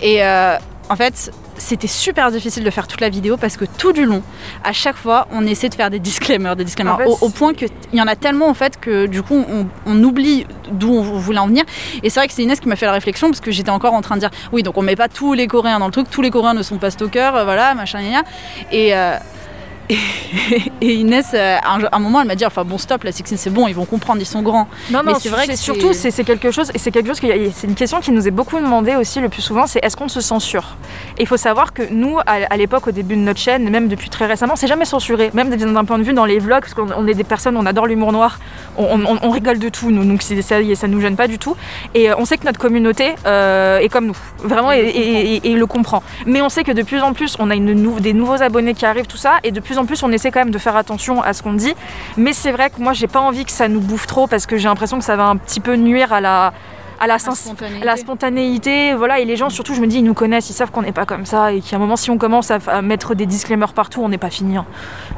Et 0.00 0.22
euh, 0.22 0.56
en 0.90 0.96
fait, 0.96 1.32
c'était 1.56 1.86
super 1.86 2.30
difficile 2.30 2.64
de 2.64 2.70
faire 2.70 2.86
toute 2.86 3.00
la 3.00 3.08
vidéo 3.08 3.36
parce 3.36 3.56
que 3.56 3.64
tout 3.64 3.92
du 3.92 4.04
long, 4.04 4.22
à 4.64 4.72
chaque 4.72 4.96
fois, 4.96 5.28
on 5.32 5.46
essaie 5.46 5.68
de 5.68 5.74
faire 5.74 5.90
des 5.90 5.98
disclaimers, 5.98 6.56
des 6.56 6.64
disclaimers, 6.64 6.96
au, 7.06 7.28
point 7.28 7.52
qu'il 7.52 7.68
y 7.92 8.00
en 8.00 8.06
a 8.06 8.16
tellement 8.16 8.48
en 8.48 8.54
fait 8.54 8.80
que 8.80 9.06
du 9.06 9.22
coup, 9.22 9.44
on, 9.86 10.02
oublie 10.02 10.46
d'où 10.70 10.90
on 10.94 11.02
voulait 11.02 11.38
en 11.38 11.46
venir. 11.46 11.64
Et 12.02 12.10
c'est 12.10 12.20
vrai 12.20 12.28
que 12.28 12.32
c'est 12.32 12.42
Inès 12.42 12.60
qui 12.60 12.68
m'a 12.68 12.76
fait 12.76 12.86
la 12.86 12.92
réflexion 12.92 13.28
parce 13.28 13.40
que 13.40 13.50
j'étais 13.50 13.70
encore 13.70 13.92
en 13.92 14.00
train 14.00 14.14
de 14.14 14.20
dire, 14.20 14.30
oui, 14.52 14.62
donc 14.62 14.78
on 14.78 14.82
met 14.82 14.96
pas 14.96 15.08
tous 15.08 15.34
les 15.34 15.46
Coréens 15.46 15.78
dans 15.78 15.86
le 15.86 15.92
truc, 15.92 16.08
tous 16.10 16.22
les 16.22 16.30
Coréens 16.30 16.54
ne 16.54 16.62
sont 16.62 16.78
pas 16.78 16.90
stalkers, 16.90 17.32
voilà, 17.44 17.74
machin, 17.74 18.00
et 18.72 18.88
et, 18.88 18.94
Inès, 20.82 21.30
euh, 21.32 21.56
à 21.62 21.78
un, 21.92 21.98
moment, 21.98 22.20
elle 22.20 22.26
m'a 22.26 22.34
dit 22.34 22.44
enfin 22.44 22.64
bon 22.64 22.78
stop, 22.78 23.04
la 23.04 23.12
sexy 23.12 23.38
c'est 23.38 23.50
bon, 23.50 23.68
ils 23.68 23.74
vont 23.74 23.86
comprendre, 23.86 24.20
ils 24.20 24.26
sont 24.26 24.42
grands. 24.42 24.68
Non, 24.90 25.00
mais 25.04 25.12
c'est 25.18 25.28
vrai 25.28 25.46
que 25.46 25.56
surtout 25.56 25.92
c'est 25.92 26.24
quelque 26.24 26.50
chose 26.50 26.70
et 26.74 26.78
c'est 26.78 26.90
quelque 26.90 27.08
chose 27.08 27.20
c'est 27.20 27.66
une 27.66 27.74
question 27.74 28.00
qui 28.00 28.12
nous 28.12 28.28
est 28.28 28.32
beaucoup 28.32 28.58
demandée 28.58 28.96
aussi 28.96 29.20
le 29.20 29.28
plus 29.28 29.42
souvent, 29.42 29.66
c'est 29.66 29.80
est-ce 29.82 29.96
qu'on 29.96 30.08
se 30.08 30.20
censure? 30.20 30.76
Et 31.16 31.22
il 31.22 31.26
faut 31.26 31.36
savoir 31.36 31.72
que 31.72 31.82
nous, 31.90 32.18
à, 32.26 32.56
l'époque, 32.56 32.86
au 32.88 32.90
début 32.90 33.16
de 33.16 33.20
notre 33.20 33.40
chaîne, 33.40 33.68
même 33.70 33.88
depuis 33.88 34.10
très 34.10 34.26
récemment, 34.26 34.56
c'est 34.56 34.66
jamais 34.66 34.84
censuré, 34.84 35.30
même 35.32 35.54
d'un 35.54 35.84
point 35.84 35.98
de 35.98 36.04
vue 36.04 36.12
dans 36.12 36.24
les 36.26 36.38
vlogs, 36.38 36.60
parce 36.60 36.74
qu'on 36.74 37.06
est 37.06 37.14
des 37.14 37.24
personnes, 37.24 37.56
on 37.56 37.66
adore 37.66 37.86
l'humour 37.86 38.12
noir, 38.12 38.38
on, 38.78 39.30
rigole 39.30 39.58
de 39.58 39.68
tout, 39.68 39.90
nous, 39.90 40.04
donc 40.04 40.22
ça, 40.22 40.34
ça 40.74 40.88
nous 40.88 41.00
gêne 41.00 41.16
pas 41.16 41.28
du 41.28 41.38
tout. 41.38 41.56
Et 41.94 42.10
euh, 42.10 42.14
on 42.18 42.24
sait 42.24 42.38
que 42.38 42.44
notre 42.44 42.58
communauté 42.58 43.14
euh, 43.26 43.78
est 43.78 43.88
comme 43.88 44.06
nous, 44.06 44.16
vraiment, 44.38 44.72
et, 44.72 45.40
le 45.44 45.66
comprend. 45.66 46.02
Mais 46.26 46.40
on 46.40 46.48
sait 46.48 46.64
que 46.64 46.72
de 46.72 46.82
plus 46.82 47.00
en 47.02 47.12
plus, 47.12 47.36
on 47.38 47.50
a 47.50 47.54
une, 47.54 47.96
des 48.00 48.12
nouveaux 48.12 48.42
abonnés 48.42 48.74
qui 48.74 48.86
arrivent, 48.86 49.06
tout 49.06 49.16
ça, 49.16 49.38
et 49.42 49.50
de 49.50 49.60
plus 49.60 49.78
en 49.78 49.86
plus, 49.86 50.02
on 50.02 50.12
essaie 50.12 50.30
quand 50.30 50.40
même 50.40 50.50
de 50.50 50.58
faire 50.58 50.76
attention 50.76 51.20
à 51.22 51.32
ce 51.32 51.42
qu'on 51.42 51.52
dit. 51.52 51.74
Mais 52.16 52.32
c'est 52.32 52.52
vrai 52.52 52.70
que 52.70 52.80
moi, 52.80 52.92
j'ai 52.92 53.08
pas 53.08 53.20
envie 53.20 53.44
que 53.44 53.52
ça 53.52 53.68
nous 53.68 53.80
bouffe 53.80 54.06
trop 54.06 54.26
parce 54.26 54.46
que 54.46 54.56
j'ai 54.56 54.68
l'impression 54.68 54.98
que 54.98 55.04
ça 55.04 55.16
va 55.16 55.26
un 55.26 55.36
petit 55.36 55.60
peu 55.60 55.74
nuire 55.74 56.12
à 56.12 56.20
la, 56.20 56.52
à 57.00 57.06
la, 57.06 57.18
spontanéité. 57.18 57.84
la 57.84 57.96
spontanéité. 57.96 58.94
Voilà, 58.94 59.20
et 59.20 59.24
les 59.24 59.36
gens, 59.36 59.50
surtout, 59.50 59.74
je 59.74 59.80
me 59.80 59.86
dis, 59.86 59.98
ils 59.98 60.04
nous 60.04 60.14
connaissent, 60.14 60.50
ils 60.50 60.54
savent 60.54 60.70
qu'on 60.70 60.82
n'est 60.82 60.92
pas 60.92 61.06
comme 61.06 61.26
ça 61.26 61.52
et 61.52 61.60
qu'à 61.60 61.76
un 61.76 61.78
moment, 61.78 61.96
si 61.96 62.10
on 62.10 62.18
commence 62.18 62.50
à, 62.50 62.82
mettre 62.82 63.14
des 63.14 63.26
disclaimers 63.26 63.72
partout, 63.72 64.02
on 64.02 64.08
n'est 64.08 64.18
pas 64.18 64.30
fini. 64.30 64.56
Hein. 64.56 64.66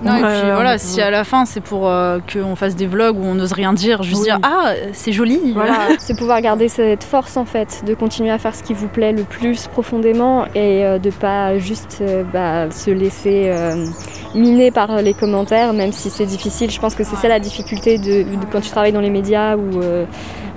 Non, 0.03 0.17
et 0.17 0.19
puis 0.19 0.27
euh, 0.27 0.55
voilà, 0.55 0.79
si 0.79 1.01
à 1.01 1.11
la 1.11 1.25
fin, 1.25 1.45
c'est 1.45 1.61
pour 1.61 1.89
euh, 1.89 2.19
qu'on 2.33 2.57
fasse 2.57 2.77
des 2.77 2.87
vlogs 2.87 3.19
où 3.19 3.25
on 3.25 3.35
n'ose 3.35 3.53
rien 3.53 3.73
dire, 3.73 4.03
juste 4.03 4.23
dire, 4.23 4.39
ah, 4.43 4.73
c'est 4.93 5.13
joli. 5.13 5.53
Voilà, 5.55 5.89
c'est 5.99 6.17
pouvoir 6.17 6.41
garder 6.41 6.69
cette 6.69 7.05
force 7.05 7.37
en 7.37 7.45
fait, 7.45 7.83
de 7.87 7.95
continuer 7.95 8.31
à 8.31 8.39
faire 8.39 8.55
ce 8.55 8.63
qui 8.63 8.75
vous 8.75 8.89
plaît 8.89 9.13
le 9.13 9.25
plus 9.25 9.67
profondément 9.69 10.47
et 10.55 10.85
euh, 10.85 10.99
de 10.99 11.11
pas 11.11 11.59
juste 11.59 12.03
bah, 12.33 12.71
se 12.71 12.91
laisser 12.91 13.53
miner 14.35 14.71
par 14.71 15.03
les 15.03 15.15
commentaires, 15.15 15.73
même 15.73 15.93
si 15.93 16.11
c'est 16.11 16.27
difficile. 16.27 16.71
Je 16.71 16.81
pense 16.81 16.95
que 16.95 17.05
c'est 17.05 17.17
ça 17.17 17.29
la 17.29 17.41
difficulté 17.41 17.99
de, 17.99 18.25
quand 18.51 18.61
tu 18.61 18.71
travailles 18.71 18.93
dans 18.93 19.01
les 19.01 19.11
médias 19.11 19.57
ou 19.57 19.81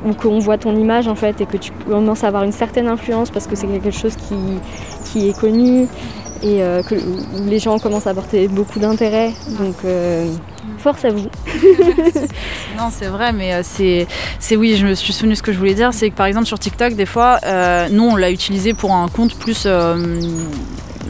ou 0.06 0.14
qu'on 0.14 0.40
voit 0.40 0.58
ton 0.58 0.76
image 0.76 1.08
en 1.08 1.16
fait 1.16 1.40
et 1.42 1.46
que 1.46 1.58
tu 1.58 1.72
commences 1.88 2.24
à 2.24 2.28
avoir 2.28 2.44
une 2.44 2.52
certaine 2.52 2.88
influence 2.88 3.32
parce 3.32 3.48
que 3.48 3.56
c'est 3.56 3.68
quelque 3.68 3.92
chose 3.92 4.16
qui, 4.16 5.30
est 5.30 5.40
connu 5.40 5.88
et 6.42 6.64
euh, 6.64 6.82
que 6.82 6.96
les 7.46 7.60
gens 7.60 7.78
commencent 7.78 8.08
à 8.08 8.14
porter 8.14 8.48
beaucoup 8.48 8.80
d'intérêt. 8.80 9.32
Donc 9.60 9.76
euh, 9.86 10.32
force 10.80 11.06
à 11.06 11.12
vous. 11.12 11.28
non, 12.78 12.90
c'est 12.92 13.08
vrai, 13.08 13.32
mais 13.32 13.54
euh, 13.54 13.62
c'est, 13.64 14.08
c'est 14.40 14.56
oui, 14.56 14.76
je 14.76 14.86
me 14.86 14.96
suis 14.96 15.14
souvenu 15.14 15.36
ce 15.36 15.44
que 15.44 15.54
je 15.54 15.60
voulais 15.60 15.76
dire, 15.76 15.94
c'est 15.94 16.10
que 16.10 16.16
par 16.16 16.26
exemple 16.26 16.48
sur 16.48 16.60
TikTok, 16.60 16.96
des 16.96 17.06
fois, 17.06 17.40
nous 17.92 18.04
on 18.04 18.16
l'a 18.16 18.32
utilisé 18.32 18.74
pour 18.74 18.94
un 18.94 19.08
compte 19.08 19.36
plus 19.36 19.68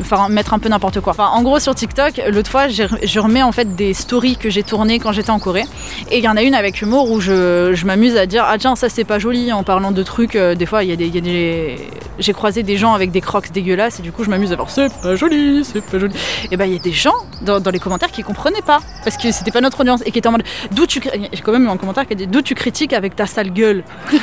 enfin 0.02 0.30
mettre 0.30 0.54
un 0.54 0.60
peu 0.60 0.70
n'importe 0.70 1.00
quoi. 1.00 1.12
Enfin, 1.12 1.28
en 1.28 1.42
gros 1.44 1.60
sur 1.60 1.76
TikTok, 1.76 2.22
l'autre 2.30 2.50
fois, 2.50 2.68
je 2.68 3.20
remets 3.20 3.44
en 3.44 3.52
fait 3.52 3.76
des 3.76 3.94
stories 3.94 4.38
que 4.38 4.50
j'ai 4.50 4.64
tournées 4.64 5.00
quand 5.00 5.12
j'étais 5.12 5.30
en 5.30 5.40
Corée. 5.40 5.66
Et 6.12 6.18
il 6.18 6.24
y 6.24 6.28
en 6.28 6.38
a 6.38 6.42
une 6.42 6.56
avec 6.56 6.82
humour 6.82 7.12
où 7.12 7.20
je, 7.20 7.72
je 7.74 7.86
m'amuse 7.86 8.16
à 8.18 8.26
dire 8.26 8.46
ah 8.48 8.58
tiens 8.58 8.76
ça 8.76 8.90
c'est 8.90 9.04
pas 9.04 9.20
joli 9.20 9.52
en 9.52 9.64
parlant 9.64 9.92
de 9.92 10.04
trucs. 10.04 10.36
Euh, 10.36 10.56
des 10.56 10.66
fois 10.66 10.84
il 10.84 10.90
y 10.90 10.94
a 10.94 10.96
des, 10.96 11.76
j'ai 12.20 12.34
croisé 12.34 12.64
des 12.64 12.78
gens 12.78 12.94
avec 12.94 13.12
des 13.12 13.22
crocs 13.22 13.52
dégueulasses 13.52 14.00
et 14.00 14.02
du 14.02 14.12
coup 14.12 14.24
je 14.24 14.30
m'amuse 14.30 14.52
à 14.52 14.56
dire 14.56 14.70
c'est 14.70 14.92
pas 15.02 15.16
joli, 15.16 15.64
c'est 15.64 15.82
pas 15.82 16.00
joli. 16.00 16.16
Et 16.52 16.58
ben 16.58 16.66
il 16.66 16.74
y 16.74 16.76
a 16.76 16.80
des 16.80 16.92
gens 16.92 17.14
dans, 17.42 17.60
dans, 17.60 17.72
les 17.72 17.80
commentaires 17.80 18.12
qui 18.12 18.24
comprenaient 18.24 18.62
pas 18.62 18.80
parce 19.04 19.18
que 19.18 19.32
c'était 19.32 19.52
pas 19.52 19.62
notre 19.62 19.82
audience 19.82 20.02
et 20.06 20.12
qui 20.12 20.20
étaient 20.20 20.28
en 20.28 20.34
mode 20.34 20.44
d'où 20.72 20.86
tu 20.86 21.02
j'ai 21.02 21.42
quand 21.42 21.52
même 21.52 21.66
eu 21.66 21.70
un 21.70 21.78
commentaire 21.78 22.06
qui 22.08 22.14
a 22.14 22.16
dit 22.16 22.28
d'où 22.28 22.42
tu 22.42 22.56
critiques 22.56 22.94
avec 22.94 23.16
ta 23.16 23.26
sale 23.26 23.52
gueule? 23.52 23.84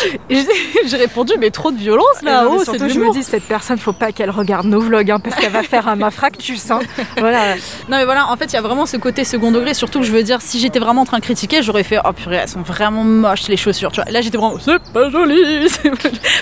j'ai 0.30 0.96
répondu 0.96 1.34
mais 1.38 1.50
trop 1.50 1.70
de 1.70 1.76
violence 1.76 2.22
là. 2.22 2.46
Oh, 2.48 2.64
surtout 2.64 2.88
je 2.88 2.98
me 2.98 3.12
dis 3.12 3.22
cette 3.22 3.44
personne 3.44 3.78
faut 3.78 3.92
pas 3.92 4.12
qu'elle 4.12 4.30
regarde 4.30 4.66
nos 4.66 4.80
vlogs 4.80 4.99
Hein, 5.08 5.18
parce 5.20 5.36
qu'elle 5.36 5.52
va 5.52 5.62
faire 5.62 5.88
un 5.88 5.96
mafractus. 5.96 6.70
Hein. 6.70 6.80
Voilà. 7.18 7.54
Non 7.88 7.96
mais 7.96 8.04
voilà, 8.04 8.28
en 8.30 8.36
fait 8.36 8.46
il 8.46 8.52
y 8.54 8.56
a 8.56 8.60
vraiment 8.60 8.86
ce 8.86 8.96
côté 8.96 9.24
second 9.24 9.50
degré. 9.50 9.72
Surtout 9.72 10.00
que 10.00 10.06
je 10.06 10.12
veux 10.12 10.22
dire, 10.22 10.42
si 10.42 10.58
j'étais 10.60 10.78
vraiment 10.78 11.02
en 11.02 11.04
train 11.04 11.18
de 11.18 11.22
critiquer, 11.22 11.62
j'aurais 11.62 11.82
fait 11.82 11.98
oh 12.04 12.12
purée, 12.12 12.36
elles 12.36 12.48
sont 12.48 12.60
vraiment 12.60 13.04
moches 13.04 13.48
les 13.48 13.56
chaussures. 13.56 13.92
Tu 13.92 14.02
vois. 14.02 14.10
Là 14.10 14.20
j'étais 14.20 14.36
vraiment 14.36 14.58
c'est 14.60 14.78
pas 14.92 15.08
joli. 15.10 15.68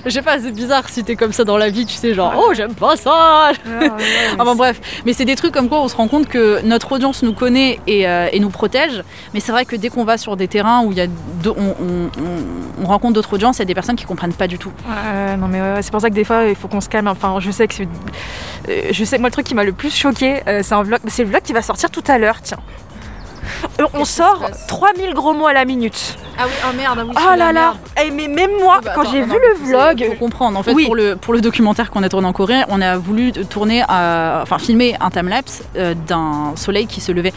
Je 0.04 0.10
sais 0.10 0.22
pas, 0.22 0.38
c'est 0.40 0.52
bizarre 0.52 0.88
si 0.88 1.04
t'es 1.04 1.16
comme 1.16 1.32
ça 1.32 1.44
dans 1.44 1.56
la 1.56 1.70
vie, 1.70 1.86
tu 1.86 1.94
sais 1.94 2.14
genre 2.14 2.34
oh 2.36 2.52
j'aime 2.54 2.74
pas 2.74 2.96
ça. 2.96 3.52
enfin 4.38 4.54
bref, 4.54 4.80
mais 5.04 5.12
c'est 5.12 5.24
des 5.24 5.36
trucs 5.36 5.52
comme 5.52 5.68
quoi 5.68 5.80
on 5.80 5.88
se 5.88 5.96
rend 5.96 6.08
compte 6.08 6.28
que 6.28 6.60
notre 6.64 6.92
audience 6.92 7.22
nous 7.22 7.32
connaît 7.34 7.78
et, 7.86 8.08
euh, 8.08 8.28
nous 8.38 8.50
protège. 8.50 9.02
Mais 9.34 9.40
c'est 9.40 9.52
vrai 9.52 9.64
que 9.64 9.76
dès 9.76 9.88
qu'on 9.88 10.04
va 10.04 10.18
sur 10.18 10.36
des 10.36 10.48
terrains 10.48 10.82
où 10.82 10.92
il 10.92 10.98
y 10.98 11.00
a 11.00 11.06
on, 11.46 12.86
rencontre 12.86 13.14
d'autres 13.14 13.34
audiences, 13.34 13.58
il 13.58 13.60
y 13.60 13.62
a 13.62 13.66
des 13.66 13.74
personnes 13.74 13.96
qui 13.96 14.04
comprennent 14.04 14.32
pas 14.32 14.46
du 14.46 14.58
tout. 14.58 14.72
non 15.38 15.48
mais 15.48 15.82
c'est 15.82 15.90
pour 15.90 16.00
ça 16.00 16.08
que 16.08 16.14
des 16.14 16.24
fois 16.24 16.44
il 16.44 16.54
faut 16.54 16.68
qu'on 16.68 16.80
se 16.80 16.88
calme. 16.88 17.08
Enfin 17.08 17.38
je 17.40 17.50
sais 17.50 17.66
que 17.66 17.74
euh, 17.82 17.86
je 18.90 19.04
sais, 19.04 19.18
moi, 19.18 19.28
le 19.28 19.32
truc 19.32 19.46
qui 19.46 19.54
m'a 19.54 19.64
le 19.64 19.72
plus 19.72 19.94
choqué, 19.94 20.40
euh, 20.46 20.62
c'est 20.62 20.74
un 20.74 20.82
vlog. 20.82 21.00
C'est 21.06 21.24
le 21.24 21.30
vlog 21.30 21.42
qui 21.42 21.52
va 21.52 21.62
sortir 21.62 21.90
tout 21.90 22.04
à 22.06 22.18
l'heure, 22.18 22.40
tiens. 22.42 22.58
Euh, 23.80 23.84
on 23.94 24.04
sort 24.04 24.48
3000 24.68 25.14
gros 25.14 25.32
mots 25.34 25.46
à 25.46 25.52
la 25.52 25.64
minute. 25.64 26.16
Ah 26.38 26.44
oui, 26.46 26.52
oh 26.68 26.76
merde, 26.76 26.98
ah 27.00 27.04
oui, 27.06 27.14
Oh 27.16 27.36
là 27.36 27.52
là. 27.52 27.74
Eh, 28.02 28.10
Mais 28.10 28.28
même 28.28 28.50
moi, 28.60 28.80
Bah, 28.84 28.92
quand 28.94 29.10
j'ai 29.10 29.22
vu 29.22 29.32
le 29.32 29.66
vlog, 29.66 30.04
Faut 30.10 30.14
comprendre. 30.16 30.58
En 30.58 30.62
fait, 30.62 30.72
Oui. 30.72 30.84
pour, 30.86 30.94
le, 30.94 31.16
pour 31.16 31.32
le 31.34 31.40
documentaire 31.40 31.90
qu'on 31.90 32.02
a 32.02 32.08
tourné 32.08 32.28
en 32.28 32.32
Corée, 32.32 32.62
on 32.68 32.80
a 32.80 32.96
voulu 32.96 33.32
tourner, 33.32 33.82
à- 33.88 34.40
enfin 34.42 34.58
filmer 34.58 34.94
un 35.00 35.10
timelapse 35.10 35.62
euh, 35.76 35.94
d'un 36.06 36.52
soleil 36.56 36.86
qui 36.86 37.00
se 37.00 37.10
levait. 37.12 37.32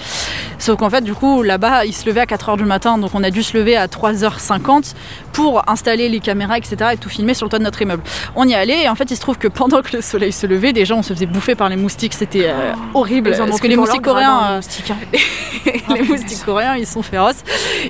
Sauf 0.60 0.78
qu'en 0.78 0.89
fait, 0.89 1.02
du 1.02 1.13
coup, 1.13 1.41
là-bas, 1.41 1.86
il 1.86 1.93
se 1.93 2.06
levait 2.06 2.21
à 2.21 2.26
4h 2.26 2.58
du 2.58 2.65
matin, 2.65 2.97
donc 3.00 3.12
on 3.15 3.24
a 3.24 3.32
dû 3.32 3.41
se 3.43 3.58
lever 3.58 3.76
à 3.76 3.88
3h50 3.88 4.93
pour 5.34 5.63
installer 5.69 6.10
les 6.10 6.19
caméras, 6.19 6.58
etc. 6.58 6.76
et 6.93 6.97
tout 6.97 7.10
filmer 7.10 7.34
sur 7.34 7.45
le 7.45 7.50
toit 7.50 7.60
de 7.60 7.63
notre 7.63 7.82
immeuble. 7.82 8.04
On 8.36 8.47
y 8.47 8.54
allait 8.54 8.84
et 8.84 8.89
en 8.89 8.95
fait, 8.95 9.10
il 9.10 9.15
se 9.15 9.21
trouve 9.21 9.38
que 9.38 9.47
pendant 9.47 9.82
que 9.82 9.95
le 9.95 10.02
soleil 10.02 10.32
se 10.32 10.45
levait, 10.45 10.74
déjà, 10.74 10.95
on 10.95 11.02
se 11.02 11.13
faisait 11.13 11.26
bouffer 11.26 11.56
par 11.56 11.69
les 11.69 11.76
moustiques. 11.78 12.13
C'était 12.13 12.45
euh, 12.50 12.74
horrible. 12.93 13.34
En 13.39 13.43
ont 13.45 13.47
Parce 13.47 13.60
que 13.62 13.67
les 13.67 13.76
moustiques 13.78 14.02
coréens, 14.04 14.30
hein, 14.32 14.43
euh, 14.43 14.49
les 14.49 14.55
moustiques, 14.57 14.91
hein. 14.91 15.93
les 15.95 16.01
moustiques 16.04 16.43
coréens, 16.45 16.76
ils 16.76 16.88
sont 16.88 17.02
féroces. 17.04 17.43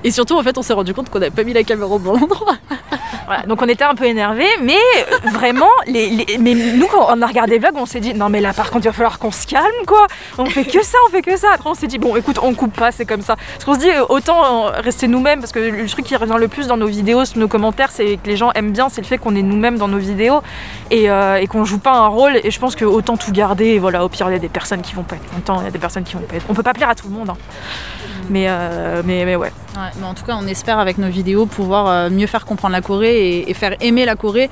Et 0.04 0.12
surtout, 0.12 0.38
en 0.38 0.44
fait, 0.44 0.58
on 0.58 0.62
s'est 0.62 0.74
rendu 0.74 0.94
compte 0.94 1.10
qu'on 1.10 1.20
n'avait 1.20 1.32
pas 1.32 1.44
mis 1.44 1.54
la 1.54 1.64
caméra 1.64 1.90
au 1.96 2.00
bon 2.00 2.16
endroit. 2.22 2.56
Voilà, 3.26 3.44
donc 3.44 3.62
on 3.62 3.68
était 3.68 3.84
un 3.84 3.96
peu 3.96 4.06
énervés, 4.06 4.48
mais 4.62 4.78
vraiment, 5.32 5.70
les, 5.88 6.10
les- 6.10 6.38
mais 6.38 6.54
nous 6.54 6.88
quand 6.88 7.08
on 7.10 7.22
a 7.22 7.26
regardé 7.28 7.56
le 7.56 7.62
vlog, 7.62 7.74
on 7.76 7.86
s'est 7.86 8.00
dit 8.00 8.14
non 8.14 8.28
mais 8.30 8.42
là 8.42 8.52
par 8.52 8.72
contre 8.72 8.86
il 8.86 8.90
va 8.90 8.94
falloir 8.94 9.20
qu'on 9.20 9.32
se 9.32 9.46
calme 9.48 9.64
quoi. 9.88 10.08
On 10.38 10.46
fait 10.46 10.66
que 10.66 10.84
ça, 10.84 10.98
on 11.08 11.12
fait 11.12 11.22
que 11.22 11.38
ça. 11.38 11.50
Après 11.54 11.70
on 11.70 11.74
s'est 11.74 11.88
dit 11.88 11.98
bon 11.98 12.16
écoute 12.16 12.40
on 12.42 12.54
coupe 12.54 12.76
pas, 12.76 12.92
c'est 12.92 13.06
comme 13.06 13.22
ça. 13.22 13.36
Parce 13.54 13.64
qu'on 13.66 13.76
se 13.76 13.80
dit 13.80 13.90
autant 14.10 14.68
euh, 14.68 14.72
rester 14.82 15.08
nous-mêmes 15.08 15.40
parce 15.40 15.52
que 15.54 15.60
le 15.60 15.88
truc 15.88 16.06
qui 16.06 16.16
revient 16.16 16.36
le 16.38 16.48
plus 16.48 16.68
dans 16.68 16.78
nos 16.78 16.88
vidéos, 16.88 17.24
nos 17.36 17.48
commentaires, 17.48 17.92
c'est 17.92 18.18
que 18.18 18.28
les 18.28 18.36
gens 18.38 18.52
aiment 18.54 18.72
bien, 18.74 18.90
c'est 18.90 19.02
le 19.02 19.08
fait 19.08 19.18
qu'on 19.18 19.36
est 19.36 19.44
nous-mêmes 19.44 19.78
dans 19.78 19.88
nos 19.88 20.00
vidéos 20.00 20.42
et, 20.90 21.10
euh, 21.10 21.38
et 21.38 21.48
qu'on 21.48 21.64
joue 21.64 21.80
pas 21.80 21.94
un 21.94 22.08
rôle. 22.08 22.38
Et 22.44 22.52
je 22.52 22.60
pense 22.60 22.76
que 22.76 22.84
autant 22.86 23.16
tout 23.18 23.32
garder. 23.32 23.80
Voilà, 23.80 24.04
au 24.04 24.10
pire 24.10 24.28
il 24.30 24.34
y 24.34 24.36
a 24.36 24.40
des 24.40 24.50
personnes 24.50 24.82
qui 24.82 24.94
vont 24.94 25.04
pas 25.04 25.16
être 25.16 25.30
contents, 25.34 25.62
il 25.62 25.66
y 25.66 25.68
a 25.68 25.72
des 25.72 25.80
personnes 25.80 26.04
qui 26.04 26.16
vont 26.16 26.22
pas 26.22 26.36
être. 26.36 26.46
On 26.50 26.54
peut 26.54 26.64
pas 26.64 26.74
plaire 26.74 26.90
à 26.90 26.96
tout 26.96 27.08
le 27.08 27.14
monde. 27.14 27.30
hein. 27.30 27.38
Shut 28.02 28.10
down. 28.10 28.21
Mais, 28.32 28.46
euh, 28.48 29.02
mais 29.06 29.26
mais 29.26 29.36
ouais. 29.36 29.52
Ouais, 29.76 29.90
mais 30.00 30.06
en 30.06 30.14
tout 30.14 30.26
cas, 30.26 30.38
on 30.38 30.48
espère 30.48 30.80
avec 30.80 30.98
nos 30.98 31.08
vidéos 31.08 31.46
pouvoir 31.46 31.88
euh, 31.88 32.10
mieux 32.10 32.28
faire 32.28 32.46
comprendre 32.46 32.74
la 32.74 32.82
Corée 32.82 33.46
et, 33.48 33.54
faire 33.54 33.76
aimer 33.80 34.06
la 34.06 34.16
Corée 34.16 34.50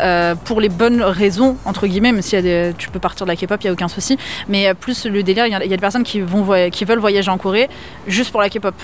euh, 0.00 0.34
pour 0.34 0.60
les 0.60 0.68
bonnes 0.68 1.02
raisons, 1.02 1.56
entre 1.64 1.86
guillemets, 1.86 2.12
même 2.12 2.22
si 2.22 2.36
tu 2.76 2.90
peux 2.90 2.98
partir 2.98 3.24
de 3.24 3.30
la 3.30 3.36
K-pop, 3.36 3.58
il 3.62 3.66
n'y 3.66 3.70
a 3.70 3.72
aucun 3.72 3.88
souci. 3.88 4.18
Mais 4.48 4.72
plus 4.74 5.06
le 5.06 5.22
délire, 5.22 5.46
il 5.46 5.52
y, 5.52 5.54
a- 5.54 5.66
des 5.66 5.76
personnes 5.78 6.02
qui, 6.02 6.20
vont 6.20 6.46
qui 6.70 6.84
veulent 6.84 6.98
voyager 6.98 7.30
en 7.30 7.38
Corée 7.38 7.68
juste 8.06 8.30
pour 8.30 8.40
la 8.40 8.48
K-pop. 8.48 8.74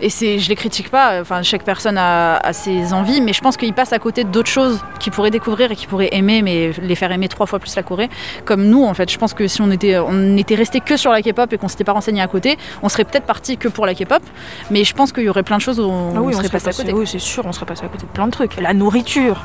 Et 0.00 0.10
je 0.10 0.48
les 0.48 0.56
critique 0.56 0.90
pas, 0.90 1.20
enfin, 1.20 1.42
chaque 1.42 1.64
personne 1.64 1.98
a, 1.98 2.36
a 2.36 2.52
ses 2.52 2.92
envies, 2.92 3.20
mais 3.20 3.32
je 3.32 3.40
pense 3.40 3.56
qu'ils 3.56 3.74
passent 3.74 3.92
à 3.92 3.98
côté 3.98 4.24
d'autres 4.24 4.50
choses 4.50 4.80
qu'ils 5.00 5.12
pourraient 5.12 5.30
découvrir 5.30 5.72
et 5.72 5.76
qu'ils 5.76 5.88
pourraient 5.88 6.10
aimer, 6.12 6.42
mais 6.42 6.72
les 6.82 6.94
faire 6.94 7.10
aimer 7.10 7.28
trois 7.28 7.46
fois 7.46 7.58
plus 7.58 7.74
la 7.74 7.82
Corée. 7.82 8.10
Comme 8.44 8.64
nous, 8.66 8.84
en 8.84 8.94
fait, 8.94 9.10
je 9.10 9.18
pense 9.18 9.34
que 9.34 9.48
si 9.48 9.60
on 9.60 9.70
était, 9.70 9.98
on 9.98 10.36
était 10.36 10.54
resté 10.54 10.80
que 10.80 10.96
sur 10.96 11.10
la 11.12 11.22
K-pop 11.22 11.52
et 11.52 11.58
qu'on 11.58 11.68
s'était 11.68 11.84
pas 11.84 11.92
renseigné 11.92 12.20
à 12.20 12.28
côté, 12.28 12.58
on 12.82 12.88
serait 12.88 13.04
peut-être 13.04 13.26
parti 13.26 13.56
que 13.56 13.68
pour 13.68 13.86
la 13.86 13.91
K-pop. 13.94 14.22
Mais 14.70 14.84
je 14.84 14.94
pense 14.94 15.12
qu'il 15.12 15.24
y 15.24 15.28
aurait 15.28 15.42
plein 15.42 15.56
de 15.56 15.62
choses 15.62 15.80
où 15.80 15.84
on, 15.84 16.12
Ah 16.16 16.20
oui, 16.20 16.28
on 16.28 16.32
serait 16.32 16.48
serait 16.48 16.58
passé 16.60 16.68
à 16.68 16.84
côté. 16.84 16.92
Oui, 16.92 17.06
c'est 17.06 17.18
sûr, 17.18 17.44
on 17.46 17.52
serait 17.52 17.66
passé 17.66 17.84
à 17.84 17.88
côté 17.88 18.02
de 18.06 18.12
plein 18.12 18.26
de 18.26 18.32
trucs. 18.32 18.60
La 18.60 18.74
nourriture, 18.74 19.42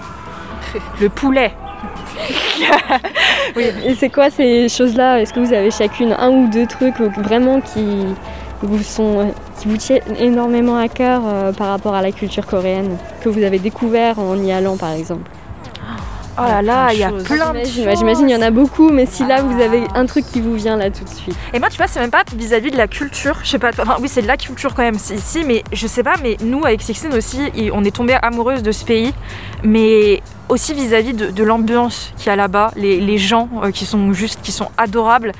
le 1.01 1.09
poulet. 1.09 1.53
Et 3.57 3.95
c'est 3.95 4.09
quoi 4.09 4.29
ces 4.29 4.69
choses-là? 4.69 5.21
Est-ce 5.21 5.33
que 5.33 5.39
vous 5.39 5.53
avez 5.53 5.71
chacune 5.71 6.13
un 6.13 6.29
ou 6.29 6.47
deux 6.49 6.65
trucs 6.65 6.99
vraiment 6.99 7.61
qui 7.61 8.05
vous, 8.61 8.81
sont, 8.81 9.33
qui 9.59 9.67
vous 9.67 9.77
tiennent 9.77 10.01
énormément 10.19 10.77
à 10.77 10.87
cœur 10.87 11.21
euh, 11.25 11.51
par 11.51 11.67
rapport 11.67 11.93
à 11.93 12.01
la 12.01 12.11
culture 12.11 12.45
coréenne 12.45 12.97
Que 13.21 13.29
vous 13.29 13.43
avez 13.43 13.59
découvert 13.59 14.19
en 14.19 14.35
y 14.43 14.51
allant 14.51 14.77
par 14.77 14.91
exemple? 14.91 15.29
Oh 16.39 16.43
là 16.43 16.61
là, 16.61 16.93
il 16.93 16.99
y 16.99 17.03
a 17.03 17.09
plein 17.09 17.17
de 17.17 17.23
J'imagine, 17.25 17.73
choses. 17.73 17.85
ouais, 17.85 17.95
j'imagine, 17.95 18.29
il 18.29 18.33
y 18.33 18.35
en 18.35 18.41
a 18.41 18.51
beaucoup, 18.51 18.89
mais 18.89 19.05
si 19.07 19.25
là 19.25 19.37
Ah. 19.39 19.41
vous 19.41 19.59
avez 19.61 19.83
un 19.95 20.05
truc 20.05 20.25
qui 20.25 20.39
vous 20.39 20.53
vient 20.53 20.77
là 20.77 20.91
tout 20.91 21.03
de 21.03 21.09
suite. 21.09 21.35
Et 21.53 21.59
moi, 21.59 21.69
tu 21.69 21.77
vois, 21.77 21.87
c'est 21.87 21.99
même 21.99 22.11
pas 22.11 22.23
vis-à-vis 22.35 22.71
de 22.71 22.77
la 22.77 22.87
culture. 22.87 23.39
Je 23.43 23.49
sais 23.49 23.59
pas. 23.59 23.69
Enfin, 23.69 23.97
oui, 23.99 24.07
c'est 24.07 24.21
de 24.21 24.27
la 24.27 24.37
culture 24.37 24.73
quand 24.75 24.83
même 24.83 24.99
c'est 24.99 25.15
ici, 25.15 25.43
mais 25.45 25.63
je 25.73 25.87
sais 25.87 26.03
pas. 26.03 26.13
Mais 26.21 26.37
nous, 26.43 26.63
avec 26.63 26.81
Sixteen 26.81 27.13
aussi, 27.13 27.39
et 27.55 27.71
on 27.71 27.83
est 27.83 27.95
tombé 27.95 28.15
amoureuse 28.21 28.61
de 28.61 28.71
ce 28.71 28.85
pays, 28.85 29.13
mais 29.63 30.21
aussi 30.49 30.73
vis-à-vis 30.73 31.13
de, 31.13 31.31
de 31.31 31.43
l'ambiance 31.43 32.13
qu'il 32.17 32.27
y 32.27 32.29
a 32.29 32.35
là-bas, 32.35 32.71
les, 32.75 32.99
les 33.01 33.17
gens 33.17 33.49
euh, 33.63 33.71
qui 33.71 33.85
sont 33.85 34.13
juste, 34.13 34.39
qui 34.43 34.51
sont 34.51 34.69
adorables. 34.77 35.31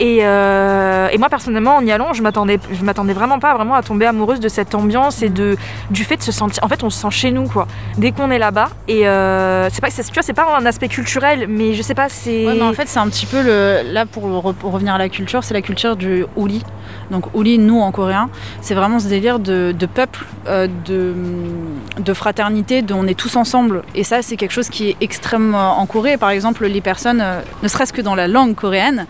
Et, 0.00 0.20
euh, 0.22 1.08
et 1.12 1.18
moi 1.18 1.28
personnellement 1.28 1.76
en 1.76 1.84
y 1.84 1.92
allant, 1.92 2.12
je 2.14 2.22
m'attendais, 2.22 2.58
m'attendais 2.82 3.12
vraiment 3.12 3.38
pas 3.38 3.54
vraiment 3.54 3.74
à 3.74 3.82
tomber 3.82 4.06
amoureuse 4.06 4.40
de 4.40 4.48
cette 4.48 4.74
ambiance 4.74 5.22
et 5.22 5.28
de 5.28 5.56
du 5.90 6.04
fait 6.04 6.16
de 6.16 6.22
se 6.22 6.32
sentir. 6.32 6.64
En 6.64 6.68
fait, 6.68 6.82
on 6.82 6.90
se 6.90 6.98
sent 7.00 7.10
chez 7.10 7.30
nous 7.30 7.46
quoi. 7.46 7.66
Dès 7.98 8.10
qu'on 8.12 8.30
est 8.30 8.38
là-bas. 8.38 8.70
Et 8.88 9.06
euh, 9.06 9.68
c'est 9.70 9.80
pas, 9.80 9.90
c'est, 9.90 10.02
tu 10.04 10.14
vois, 10.14 10.22
c'est 10.22 10.32
pas 10.32 10.46
un 10.58 10.64
aspect 10.66 10.88
culturel, 10.88 11.46
mais 11.48 11.74
je 11.74 11.82
sais 11.82 11.94
pas, 11.94 12.08
c'est. 12.08 12.46
Ouais, 12.46 12.62
en 12.62 12.72
fait, 12.72 12.88
c'est 12.88 12.98
un 12.98 13.08
petit 13.08 13.26
peu 13.26 13.42
le. 13.42 13.92
Là, 13.92 14.06
pour, 14.06 14.24
re- 14.24 14.54
pour 14.54 14.72
revenir 14.72 14.94
à 14.94 14.98
la 14.98 15.08
culture, 15.08 15.44
c'est 15.44 15.54
la 15.54 15.62
culture 15.62 15.96
du 15.96 16.24
uli. 16.36 16.64
Donc, 17.10 17.26
uli, 17.34 17.58
nous 17.58 17.80
en 17.80 17.92
coréen, 17.92 18.30
c'est 18.62 18.74
vraiment 18.74 18.98
ce 18.98 19.06
délire 19.08 19.38
de, 19.38 19.74
peuple, 19.86 20.24
euh, 20.46 20.66
de, 20.86 21.14
de 21.98 22.14
fraternité, 22.14 22.82
de 22.82 22.94
on 22.94 23.06
est 23.06 23.18
tous 23.18 23.36
ensemble. 23.36 23.82
Et 23.94 24.04
ça, 24.04 24.22
c'est 24.22 24.36
quelque 24.36 24.52
chose 24.52 24.68
qui 24.68 24.90
est 24.90 24.96
extrême 25.00 25.54
euh, 25.54 25.58
en 25.58 25.86
Corée. 25.86 26.16
Par 26.16 26.30
exemple, 26.30 26.66
les 26.66 26.80
personnes, 26.80 27.20
euh, 27.20 27.40
ne 27.62 27.68
serait-ce 27.68 27.92
que 27.92 28.00
dans 28.00 28.14
la 28.14 28.28
langue 28.28 28.54
coréenne, 28.54 29.06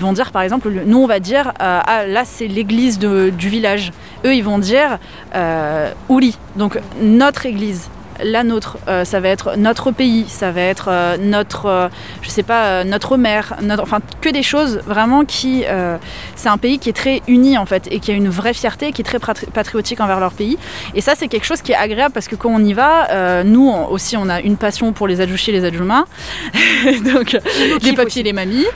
ils 0.00 0.02
vont 0.02 0.14
dire, 0.14 0.32
par 0.32 0.40
exemple, 0.40 0.70
le- 0.70 0.84
nous, 0.84 0.96
on 0.96 1.06
va 1.06 1.20
dire, 1.20 1.48
euh, 1.60 1.80
ah, 1.86 2.06
là, 2.06 2.22
c'est 2.24 2.48
l'église 2.48 2.98
du 2.98 3.48
village. 3.50 3.92
Eux, 4.24 4.34
ils 4.34 4.42
vont 4.42 4.58
dire 4.58 4.98
euh, 5.34 5.92
uli, 6.08 6.38
donc 6.56 6.80
notre 7.02 7.44
église. 7.44 7.90
La 8.24 8.44
nôtre, 8.44 8.78
euh, 8.88 9.04
ça 9.04 9.20
va 9.20 9.28
être 9.28 9.56
notre 9.56 9.90
pays, 9.90 10.24
ça 10.28 10.50
va 10.50 10.60
être 10.62 10.88
euh, 10.88 11.16
notre, 11.20 11.66
euh, 11.66 11.88
je 12.22 12.28
sais 12.30 12.42
pas, 12.42 12.64
euh, 12.66 12.84
notre 12.84 13.16
mère, 13.16 13.54
notre, 13.62 13.82
enfin 13.82 14.00
que 14.20 14.28
des 14.28 14.42
choses 14.42 14.80
vraiment 14.86 15.24
qui, 15.24 15.64
c'est 16.36 16.48
un 16.48 16.58
pays 16.58 16.78
qui 16.78 16.88
est 16.88 16.92
très 16.94 17.22
uni 17.28 17.56
en 17.58 17.66
fait 17.66 17.88
et 17.90 18.00
qui 18.00 18.10
a 18.10 18.14
une 18.14 18.28
vraie 18.28 18.54
fierté, 18.54 18.92
qui 18.92 19.02
est 19.02 19.04
très 19.04 19.18
patri- 19.18 19.46
patriotique 19.50 20.00
envers 20.00 20.20
leur 20.20 20.32
pays. 20.32 20.58
Et 20.94 21.00
ça, 21.00 21.14
c'est 21.16 21.28
quelque 21.28 21.44
chose 21.46 21.62
qui 21.62 21.72
est 21.72 21.76
agréable 21.76 22.12
parce 22.12 22.28
que 22.28 22.36
quand 22.36 22.50
on 22.50 22.62
y 22.64 22.72
va, 22.72 23.42
nous 23.44 23.68
on- 23.68 23.88
aussi, 23.88 24.16
on 24.16 24.28
a 24.28 24.40
une 24.40 24.56
passion 24.56 24.92
pour 24.92 25.08
les 25.08 25.20
adjouchis 25.20 25.50
et 25.50 25.52
les 25.54 25.64
adjoumas, 25.64 26.04
donc 27.12 27.36
les 27.82 27.92
papiers 27.94 28.22
les 28.22 28.32
mamies. 28.32 28.66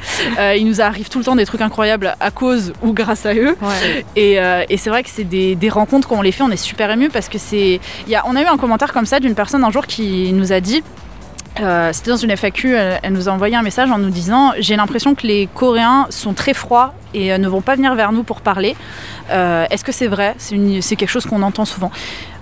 Il 0.56 0.66
nous 0.66 0.80
arrive 0.80 1.08
tout 1.08 1.18
le 1.18 1.24
temps 1.24 1.36
des 1.36 1.46
trucs 1.46 1.60
incroyables 1.60 2.14
à 2.20 2.30
cause 2.30 2.72
ou 2.82 2.92
grâce 2.92 3.26
à 3.26 3.34
eux. 3.34 3.56
Ouais. 3.60 4.04
Et, 4.16 4.38
et 4.68 4.76
c'est 4.76 4.90
vrai 4.90 5.02
que 5.02 5.10
c'est 5.10 5.24
des, 5.24 5.54
des 5.54 5.68
rencontres 5.68 6.08
quand 6.08 6.16
on 6.16 6.22
les 6.22 6.32
fait, 6.32 6.42
on 6.42 6.50
est 6.50 6.56
super 6.56 6.90
ému 6.90 7.08
parce 7.08 7.28
que 7.28 7.38
c'est. 7.38 7.80
on 8.26 8.36
a 8.36 8.42
eu 8.42 8.46
un 8.46 8.56
commentaire 8.56 8.92
comme 8.92 9.06
ça 9.06 9.20
d'une 9.20 9.33
personne 9.34 9.64
un 9.64 9.70
jour 9.70 9.86
qui 9.86 10.32
nous 10.32 10.52
a 10.52 10.60
dit. 10.60 10.82
euh, 11.60 11.90
C'était 11.92 12.10
dans 12.10 12.16
une 12.16 12.30
FAQ, 12.36 12.74
elle 12.74 13.12
nous 13.12 13.28
a 13.28 13.32
envoyé 13.32 13.56
un 13.56 13.62
message 13.62 13.90
en 13.90 13.98
nous 13.98 14.10
disant 14.10 14.52
J'ai 14.58 14.76
l'impression 14.76 15.14
que 15.14 15.26
les 15.26 15.48
Coréens 15.54 16.06
sont 16.10 16.32
très 16.34 16.54
froids 16.54 16.94
et 17.14 17.32
euh, 17.32 17.38
ne 17.38 17.48
vont 17.48 17.60
pas 17.60 17.76
venir 17.76 17.94
vers 17.94 18.12
nous 18.12 18.22
pour 18.22 18.40
parler. 18.40 18.76
Euh, 19.30 19.66
Est-ce 19.70 19.84
que 19.84 19.92
c'est 19.92 20.08
vrai? 20.08 20.34
C'est 20.38 20.96
quelque 20.96 21.08
chose 21.08 21.26
qu'on 21.26 21.42
entend 21.42 21.64
souvent. 21.64 21.90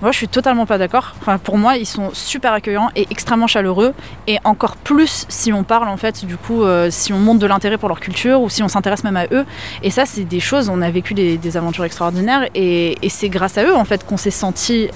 Moi, 0.00 0.10
je 0.10 0.16
suis 0.16 0.28
totalement 0.28 0.66
pas 0.66 0.78
d'accord. 0.78 1.14
Enfin, 1.20 1.38
pour 1.38 1.58
moi, 1.58 1.76
ils 1.76 1.86
sont 1.86 2.10
super 2.12 2.52
accueillants 2.52 2.90
et 2.96 3.06
extrêmement 3.10 3.46
chaleureux. 3.46 3.94
Et 4.26 4.38
encore 4.42 4.76
plus 4.76 5.26
si 5.28 5.52
on 5.52 5.62
parle, 5.62 5.88
en 5.88 5.96
fait, 5.96 6.24
du 6.24 6.36
coup, 6.36 6.64
euh, 6.64 6.88
si 6.90 7.12
on 7.12 7.18
montre 7.18 7.38
de 7.38 7.46
l'intérêt 7.46 7.78
pour 7.78 7.88
leur 7.88 8.00
culture 8.00 8.40
ou 8.40 8.50
si 8.50 8.62
on 8.64 8.68
s'intéresse 8.68 9.04
même 9.04 9.16
à 9.16 9.26
eux. 9.30 9.44
Et 9.82 9.90
ça, 9.90 10.06
c'est 10.06 10.24
des 10.24 10.40
choses, 10.40 10.68
on 10.68 10.82
a 10.82 10.90
vécu 10.90 11.14
des, 11.14 11.56
aventures 11.56 11.84
extraordinaires. 11.84 12.48
Et, 12.54 12.96
c'est 13.08 13.28
grâce 13.28 13.58
à 13.58 13.64
eux, 13.64 13.74
en 13.74 13.84
fait, 13.84 14.04
qu'on 14.06 14.16
s'est 14.16 14.30
senti 14.30 14.88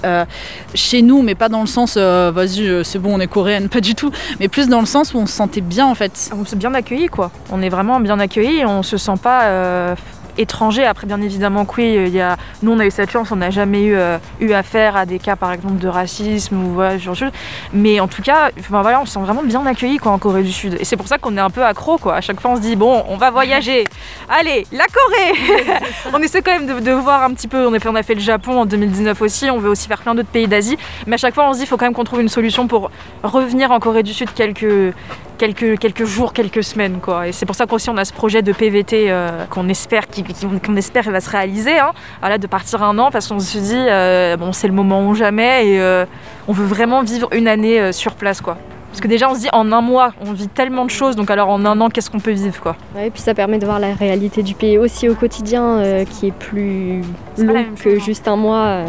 chez 0.74 1.02
nous, 1.02 1.22
mais 1.22 1.34
pas 1.34 1.48
dans 1.50 1.60
le 1.60 1.66
sens, 1.66 1.96
vas-y, 1.96 2.84
c'est 2.84 2.98
bon, 2.98 3.14
on 3.14 3.20
est 3.20 3.26
coréenne, 3.26 3.68
pas 3.76 3.82
du 3.82 3.94
tout. 3.94 4.10
Mais 4.40 4.48
plus 4.48 4.68
dans 4.68 4.80
le 4.80 4.86
sens 4.86 5.12
où 5.12 5.18
on 5.18 5.26
se 5.26 5.34
sentait 5.34 5.60
bien, 5.60 5.86
en 5.86 5.94
fait. 5.94 6.30
on 6.34 6.44
s'est 6.44 6.56
bien 6.56 6.72
accueillis 6.74 7.08
quoi. 7.08 7.30
On 7.50 7.62
est 7.62 7.68
vraiment 7.68 8.00
bien 8.00 8.18
accueillis, 8.18 8.64
on 8.64 8.82
se 8.82 8.96
sent 8.96 9.18
pas 9.22 9.42
euh, 9.66 9.96
euh, 10.38 10.42
étranger. 10.42 10.84
Après 10.84 11.06
bien 11.06 11.20
évidemment 11.20 11.64
que 11.64 11.76
oui, 11.76 11.94
il 12.06 12.14
y 12.14 12.20
a, 12.20 12.36
nous 12.62 12.72
on 12.72 12.78
a 12.78 12.86
eu 12.86 12.90
cette 12.90 13.10
chance, 13.10 13.30
on 13.32 13.36
n'a 13.36 13.50
jamais 13.50 13.82
eu, 13.82 13.94
euh, 13.94 14.18
eu 14.40 14.52
affaire 14.52 14.96
à 14.96 15.06
des 15.06 15.18
cas 15.18 15.36
par 15.36 15.52
exemple 15.52 15.78
de 15.78 15.88
racisme 15.88 16.56
ou 16.56 16.72
voilà, 16.74 16.98
ce 16.98 17.04
genre 17.04 17.14
de 17.14 17.18
choses. 17.18 17.32
Mais 17.72 18.00
en 18.00 18.08
tout 18.08 18.22
cas, 18.22 18.50
enfin, 18.58 18.82
voilà, 18.82 19.00
on 19.00 19.06
se 19.06 19.12
sent 19.12 19.20
vraiment 19.20 19.42
bien 19.42 19.64
accueillis 19.66 19.98
quoi 19.98 20.12
en 20.12 20.18
Corée 20.18 20.42
du 20.42 20.52
Sud. 20.52 20.76
Et 20.80 20.84
c'est 20.84 20.96
pour 20.96 21.08
ça 21.08 21.18
qu'on 21.18 21.36
est 21.36 21.40
un 21.40 21.50
peu 21.50 21.64
accro 21.64 21.98
quoi. 21.98 22.16
À 22.16 22.20
chaque 22.20 22.40
fois 22.40 22.52
on 22.52 22.56
se 22.56 22.60
dit 22.60 22.76
bon, 22.76 23.04
on 23.08 23.16
va 23.16 23.30
voyager. 23.30 23.84
Allez, 24.28 24.66
la 24.72 24.86
Corée. 24.86 25.80
on 26.12 26.22
essaie 26.22 26.42
quand 26.42 26.52
même 26.52 26.66
de, 26.66 26.80
de 26.80 26.92
voir 26.92 27.22
un 27.22 27.32
petit 27.34 27.48
peu. 27.48 27.66
On 27.66 27.72
a 27.74 27.78
fait, 27.78 27.88
on 27.88 27.94
a 27.94 28.02
fait 28.02 28.14
le 28.14 28.20
Japon 28.20 28.60
en 28.60 28.66
2019 28.66 29.20
aussi. 29.22 29.50
On 29.50 29.58
veut 29.58 29.70
aussi 29.70 29.88
faire 29.88 30.00
plein 30.00 30.14
d'autres 30.14 30.28
pays 30.28 30.48
d'Asie. 30.48 30.78
Mais 31.06 31.14
à 31.14 31.18
chaque 31.18 31.34
fois 31.34 31.48
on 31.48 31.52
se 31.52 31.58
dit 31.58 31.64
il 31.64 31.68
faut 31.68 31.76
quand 31.76 31.86
même 31.86 31.94
qu'on 31.94 32.04
trouve 32.04 32.20
une 32.20 32.28
solution 32.28 32.66
pour 32.66 32.90
revenir 33.22 33.70
en 33.70 33.80
Corée 33.80 34.02
du 34.02 34.12
Sud 34.12 34.32
quelques 34.34 34.94
quelques, 35.36 35.78
quelques 35.78 36.04
jours, 36.04 36.32
quelques 36.32 36.64
semaines. 36.64 36.98
Quoi. 37.00 37.28
Et 37.28 37.32
c'est 37.32 37.46
pour 37.46 37.54
ça 37.54 37.66
qu'aussi 37.66 37.90
on 37.90 37.96
a 37.96 38.04
ce 38.04 38.12
projet 38.12 38.42
de 38.42 38.52
PVT 38.52 39.06
euh, 39.10 39.44
qu'on 39.46 39.68
espère, 39.68 40.08
qui, 40.08 40.24
qu'on 40.64 40.76
espère 40.76 41.10
va 41.10 41.20
se 41.20 41.30
réaliser. 41.30 41.78
Hein. 41.78 41.92
Voilà, 42.20 42.38
de 42.38 42.46
partir 42.46 42.82
un 42.82 42.98
an 42.98 43.10
parce 43.10 43.28
qu'on 43.28 43.38
se 43.40 43.58
dit, 43.58 43.74
euh, 43.74 44.36
bon, 44.36 44.52
c'est 44.52 44.66
le 44.68 44.72
moment 44.74 45.06
ou 45.06 45.14
jamais 45.14 45.68
et 45.68 45.80
euh, 45.80 46.04
on 46.48 46.52
veut 46.52 46.66
vraiment 46.66 47.02
vivre 47.02 47.28
une 47.32 47.48
année 47.48 47.80
euh, 47.80 47.92
sur 47.92 48.14
place. 48.14 48.40
Quoi. 48.40 48.56
Parce 48.90 49.00
que 49.00 49.08
déjà 49.08 49.28
on 49.30 49.34
se 49.34 49.40
dit 49.40 49.48
en 49.52 49.72
un 49.72 49.82
mois 49.82 50.12
on 50.26 50.32
vit 50.32 50.48
tellement 50.48 50.86
de 50.86 50.90
choses 50.90 51.16
donc 51.16 51.30
alors 51.30 51.50
en 51.50 51.62
un 51.66 51.78
an 51.82 51.90
qu'est-ce 51.90 52.08
qu'on 52.08 52.20
peut 52.20 52.30
vivre 52.30 52.58
quoi? 52.62 52.76
Ouais, 52.94 53.08
et 53.08 53.10
puis 53.10 53.20
ça 53.20 53.34
permet 53.34 53.58
de 53.58 53.66
voir 53.66 53.78
la 53.78 53.92
réalité 53.92 54.42
du 54.42 54.54
pays 54.54 54.78
aussi 54.78 55.06
au 55.10 55.14
quotidien 55.14 55.62
euh, 55.80 56.04
qui 56.06 56.28
est 56.28 56.32
plus 56.32 57.02
la 57.36 57.44
long 57.52 57.64
que 57.78 57.90
hein. 57.90 58.02
juste 58.02 58.26
un 58.26 58.36
mois. 58.36 58.64
euh. 58.64 58.86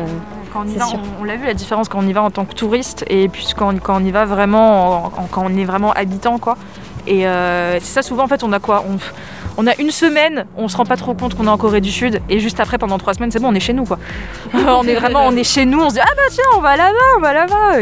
Quand 0.53 0.61
on 0.65 0.67
y 0.69 0.77
va, 0.77 0.85
on, 0.87 1.21
on 1.21 1.23
l'a 1.25 1.35
vu 1.35 1.45
la 1.45 1.53
différence 1.53 1.89
quand 1.89 1.99
on 1.99 2.07
y 2.07 2.13
va 2.13 2.21
en 2.23 2.29
tant 2.31 2.45
que 2.45 2.53
touriste 2.53 3.03
et 3.09 3.27
puis 3.27 3.47
quand, 3.57 3.77
quand 3.81 4.01
on 4.01 4.05
y 4.05 4.11
va 4.11 4.23
vraiment, 4.23 4.87
en- 4.87 5.05
en- 5.07 5.27
quand 5.29 5.43
on 5.45 5.57
est 5.57 5.65
vraiment 5.65 5.91
habitant 5.91 6.37
quoi. 6.37 6.55
Et 7.07 7.23
c'est 7.79 7.93
ça, 7.93 8.01
souvent, 8.01 8.23
en 8.23 8.27
fait, 8.27 8.43
on 8.43 8.51
a 8.51 8.59
quoi? 8.59 8.83
On, 8.87 8.97
on 9.59 9.65
a 9.65 9.75
une 9.79 9.89
semaine, 9.89 10.45
on 10.55 10.67
se 10.67 10.77
rend 10.77 10.85
pas 10.85 10.97
trop 10.97 11.15
compte 11.15 11.33
qu'on 11.33 11.45
est 11.45 11.49
en 11.49 11.57
Corée 11.57 11.81
du 11.81 11.91
Sud, 11.91 12.21
et 12.29 12.39
juste 12.39 12.59
après, 12.59 12.77
pendant 12.77 12.99
trois 12.99 13.15
semaines, 13.15 13.31
c'est 13.31 13.39
bon, 13.39 13.49
on 13.49 13.55
est 13.55 13.59
chez 13.59 13.73
nous, 13.73 13.85
quoi. 13.85 13.97
on 14.53 14.83
est 14.83 14.93
vraiment, 14.93 15.21
on 15.25 15.35
est 15.35 15.43
chez 15.43 15.65
nous, 15.65 15.81
on 15.81 15.89
se 15.89 15.95
dit, 15.95 16.01
ah 16.01 16.13
bah 16.15 16.21
tiens, 16.29 16.43
on 16.55 16.61
va 16.61 16.77
là-bas, 16.77 17.17
on 17.17 17.21
va 17.21 17.33
là-bas, 17.33 17.81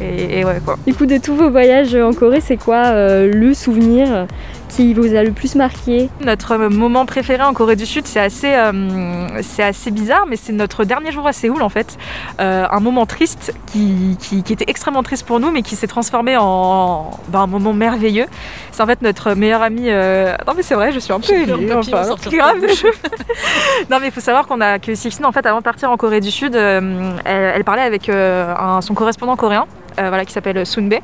et, 0.00 0.40
et, 0.40 0.44
ouais, 0.44 0.60
quoi. 0.64 0.76
Du 0.84 0.94
coup, 0.94 1.06
de 1.06 1.18
tous 1.18 1.36
vos 1.36 1.48
voyages 1.48 1.94
en 1.94 2.12
Corée, 2.12 2.40
c'est 2.40 2.56
quoi 2.56 2.90
le 2.92 3.54
souvenir? 3.54 4.26
Qui 4.68 4.94
vous 4.94 5.14
a 5.14 5.22
le 5.22 5.32
plus 5.32 5.54
marqué 5.54 6.08
Notre 6.20 6.56
moment 6.56 7.06
préféré 7.06 7.42
en 7.42 7.52
Corée 7.52 7.76
du 7.76 7.86
Sud, 7.86 8.06
c'est 8.06 8.20
assez, 8.20 8.54
euh, 8.54 9.40
c'est 9.42 9.62
assez 9.62 9.90
bizarre, 9.90 10.26
mais 10.28 10.36
c'est 10.36 10.52
notre 10.52 10.84
dernier 10.84 11.12
jour 11.12 11.26
à 11.26 11.32
Séoul 11.32 11.62
en 11.62 11.68
fait. 11.68 11.96
Euh, 12.40 12.66
un 12.70 12.80
moment 12.80 13.06
triste 13.06 13.54
qui, 13.72 14.16
qui, 14.20 14.52
était 14.52 14.64
extrêmement 14.68 15.02
triste 15.02 15.26
pour 15.26 15.40
nous, 15.40 15.50
mais 15.50 15.62
qui 15.62 15.76
s'est 15.76 15.86
transformé 15.86 16.36
en 16.36 17.10
ben, 17.28 17.40
un 17.40 17.46
moment 17.46 17.72
merveilleux. 17.72 18.26
C'est 18.72 18.82
en 18.82 18.86
fait 18.86 19.02
notre 19.02 19.34
meilleur 19.34 19.62
ami. 19.62 19.84
Euh, 19.86 20.34
non 20.46 20.54
mais 20.56 20.62
c'est 20.62 20.74
vrai, 20.74 20.92
je 20.92 20.98
suis 20.98 21.12
un 21.12 21.20
peu. 21.20 21.34
Enfin, 21.72 22.14
grave. 22.30 22.56
non 23.90 23.98
mais 24.00 24.06
il 24.06 24.12
faut 24.12 24.20
savoir 24.20 24.46
qu'on 24.46 24.60
a 24.60 24.78
que 24.78 24.94
Sixine 24.94 25.24
en 25.24 25.32
fait 25.32 25.46
avant 25.46 25.58
de 25.58 25.64
partir 25.64 25.90
en 25.90 25.96
Corée 25.96 26.20
du 26.20 26.30
Sud, 26.30 26.54
elle, 26.54 27.64
parlait 27.64 27.82
avec 27.82 28.08
un, 28.08 28.80
son 28.80 28.94
correspondant 28.94 29.36
coréen. 29.36 29.66
voilà, 29.96 30.24
qui 30.24 30.32
s'appelle 30.32 30.64
Sunbe. 30.66 30.94
Euh, 30.94 31.00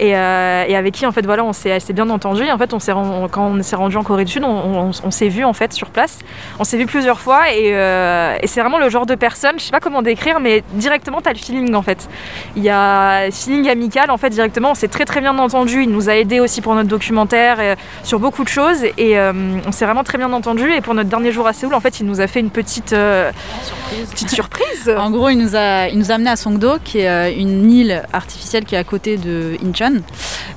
et, 0.00 0.14
avec 0.14 0.94
qui 0.94 1.06
en 1.06 1.12
fait 1.12 1.24
voilà 1.24 1.44
on 1.44 1.52
s'est 1.52 1.78
bien 1.92 2.08
entendu. 2.10 2.44
Et 2.44 2.52
en 2.52 2.58
fait 2.58 2.72
on 2.74 2.78
s'est 2.78 2.92
quand 3.30 3.46
on 3.46 3.62
s'est 3.62 3.76
rendu 3.76 3.96
en 3.96 4.02
Corée 4.02 4.24
du 4.24 4.32
Sud, 4.32 4.44
on, 4.44 5.10
s'est 5.10 5.28
vu 5.28 5.44
en 5.44 5.52
fait 5.52 5.72
sur 5.72 5.90
place. 5.90 6.18
On 6.58 6.64
s'est 6.64 6.76
vu 6.76 6.86
plusieurs 6.86 7.20
fois 7.20 7.42
euh, 7.52 8.36
et, 8.42 8.46
c'est 8.46 8.60
vraiment 8.60 8.78
le 8.78 8.88
genre 8.88 9.06
de 9.06 9.14
personne, 9.14 9.58
je 9.58 9.64
sais 9.64 9.70
pas 9.70 9.80
comment 9.80 10.02
décrire, 10.02 10.40
mais 10.40 10.62
directement 10.74 11.20
t'as 11.20 11.32
le 11.32 11.38
feeling 11.38 11.74
en 11.74 11.82
fait. 11.82 12.08
Il 12.56 12.62
y 12.62 12.70
a 12.70 13.30
feeling 13.30 13.68
amical 13.68 14.10
en 14.10 14.16
fait 14.16 14.30
directement. 14.30 14.72
On 14.72 14.74
s'est 14.74 14.88
très 14.88 15.04
très 15.04 15.20
bien 15.20 15.38
entendu. 15.38 15.82
Il 15.82 15.90
nous 15.90 16.08
a 16.08 16.16
aidé 16.16 16.40
aussi 16.40 16.60
pour 16.60 16.74
notre 16.74 16.88
documentaire 16.88 17.60
et, 17.60 17.76
sur 18.02 18.18
beaucoup 18.18 18.44
de 18.44 18.48
choses 18.48 18.84
et 18.84 19.18
euh, 19.18 19.32
on 19.66 19.72
s'est 19.72 19.84
vraiment 19.84 20.04
très 20.04 20.18
bien 20.18 20.32
entendu. 20.32 20.72
Et 20.72 20.80
pour 20.80 20.94
notre 20.94 21.08
dernier 21.08 21.32
jour 21.32 21.46
à 21.46 21.52
Séoul, 21.52 21.74
en 21.74 21.80
fait 21.80 22.00
il 22.00 22.06
nous 22.06 22.20
a 22.20 22.26
fait 22.26 22.40
une 22.40 22.50
petite 22.50 22.90
surprise. 22.90 24.10
petite 24.10 24.30
surprise. 24.30 24.94
en 24.96 25.10
gros 25.10 25.28
il 25.28 25.38
nous 25.38 25.56
a 25.56 25.88
il 25.88 25.98
nous 25.98 26.10
a 26.10 26.14
amené 26.14 26.30
à 26.30 26.36
Songdo 26.36 26.78
qui 26.84 27.00
est 27.00 27.34
une 27.34 27.70
île 27.70 28.02
artificielle 28.12 28.64
qui 28.64 28.74
est 28.74 28.78
à 28.78 28.84
côté 28.84 29.16
de 29.16 29.56
Incheon 29.64 29.91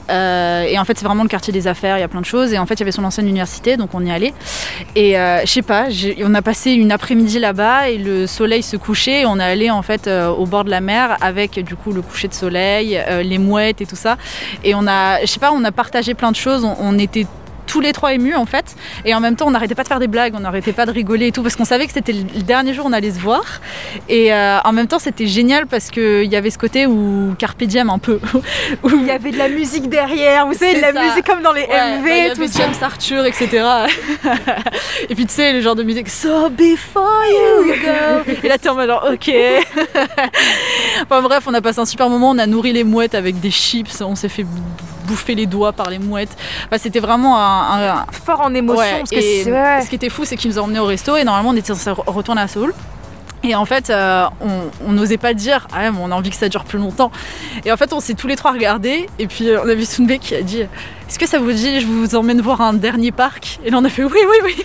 euh, 0.10 0.64
et 0.64 0.78
en 0.78 0.86
fait, 0.86 0.98
c'est 0.98 1.06
vraiment 1.06 1.24
le 1.24 1.30
quartier 1.30 1.52
des 1.52 1.68
affaires, 1.68 1.98
il 1.98 2.02
y 2.02 2.04
a 2.04 2.08
plein 2.08 2.22
de 2.22 2.26
choses. 2.26 2.54
Et 2.54 2.60
en 2.60 2.66
fait, 2.66 2.76
il 2.76 2.80
y 2.82 2.84
avait 2.84 2.92
son 2.92 3.04
ancienne 3.04 3.28
université, 3.28 3.78
donc 3.78 3.90
on 3.94 4.06
y 4.06 4.12
allait. 4.12 4.34
Et 4.96 5.18
euh, 5.18 5.42
je 5.42 5.52
sais 5.52 5.62
pas, 5.62 5.88
on 6.24 6.34
a 6.34 6.42
passé 6.42 6.72
une 6.72 6.92
après-midi 6.92 7.40
là-bas 7.40 7.90
et 7.90 7.98
le 7.98 8.28
soleil 8.28 8.64
se 8.64 8.78
couchait. 8.78 9.22
Et 9.22 9.26
on 9.26 9.40
est 9.40 9.44
allé 9.44 9.70
en 9.70 9.82
fait 9.82 10.08
euh, 10.08 10.30
au 10.30 10.46
bord 10.46 10.64
de 10.64 10.70
la 10.70 10.82
mer 10.82 11.18
avec 11.22 11.60
du 11.64 11.76
coup 11.76 11.92
le 11.92 12.02
coucher 12.02 12.28
de 12.28 12.34
soleil, 12.34 13.02
les 13.24 13.38
mouettes 13.38 13.82
et 13.82 13.86
tout 13.86 13.96
ça. 13.96 14.18
Et 14.64 14.76
on 14.76 14.88
a, 14.88 15.22
je 15.22 15.28
sais 15.28 15.40
pas, 15.40 15.52
on 15.52 15.64
a 15.64 15.72
partagé 15.72 16.14
plein 16.14 16.32
de 16.32 16.36
choses. 16.36 16.66
on 16.66 16.98
était 17.00 17.26
tous 17.66 17.82
les 17.82 17.94
trois 17.94 18.14
émus 18.14 18.36
en 18.36 18.46
fait. 18.46 18.76
Et 19.06 19.14
en 19.14 19.20
même 19.20 19.36
temps, 19.36 19.48
on 19.48 19.52
n'arrêtait 19.52 19.76
pas 19.76 19.84
de 19.84 19.88
faire 19.88 20.00
des 20.00 20.08
blagues, 20.08 20.34
on 20.36 20.42
n'arrêtait 20.42 20.74
pas 20.74 20.86
de 20.86 20.92
rigoler 20.92 21.28
et 21.28 21.32
tout, 21.32 21.44
parce 21.44 21.56
qu'on 21.56 21.66
savait 21.66 21.88
que 21.88 21.94
c'était 21.94 22.14
le 22.14 22.42
dernier 22.42 22.74
jour 22.74 22.86
où 22.86 22.90
on 22.90 22.94
allait 22.94 23.12
se 23.12 23.20
voir. 23.20 23.44
Et 24.10 24.34
euh, 24.34 24.60
en 24.64 24.72
même 24.72 24.88
temps, 24.88 25.00
c'était 25.00 25.28
génial 25.28 25.68
parce 25.68 25.90
qu'il 25.90 26.26
y 26.26 26.36
avait 26.36 26.50
ce 26.50 26.58
côté 26.58 26.86
où 26.86 27.36
Carpe 27.38 27.64
Diem 27.64 27.90
un 27.90 28.00
peu. 28.00 28.20
où 28.84 28.90
il 28.90 29.06
y 29.06 29.12
avait 29.12 29.32
de 29.32 29.38
la 29.38 29.50
musique 29.50 29.90
derrière, 29.90 30.48
vous 30.48 30.54
savez, 30.54 30.76
de 30.76 30.82
la 30.82 30.94
musique 30.94 31.26
comme 31.26 31.42
dans 31.42 31.54
les 31.54 31.68
MV, 31.68 32.36
tout 32.36 32.48
ça. 32.48 32.60
James 32.60 32.76
Arthur, 32.82 33.26
etc. 33.26 33.64
et 35.10 35.16
puis 35.16 35.26
tu 35.26 35.34
sais, 35.34 35.54
le 35.54 35.62
genre 35.62 35.76
de 35.76 35.84
musique 35.84 36.10
So 36.10 36.50
before 36.50 37.24
you 37.30 37.74
go. 37.82 38.32
Et 38.44 38.48
là, 38.48 38.58
t'es 38.58 38.70
en 38.70 38.76
mode 38.76 38.90
genre, 38.90 39.08
ok. 39.12 39.32
enfin 41.04 41.22
bref, 41.22 41.44
on 41.48 41.54
a 41.54 41.62
passé 41.62 41.80
un 41.80 41.86
super 41.86 42.10
moment, 42.10 42.32
on 42.32 42.38
a 42.38 42.48
nourri 42.48 42.74
les 42.74 42.84
mouettes 42.84 43.16
avec 43.16 43.40
des 43.40 43.52
chips, 43.52 44.02
on 44.02 44.16
s'est 44.16 44.30
fait 44.30 44.46
bouffer 45.06 45.36
les 45.36 45.46
doigts 45.46 45.74
par 45.74 45.90
les 45.90 46.00
mouettes. 46.00 46.36
c'était 46.78 47.00
vraiment 47.00 47.40
un, 47.40 48.06
fort 48.12 48.42
en 48.42 48.54
émotion. 48.54 49.06
Ce 49.06 49.90
qui 49.90 49.96
était 49.96 50.10
fou, 50.10 50.26
c'est 50.26 50.36
qu'ils 50.36 50.52
nous 50.52 50.60
ont 50.60 50.64
emmenés 50.64 50.80
au 50.80 50.86
resto 50.86 51.16
et 51.16 51.24
normalement 51.24 51.50
on 51.50 51.56
était 51.56 51.74
censé 51.74 51.92
retourner 51.92 52.42
à 52.42 52.48
Seoul. 52.48 52.74
Et 53.44 53.54
en 53.54 53.66
fait, 53.66 53.92
euh, 53.92 54.26
on 54.86 54.92
n'osait 54.92 55.18
pas 55.18 55.36
dire, 55.36 55.68
ah, 55.72 55.92
on 56.02 56.12
a 56.12 56.16
envie 56.16 56.32
que 56.32 56.36
ça 56.36 56.50
dure 56.50 56.64
plus 56.64 56.80
longtemps. 56.80 57.12
Et 57.64 57.72
en 57.72 57.78
fait, 57.78 57.94
on 57.94 58.00
s'est 58.00 58.16
tous 58.16 58.28
les 58.28 58.36
trois 58.36 58.52
regardés. 58.52 59.08
Et 59.20 59.28
puis, 59.28 59.50
euh, 59.50 59.62
on 59.64 59.70
a 59.70 59.76
vu 59.76 59.86
Sunbe 59.86 60.18
qui 60.18 60.34
a 60.34 60.42
dit, 60.42 60.64
est-ce 61.08 61.20
que 61.20 61.28
ça 61.28 61.38
vous 61.38 61.52
dit, 61.52 61.82
je 61.82 61.86
vous 61.86 62.16
emmène 62.16 62.42
voir 62.42 62.62
un 62.62 62.74
dernier 62.74 63.12
parc? 63.12 63.60
Et 63.64 63.70
là, 63.70 63.78
on 63.80 63.86
a 63.86 63.90
fait 63.90 64.04
oui, 64.04 64.20
oui, 64.28 64.38
oui. 64.44 64.64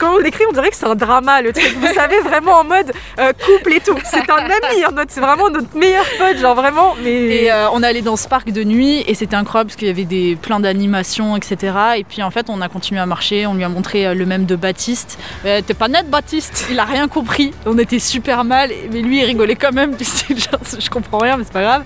Quand 0.00 0.16
on 0.16 0.18
l'écrit, 0.18 0.44
on 0.48 0.52
dirait 0.52 0.70
que 0.70 0.76
c'est 0.76 0.86
un 0.86 0.96
drama, 0.96 1.42
le 1.42 1.52
truc. 1.52 1.76
Vous 1.78 1.94
savez, 1.94 2.18
vraiment 2.20 2.60
en 2.60 2.64
mode 2.64 2.92
euh, 3.20 3.32
couple 3.32 3.74
et 3.74 3.80
tout. 3.80 3.96
C'est 4.04 4.28
un 4.28 4.36
ami, 4.36 5.06
c'est 5.08 5.20
vraiment 5.20 5.48
notre 5.48 5.76
meilleur 5.76 6.04
pote, 6.18 6.38
genre 6.38 6.56
vraiment. 6.56 6.96
Et 7.04 7.52
euh, 7.52 7.70
on 7.70 7.84
est 7.84 7.86
allé 7.86 8.02
dans 8.02 8.16
ce 8.16 8.26
parc 8.26 8.50
de 8.50 8.64
nuit 8.64 9.04
et 9.06 9.14
c'était 9.14 9.36
incroyable 9.36 9.68
parce 9.68 9.76
qu'il 9.76 9.86
y 9.86 9.90
avait 9.90 10.04
des, 10.04 10.36
plein 10.36 10.58
d'animations, 10.58 11.36
etc. 11.36 11.72
Et 11.98 12.04
puis 12.04 12.22
en 12.24 12.32
fait, 12.32 12.46
on 12.48 12.60
a 12.60 12.68
continué 12.68 13.00
à 13.00 13.06
marcher. 13.06 13.46
On 13.46 13.54
lui 13.54 13.64
a 13.64 13.68
montré 13.68 14.08
euh, 14.08 14.14
le 14.14 14.26
même 14.26 14.46
de 14.46 14.56
Baptiste. 14.56 15.18
T'es 15.44 15.74
pas 15.74 15.88
net, 15.88 16.10
Baptiste 16.10 16.66
Il 16.70 16.80
a 16.80 16.84
rien 16.84 17.06
compris. 17.06 17.52
On 17.64 17.78
était 17.78 18.00
super 18.00 18.42
mal, 18.42 18.70
mais 18.92 19.02
lui, 19.02 19.20
il 19.20 19.24
rigolait 19.24 19.54
quand 19.54 19.72
même. 19.72 19.96
je 20.00 20.90
comprends 20.90 21.18
rien, 21.18 21.36
mais 21.36 21.44
c'est 21.44 21.52
pas 21.52 21.62
grave. 21.62 21.84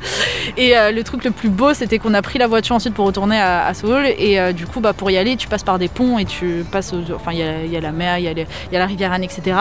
Et 0.57 0.75
le 0.75 1.03
truc 1.03 1.25
le 1.25 1.31
plus 1.31 1.51
beau, 1.51 1.75
c'était 1.75 1.99
qu'on 1.99 2.15
a 2.15 2.23
pris 2.23 2.39
la 2.39 2.47
voiture 2.47 2.77
ensuite 2.77 2.95
pour 2.95 3.07
retourner 3.07 3.39
à 3.39 3.74
et 4.17 4.41
euh, 4.41 4.53
du 4.53 4.67
coup, 4.67 4.81
bah, 4.81 4.93
pour 4.93 5.11
y 5.11 5.17
aller, 5.17 5.37
tu 5.37 5.49
passes 5.49 5.63
par 5.63 5.79
des 5.79 5.89
ponts 5.89 6.19
et 6.19 6.25
tu 6.25 6.65
passes. 6.71 6.93
enfin, 7.15 7.33
il 7.33 7.39
y, 7.39 7.77
a 7.77 7.81
la 7.81 7.93
mer, 7.93 8.19
il 8.19 8.25
y, 8.25 8.29
a 8.29 8.79
la 8.79 8.87
rivière 8.87 9.13
Anne, 9.13 9.25
etc. 9.25 9.57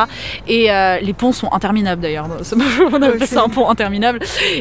Et 0.48 0.72
euh, 0.72 1.00
les 1.00 1.14
ponts 1.14 1.32
sont 1.32 1.52
interminables 1.52 2.02
d'ailleurs. 2.02 2.28
On 2.40 3.26
ça 3.26 3.44
un 3.44 3.50
pont 3.50 3.70
interminable. 3.70 4.20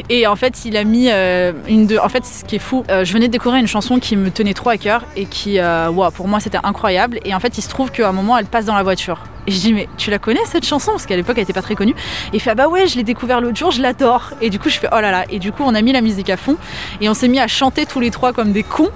Et 0.09 0.27
en 0.27 0.35
fait, 0.35 0.65
il 0.65 0.77
a 0.77 0.83
mis 0.83 1.09
euh, 1.09 1.51
une 1.67 1.87
de. 1.87 1.97
En 1.97 2.09
fait, 2.09 2.25
ce 2.25 2.43
qui 2.43 2.55
est 2.55 2.59
fou, 2.59 2.83
je 2.89 3.13
venais 3.13 3.27
de 3.27 3.31
découvrir 3.31 3.59
une 3.59 3.67
chanson 3.67 3.99
qui 3.99 4.15
me 4.15 4.29
tenait 4.29 4.53
trop 4.53 4.69
à 4.69 4.77
cœur 4.77 5.03
et 5.15 5.25
qui, 5.25 5.59
wow, 5.59 6.11
pour 6.11 6.27
moi, 6.27 6.39
c'était 6.39 6.59
incroyable. 6.63 7.19
Et 7.25 7.33
en 7.33 7.39
fait, 7.39 7.57
il 7.57 7.61
se 7.61 7.69
trouve 7.69 7.91
qu'à 7.91 8.09
un 8.09 8.13
moment, 8.13 8.37
elle 8.37 8.45
passe 8.45 8.65
dans 8.65 8.75
la 8.75 8.83
voiture. 8.83 9.19
Et 9.47 9.51
je 9.51 9.59
dis, 9.59 9.73
mais 9.73 9.89
tu 9.97 10.11
la 10.11 10.19
connais 10.19 10.43
cette 10.45 10.65
chanson? 10.65 10.91
Parce 10.91 11.05
qu'à 11.05 11.15
l'époque, 11.15 11.37
elle 11.37 11.43
était 11.43 11.53
pas 11.53 11.61
très 11.61 11.75
connue. 11.75 11.95
Et 12.31 12.35
il 12.35 12.39
fait, 12.39 12.51
ah 12.51 12.55
bah 12.55 12.67
ouais, 12.67 12.87
je 12.87 12.95
l'ai 12.95 13.03
découvert 13.03 13.41
l'autre 13.41 13.57
jour, 13.57 13.71
je 13.71 13.81
l'adore. 13.81 14.31
Et 14.41 14.49
du 14.49 14.59
coup, 14.59 14.69
je 14.69 14.79
fais, 14.79 14.87
oh 14.91 14.99
là 14.99 15.11
là. 15.11 15.25
Et 15.29 15.39
du 15.39 15.51
coup, 15.51 15.63
on 15.65 15.75
a 15.75 15.81
mis 15.81 15.91
la 15.91 16.01
musique 16.01 16.29
à 16.29 16.37
fond. 16.37 16.57
Et 17.01 17.09
on 17.09 17.13
s'est 17.13 17.27
mis 17.27 17.39
à 17.39 17.47
chanter 17.47 17.85
tous 17.85 17.99
les 17.99 18.11
trois 18.11 18.33
comme 18.33 18.51
des 18.51 18.63
cons, 18.63 18.89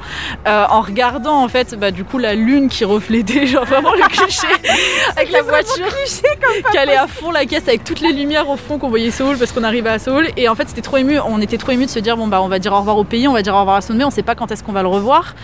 euh, 0.47 0.65
en 0.69 0.81
regardant 0.81 1.43
en 1.43 1.47
fait, 1.47 1.75
bah 1.77 1.91
du 1.91 2.03
coup, 2.03 2.17
la 2.17 2.35
lune 2.35 2.69
qui 2.69 2.85
reflétait, 2.85 3.45
genre 3.47 3.65
vraiment 3.65 3.93
le 3.93 4.07
cliché, 4.07 4.47
avec 5.15 5.31
la 5.31 5.41
voiture 5.41 5.87
qui 6.71 6.77
allait 6.77 6.95
à 6.95 7.07
fond 7.07 7.31
la 7.31 7.45
caisse, 7.45 7.67
avec 7.67 7.83
toutes 7.83 8.01
les 8.01 8.13
lumières 8.13 8.49
au 8.49 8.57
fond 8.57 8.77
qu'on 8.77 8.89
voyait 8.89 9.11
Seoul 9.11 9.37
parce 9.37 9.51
qu'on 9.51 9.63
arrivait 9.63 9.89
à 9.89 9.99
Seoul. 9.99 10.27
Et 10.37 10.49
en 10.49 10.55
fait, 10.55 10.69
c'était 10.69 10.81
trop 10.81 10.97
ému. 10.97 11.19
On 11.19 11.41
était 11.41 11.57
trop 11.57 11.71
ému 11.71 11.85
de 11.85 11.91
se 11.91 11.99
dire, 11.99 12.17
bon 12.17 12.27
bah, 12.27 12.41
on 12.41 12.47
va 12.47 12.59
dire 12.59 12.73
au 12.73 12.79
revoir 12.79 12.97
au 12.97 13.03
pays, 13.03 13.27
on 13.27 13.33
va 13.33 13.41
dire 13.41 13.55
au 13.55 13.59
revoir 13.59 13.77
à 13.77 13.81
Sommet, 13.81 14.03
on 14.03 14.11
sait 14.11 14.23
pas 14.23 14.35
quand 14.35 14.51
est-ce 14.51 14.63
qu'on 14.63 14.71
va 14.71 14.81
le 14.81 14.87
revoir. 14.87 15.35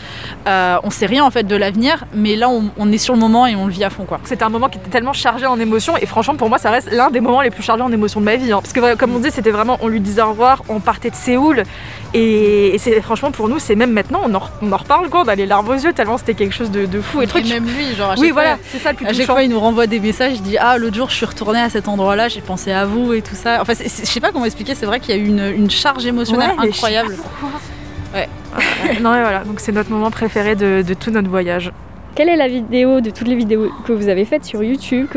Euh, 0.48 0.78
on 0.84 0.90
sait 0.90 1.06
rien 1.06 1.24
en 1.24 1.32
fait 1.32 1.44
de 1.44 1.56
l'avenir, 1.56 2.06
mais 2.14 2.36
là, 2.36 2.50
on, 2.50 2.72
on, 2.78 2.92
est 2.92 2.98
sur 2.98 3.14
le 3.14 3.20
moment 3.20 3.48
et 3.48 3.56
on 3.56 3.66
le 3.66 3.72
vit 3.72 3.84
à 3.84 3.90
fond 3.90 4.06
quoi. 4.06 4.20
C'était 4.24 4.44
un 4.44 4.50
moment 4.50 4.70
qui 4.70 4.78
était 4.78 4.90
tellement 4.94 5.14
chargé 5.14 5.48
en 5.48 5.60
émotions 5.60 5.98
et 5.98 6.06
franchement, 6.06 6.36
pour 6.36 6.50
moi, 6.50 6.60
ça 6.60 6.70
reste 6.70 6.92
l'un 6.92 7.10
des 7.10 7.20
moments 7.20 7.42
les 7.42 7.50
plus 7.50 7.64
chargés 7.64 7.82
en 7.82 7.92
émotions 7.92 8.20
de 8.20 8.26
ma 8.26 8.36
vie. 8.36 8.52
Hein. 8.52 8.60
Parce 8.62 8.74
que, 8.74 8.96
comme 8.96 9.16
on 9.16 9.20
dit, 9.20 9.32
c'était 9.32 9.50
vraiment, 9.50 9.80
on 9.82 9.88
lui 9.88 10.00
disait 10.00 10.22
au 10.22 10.30
revoir, 10.30 10.62
on 10.70 10.80
partait 10.80 11.10
de 11.10 11.16
Séoul. 11.16 11.64
Et, 12.14 12.76
c'est 12.78 13.02
franchement, 13.02 13.32
pour 13.32 13.50
nous, 13.50 13.58
c'est 13.58 13.76
même 13.76 13.92
maintenant, 13.92 14.22
on 14.24 14.34
en, 14.36 14.78
reparle 14.78 15.10
quand 15.10 15.26
on 15.26 15.28
a 15.28 15.34
les 15.34 15.48
larmes 15.48 15.68
aux 15.68 15.74
yeux, 15.74 15.94
tellement 15.94 16.20
c'était 16.20 16.36
quelque 16.36 16.54
chose 16.54 16.70
de, 16.70 17.02
fou. 17.02 17.24
Et, 17.24 17.28
truc. 17.28 17.48
même 17.48 17.66
lui, 17.66 17.96
genre, 17.96 18.12
à 18.12 18.16
oui, 18.20 18.30
voilà, 18.30 18.60
c'est 18.68 18.78
ça 18.78 18.92
le 18.92 18.98
plus 18.98 19.08
À 19.08 19.14
chaque 19.14 19.26
fois, 19.26 19.42
il 19.42 19.50
nous 19.50 19.60
renvoie 19.60 19.88
des 19.88 20.00
messages, 20.00 20.34
il 20.36 20.44
dit 20.44 20.58
Ah, 20.60 20.78
l'autre 20.78 20.96
jour, 20.96 21.10
je 21.10 21.16
suis 21.16 21.26
retournée 21.26 21.62
à 21.62 21.72
cet 21.72 21.88
endroit-là, 21.88 22.28
j'ai 22.28 22.42
pensé 22.42 22.72
à 22.72 22.86
vous 22.86 23.14
et 23.14 23.24
tout 23.24 23.36
ça. 23.36 23.62
Enfin, 23.62 23.74
je 23.74 23.88
sais 23.88 24.20
pas 24.20 24.32
comment 24.32 24.46
expliquer, 24.46 24.76
c'est 24.76 24.86
vrai 24.86 25.00
qu'il 25.00 25.16
y 25.16 25.20
a 25.20 25.22
eu 25.22 25.26
une, 25.26 25.72
charge 25.72 26.06
émotionnelle 26.06 26.52
incroyable. 26.60 27.18
Ouais. 28.14 28.30
non, 29.02 29.16
et 29.16 29.22
voilà, 29.22 29.44
donc 29.44 29.60
c'est 29.60 29.72
notre 29.72 29.90
moment 29.90 30.12
préféré 30.12 30.56
de, 30.56 30.84
de 30.88 30.94
tout 30.94 31.10
notre 31.10 31.30
voyage. 31.30 31.72
Quelle 32.16 32.30
est 32.30 32.36
la 32.36 32.48
vidéo 32.48 33.02
de 33.02 33.10
toutes 33.10 33.28
les 33.28 33.36
vidéos 33.36 33.72
que 33.88 33.92
vous 33.92 34.08
avez 34.08 34.24
faites 34.24 34.46
sur 34.46 34.64
YouTube? 34.64 35.08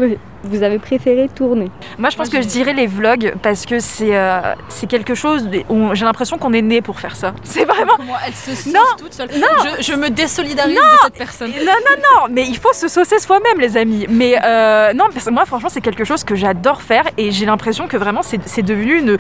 Vous 0.49 0.63
avez 0.63 0.79
préféré 0.79 1.29
tourner 1.29 1.71
Moi, 1.99 2.11
je 2.11 2.17
pense 2.17 2.29
que 2.29 2.41
je 2.41 2.47
dirais 2.47 2.73
les 2.73 2.87
vlogs 2.87 3.35
parce 3.43 3.67
que 3.67 3.79
c'est 3.79 4.17
euh, 4.17 4.55
c'est 4.69 4.87
quelque 4.87 5.15
chose 5.15 5.49
où 5.69 5.95
j'ai 5.95 6.05
l'impression 6.05 6.39
qu'on 6.39 6.53
est 6.53 6.63
né 6.63 6.81
pour 6.83 7.01
faire 7.01 7.17
ça. 7.17 7.35
C'est 7.43 7.65
vraiment. 7.65 7.95
Moi, 8.05 8.19
elle 8.27 8.35
se 8.35 8.55
sauce 8.55 8.73
non, 8.73 8.81
toute 8.99 9.15
seule. 9.15 9.29
Non, 9.37 9.71
je, 9.81 9.93
me 9.95 10.11
désolidarise 10.11 10.75
de 10.75 10.99
cette 11.05 11.15
personne. 11.15 11.51
Non, 11.51 11.65
non, 11.65 11.97
non, 11.97 12.27
mais 12.31 12.47
il 12.47 12.57
faut 12.57 12.73
se 12.73 12.89
saucer 12.89 13.19
soi-même, 13.19 13.61
les 13.61 13.77
amis. 13.77 14.07
Mais 14.09 14.37
euh, 14.43 14.93
non, 14.93 15.05
parce 15.13 15.25
que 15.25 15.31
moi, 15.31 15.45
franchement, 15.47 15.69
c'est 15.71 15.81
quelque 15.81 16.05
chose 16.05 16.25
que 16.25 16.35
j'adore 16.35 16.83
faire 16.83 17.05
et 17.17 17.31
j'ai 17.31 17.47
l'impression 17.47 17.89
que 17.89 17.97
vraiment, 17.97 18.23
c'est 18.23 18.63
devenu 18.63 18.99
une. 18.99 19.17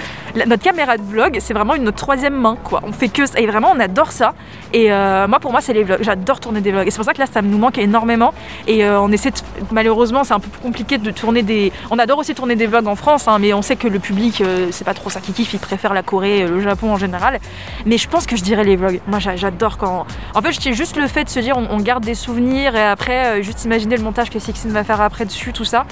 notre 0.46 0.62
caméra 0.62 0.96
de 0.96 1.02
vlog, 1.02 1.38
c'est 1.40 1.54
vraiment 1.54 1.74
une 1.74 1.84
notre 1.84 1.98
troisième 1.98 2.34
main, 2.34 2.56
quoi. 2.62 2.82
On 2.84 2.92
fait 2.92 3.08
que 3.08 3.26
ça 3.26 3.38
et 3.40 3.46
vraiment, 3.46 3.72
on 3.74 3.80
adore 3.80 4.12
ça. 4.12 4.34
Et 4.72 4.92
euh, 4.92 5.26
moi, 5.28 5.40
pour 5.40 5.52
moi, 5.52 5.60
c'est 5.60 5.72
les 5.72 5.84
vlogs. 5.84 6.02
J'adore 6.02 6.40
tourner 6.40 6.60
des 6.60 6.72
vlogs 6.72 6.86
et 6.86 6.90
c'est 6.90 6.98
pour 6.98 7.06
ça 7.06 7.14
que 7.14 7.20
là, 7.20 7.26
ça 7.26 7.42
nous 7.42 7.58
manque 7.58 7.78
énormément. 7.78 8.34
Et 8.66 8.86
on 8.86 9.10
essaie 9.12 9.30
de... 9.30 9.36
malheureusement, 9.72 10.24
c'est 10.24 10.34
un 10.34 10.40
peu 10.40 10.48
plus 10.48 10.60
compliqué 10.60 10.98
de 10.98 11.10
tourner 11.16 11.42
des. 11.42 11.72
On 11.90 11.98
adore 11.98 12.18
aussi 12.18 12.34
tourner 12.34 12.54
des 12.54 12.68
vlogs 12.68 12.86
en 12.86 12.94
France, 12.94 13.26
hein, 13.26 13.38
mais 13.40 13.52
on 13.52 13.62
sait 13.62 13.74
que 13.74 13.88
le 13.88 13.98
public, 13.98 14.40
euh, 14.40 14.68
c'est 14.70 14.84
pas 14.84 14.94
trop 14.94 15.10
ça 15.10 15.20
qui 15.20 15.32
kiffe, 15.32 15.52
il 15.54 15.58
préfère 15.58 15.92
la 15.92 16.04
Corée, 16.04 16.42
euh, 16.42 16.48
le 16.48 16.60
Japon 16.60 16.92
en 16.92 16.96
général. 16.96 17.40
Mais 17.84 17.98
je 17.98 18.08
pense 18.08 18.26
que 18.26 18.36
je 18.36 18.44
dirais 18.44 18.62
les 18.62 18.76
vlogs. 18.76 19.00
Moi, 19.08 19.18
j'adore 19.18 19.78
quand. 19.78 20.06
En 20.34 20.42
fait, 20.42 20.52
je 20.52 20.72
juste 20.72 20.96
le 20.96 21.08
fait 21.08 21.24
de 21.24 21.28
se 21.30 21.40
dire, 21.40 21.56
on, 21.56 21.78
garde 21.78 22.04
des 22.04 22.14
souvenirs 22.14 22.76
et 22.76 22.82
après, 22.82 23.38
euh, 23.38 23.42
juste 23.42 23.64
imaginer 23.64 23.96
le 23.96 24.02
montage 24.02 24.30
que 24.30 24.38
Sixine 24.38 24.70
va 24.70 24.84
faire 24.84 25.00
après 25.00 25.24
dessus, 25.24 25.52
tout 25.52 25.64
ça. 25.64 25.86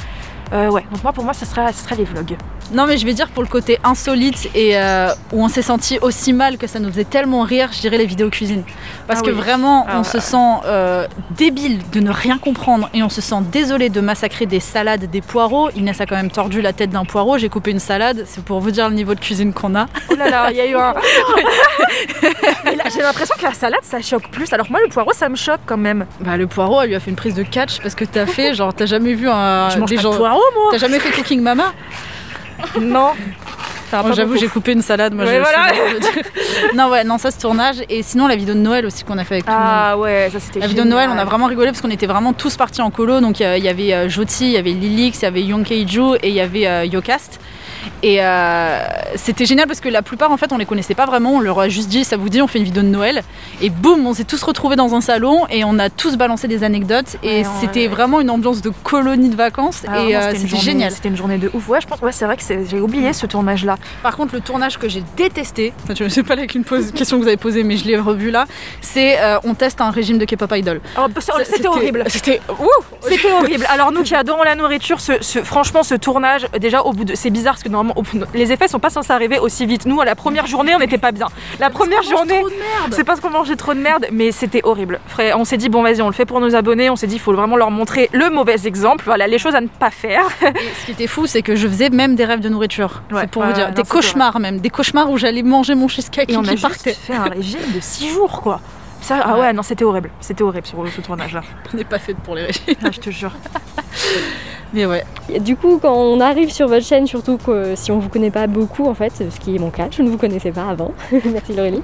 Ouais, 0.71 0.85
donc 0.93 1.03
moi, 1.03 1.13
pour 1.13 1.25
moi, 1.25 1.35
ce 1.35 1.45
serait, 1.45 1.73
ce 1.73 1.83
serait 1.85 1.97
les 1.97 2.05
vlogs. 2.05 2.37
Non, 2.73 2.87
mais 2.87 2.97
je 2.97 3.05
vais 3.05 3.13
dire 3.13 3.29
pour 3.29 3.43
le 3.43 3.49
côté 3.49 3.79
insolite 3.85 4.49
et 4.55 4.79
euh, 4.79 5.09
où 5.33 5.45
on 5.45 5.49
s'est 5.49 5.61
senti 5.63 5.99
aussi 6.01 6.33
mal 6.33 6.57
que 6.57 6.67
ça 6.67 6.79
nous 6.79 6.89
faisait 6.91 7.05
tellement 7.05 7.43
rire, 7.43 7.69
je 7.73 7.81
dirais 7.81 7.99
les 7.99 8.07
vidéos 8.07 8.31
cuisine. 8.31 8.63
Parce 9.07 9.21
Ah 9.21 9.23
que 9.27 9.31
oui. 9.31 9.37
vraiment, 9.37 9.85
Ah 9.87 9.97
on 9.97 9.99
ouais. 9.99 10.05
se 10.05 10.19
sent 10.19 10.37
euh, 10.65 11.07
débile 11.37 11.81
de 11.93 12.01
ne 12.01 12.11
rien 12.11 12.39
comprendre 12.39 12.89
et 12.95 13.03
on 13.03 13.11
se 13.11 13.21
sent 13.21 13.37
désolé 13.53 13.91
de 13.91 14.01
massacrer 14.01 14.47
des 14.47 14.61
salades, 14.61 15.11
des 15.11 15.21
poireaux. 15.21 15.69
Inès 15.77 16.01
a 16.01 16.07
quand 16.07 16.17
même 16.17 16.31
tordu 16.31 16.63
la 16.63 16.73
tête 16.73 16.89
d'un 16.91 17.05
poireau, 17.05 17.37
j'ai 17.37 17.51
coupé 17.51 17.71
une 17.71 17.79
salade, 17.81 18.25
c'est 18.27 18.43
pour 18.43 18.61
vous 18.61 18.71
dire 18.71 18.89
le 18.89 18.95
niveau 18.95 19.15
de 19.15 19.21
cuisine 19.21 19.53
qu'on 19.53 19.75
a. 19.75 19.87
Oh 20.11 20.15
là 20.15 20.31
là, 20.31 20.51
il 20.51 20.57
y 20.57 20.61
a 20.61 20.67
eu 20.67 20.75
un. 20.77 20.95
J'ai 22.95 23.01
l'impression 23.03 23.35
que 23.39 23.45
la 23.45 23.53
salade 23.55 23.81
ça 23.83 24.01
choque 24.01 24.29
plus. 24.31 24.53
Alors 24.53 24.67
moi, 24.71 24.81
le 24.83 24.89
poireau 24.89 25.13
ça 25.13 25.29
me 25.29 25.37
choque 25.37 25.61
quand 25.67 25.77
même. 25.77 26.07
Bah, 26.21 26.37
le 26.37 26.47
poireau, 26.47 26.81
elle 26.83 26.89
lui 26.89 26.95
a 26.95 27.01
fait 27.01 27.11
une 27.11 27.17
prise 27.17 27.35
de 27.35 27.43
catch 27.43 27.81
parce 27.81 27.95
que 27.95 28.05
t'as 28.05 28.27
fait, 28.27 28.55
genre, 28.55 28.73
t'as 28.75 28.87
jamais 28.87 29.15
vu 29.15 29.29
un. 29.29 29.69
je 29.71 29.79
mange 29.79 29.91
des 29.91 29.97
pas 29.97 30.03
gens- 30.03 30.13
de 30.13 30.17
poireau 30.19 30.41
moi. 30.55 30.69
T'as 30.73 30.79
jamais 30.79 30.99
fait 30.99 31.11
Cooking 31.11 31.41
Mama? 31.41 31.73
Non. 32.81 33.13
Pas 34.03 34.13
J'avoue, 34.13 34.37
j'ai 34.37 34.49
coupé 34.49 34.73
une 34.73 34.83
salade. 34.83 35.15
Moi, 35.15 35.25
Ouais, 35.25 35.41
voilà. 35.41 35.73
non, 36.75 36.91
ouais, 36.91 37.05
non, 37.05 37.19
ça, 37.19 37.31
ce 37.31 37.39
tournage. 37.39 37.77
Et 37.89 38.03
sinon, 38.03 38.27
la 38.27 38.37
vidéo 38.37 38.55
de 38.55 38.61
Noël 38.61 38.87
aussi 38.87 39.05
qu'on 39.05 39.19
a 39.19 39.25
fait 39.25 39.35
avec 39.37 39.45
tout 39.47 39.51
le 39.53 39.57
monde. 39.57 39.67
Ah 39.67 39.99
ouais, 39.99 40.29
ça 40.33 40.41
c'était 40.41 40.61
La 40.61 40.67
vidéo 40.67 40.85
de 40.85 40.89
Noël, 40.91 41.09
on 41.13 41.19
a 41.19 41.25
vraiment 41.25 41.47
rigolé 41.47 41.69
parce 41.69 41.81
qu'on 41.81 41.91
était 41.91 42.07
vraiment 42.07 42.33
tous 42.33 42.57
partis 42.57 42.83
en 42.83 42.91
colo. 42.91 43.21
Donc 43.21 43.41
il 43.41 43.45
y 43.65 43.69
avait 43.69 43.93
euh, 43.95 44.09
Joti, 44.09 44.47
il 44.47 44.53
y 44.53 44.57
avait 44.57 44.71
Lilix, 44.73 45.19
il 45.21 45.23
y 45.23 45.27
avait 45.27 45.43
Yonkeiju 45.43 46.17
et 46.23 46.29
il 46.29 46.35
y 46.35 46.41
avait 46.41 46.67
euh, 46.67 46.85
Yocast. 46.85 47.41
Et 48.03 48.23
euh, 48.23 48.79
c'était 49.17 49.45
génial 49.45 49.67
parce 49.67 49.81
que 49.81 49.89
la 49.91 50.01
plupart 50.03 50.31
en 50.31 50.37
fait 50.39 50.53
on 50.53 50.59
les 50.59 50.65
connaissait 50.67 50.95
pas 50.95 51.05
vraiment. 51.07 51.33
On 51.35 51.41
leur 51.41 51.59
a 51.61 51.69
juste 51.69 51.89
dit 51.89 52.05
ça 52.05 52.17
vous 52.17 52.29
dit 52.31 52.41
on 52.41 52.47
fait 52.47 52.59
une 52.59 52.65
vidéo 52.65 52.83
de 52.83 52.89
Noël 52.89 53.23
et 53.61 53.69
boum 53.71 54.07
on 54.07 54.15
s'est 54.15 54.25
tous 54.25 54.43
retrouvés 54.43 54.77
dans 54.77 54.95
un 54.95 55.01
salon 55.01 55.47
et 55.51 55.65
on 55.65 55.79
a 55.79 55.91
tous 55.91 56.17
balancé 56.17 56.49
des 56.49 56.65
anecdotes 56.65 57.17
et 57.23 57.35
Ouais, 57.43 57.47
c'était 57.61 57.81
ouais. 57.81 57.89
vraiment 57.89 58.21
une 58.21 58.31
ambiance 58.31 58.63
de 58.63 58.71
colonie 58.83 59.29
de 59.29 59.37
vacances 59.37 59.83
Ah, 59.89 60.01
et 60.03 60.17
euh, 60.17 60.33
c'était 60.35 60.57
génial. 60.57 60.93
C'était 60.93 61.09
une 61.11 61.17
journée 61.17 61.37
de 61.39 61.51
ouf. 61.53 61.69
Ouais, 61.69 61.81
je 61.81 61.87
pense. 61.87 62.01
Ouais, 62.01 62.13
c'est 62.13 62.25
vrai 62.25 62.37
que 62.37 62.43
j'ai 62.69 62.81
oublié 62.81 63.13
ce 63.13 63.27
tournage 63.27 63.65
là. 63.65 63.77
Par 64.03 64.17
contre, 64.17 64.35
le 64.35 64.41
tournage 64.41 64.79
que 64.79 64.89
j'ai 64.89 65.03
détesté, 65.17 65.73
je 65.97 66.05
ne 66.05 66.09
sais 66.09 66.23
pas 66.23 66.37
pose- 66.67 66.93
question 66.95 67.19
que 67.19 67.23
vous 67.23 67.29
avez 67.29 67.37
posée, 67.37 67.63
mais 67.65 67.77
je 67.77 67.85
l'ai 67.87 67.99
revu 67.99 68.31
là, 68.31 68.47
c'est 68.81 69.21
euh, 69.21 69.39
on 69.45 69.55
teste 69.55 69.81
un 69.81 69.91
régime 69.91 70.19
de 70.19 70.25
K-pop 70.25 70.53
idol. 70.55 70.81
Oh, 70.99 71.07
bah, 71.09 71.21
C'était 71.45 71.69
horrible. 71.69 72.05
C'était 73.03 73.31
horrible. 73.33 73.67
Alors 73.69 73.93
nous 73.93 74.03
qui 74.03 74.15
adorons 74.15 74.43
la 74.43 74.55
nourriture, 74.55 75.01
ce, 75.01 75.13
ce- 75.21 75.43
franchement 75.43 75.83
ce 75.83 75.95
tournage, 75.95 76.47
déjà 76.61 76.83
au 76.83 76.93
bout 76.93 77.05
de, 77.05 77.15
c'est 77.15 77.31
bizarre 77.31 77.55
parce 77.55 77.63
que 77.63 77.69
normalement 77.69 77.95
les 78.35 78.53
effets 78.53 78.69
sont 78.69 78.79
pas 78.79 78.91
censés 78.91 79.13
arriver 79.13 79.39
aussi 79.39 79.67
vite. 79.67 79.87
Nous 79.87 80.01
à 80.01 80.05
la 80.05 80.15
première 80.15 80.47
journée 80.47 80.75
on 80.75 80.79
n'était 80.79 80.99
pas 80.99 81.13
bien. 81.13 81.27
La 81.61 81.71
première 81.71 82.03
journée, 82.03 82.41
c'est 82.93 83.05
parce 83.05 83.21
qu'on 83.21 83.31
mangeait 83.31 83.57
trop 83.57 83.75
de 83.75 83.81
merde, 83.81 84.07
mais 84.13 84.33
c'était 84.33 84.61
horrible. 84.65 85.01
Frère, 85.07 85.39
on 85.39 85.45
s'est 85.45 85.57
dit 85.57 85.69
bon 85.69 85.83
vas-y 85.83 86.03
on 86.03 86.07
le 86.07 86.13
fait 86.13 86.27
pour 86.27 86.41
nos 86.41 86.55
abonnés. 86.55 86.91
On 86.91 86.97
s'est 86.97 87.07
dit 87.07 87.17
il 87.17 87.21
faut 87.21 87.33
vraiment 87.33 87.57
leur 87.57 87.71
montrer 87.71 88.09
le 88.13 88.31
mauvais 88.31 88.67
exemple. 88.67 89.05
Voilà 89.07 89.27
les 89.27 89.39
choses 89.39 89.55
à 89.55 89.61
ne 89.61 89.69
pas 89.69 89.91
faire. 89.91 90.25
Et 90.43 90.53
ce 90.81 90.87
qui 90.87 90.93
était 90.93 91.07
fou, 91.07 91.27
c'est 91.27 91.43
que 91.43 91.55
je 91.57 91.67
faisais 91.69 91.91
même 91.91 92.15
des 92.15 92.25
rêves 92.25 92.41
de 92.41 92.49
nourriture. 92.49 93.03
Ouais, 93.11 93.23
c'est 93.23 93.31
pour 93.31 93.43
vous 93.45 93.53
dire. 93.53 93.64
Des 93.71 93.83
cauchemars 93.83 94.39
même. 94.41 94.61
Des 94.61 94.71
cauchemars 94.71 95.11
où 95.11 95.19
j'allais 95.19 95.43
manger 95.43 95.75
mon 95.75 95.89
cheesecake 95.89 96.31
Et 96.31 96.37
on 96.37 96.41
a 96.41 96.45
qui 96.45 96.51
juste 96.53 96.63
partait. 96.63 96.93
fait 96.93 97.15
un 97.15 97.25
régime 97.25 97.61
de 97.75 97.81
6 97.81 98.09
jours 98.11 98.41
quoi. 98.43 98.61
Ça, 99.01 99.21
ah 99.23 99.39
ouais 99.39 99.53
non 99.53 99.63
c'était 99.63 99.85
horrible. 99.85 100.11
C'était 100.21 100.43
horrible 100.43 100.67
sur 100.67 100.79
ce 100.95 101.01
tournage 101.01 101.35
là. 101.35 101.43
On 101.73 101.77
n'est 101.77 101.85
pas 101.85 101.99
fait 101.99 102.15
pour 102.15 102.35
les 102.35 102.47
régimes. 102.47 102.75
Ah, 102.83 102.91
je 102.91 103.01
te 103.01 103.11
jure. 103.11 103.33
Du 105.41 105.57
coup, 105.57 105.79
quand 105.81 105.95
on 105.95 106.21
arrive 106.21 106.51
sur 106.51 106.69
votre 106.69 106.85
chaîne, 106.85 107.07
surtout 107.07 107.39
que 107.39 107.75
si 107.77 107.93
on 107.93 107.99
vous 107.99 108.09
connaît 108.09 108.31
pas 108.31 108.47
beaucoup, 108.47 108.87
en 108.87 108.95
fait, 108.95 109.13
ce 109.31 109.41
qui 109.41 109.55
est 109.55 109.59
mon 109.59 109.71
cas, 109.71 109.87
je 109.91 110.03
ne 110.03 110.11
vous 110.11 110.19
connaissais 110.19 110.51
pas 110.51 110.69
avant. 110.69 110.93
Merci 111.13 111.55
Laurélie. 111.55 111.83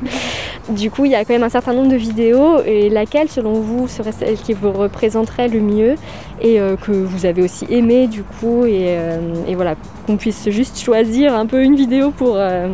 Du 0.68 0.90
coup, 0.90 1.04
il 1.04 1.12
y 1.12 1.14
a 1.14 1.24
quand 1.24 1.32
même 1.32 1.44
un 1.44 1.48
certain 1.50 1.72
nombre 1.72 1.88
de 1.88 1.96
vidéos 1.96 2.60
et 2.64 2.88
laquelle, 2.90 3.28
selon 3.28 3.54
vous, 3.54 3.86
serait 3.86 4.12
celle 4.12 4.36
qui 4.36 4.52
vous 4.52 4.72
représenterait 4.72 5.48
le 5.48 5.60
mieux 5.60 5.94
et 6.40 6.60
euh, 6.60 6.76
que 6.76 6.90
vous 6.90 7.26
avez 7.26 7.42
aussi 7.42 7.66
aimé 7.70 8.08
du 8.08 8.22
coup 8.22 8.64
et, 8.64 8.86
euh, 8.88 9.18
et 9.46 9.54
voilà, 9.54 9.76
qu'on 10.06 10.16
puisse 10.16 10.50
juste 10.50 10.78
choisir 10.78 11.34
un 11.34 11.46
peu 11.46 11.62
une 11.62 11.76
vidéo 11.76 12.10
pour, 12.10 12.34
euh, 12.36 12.68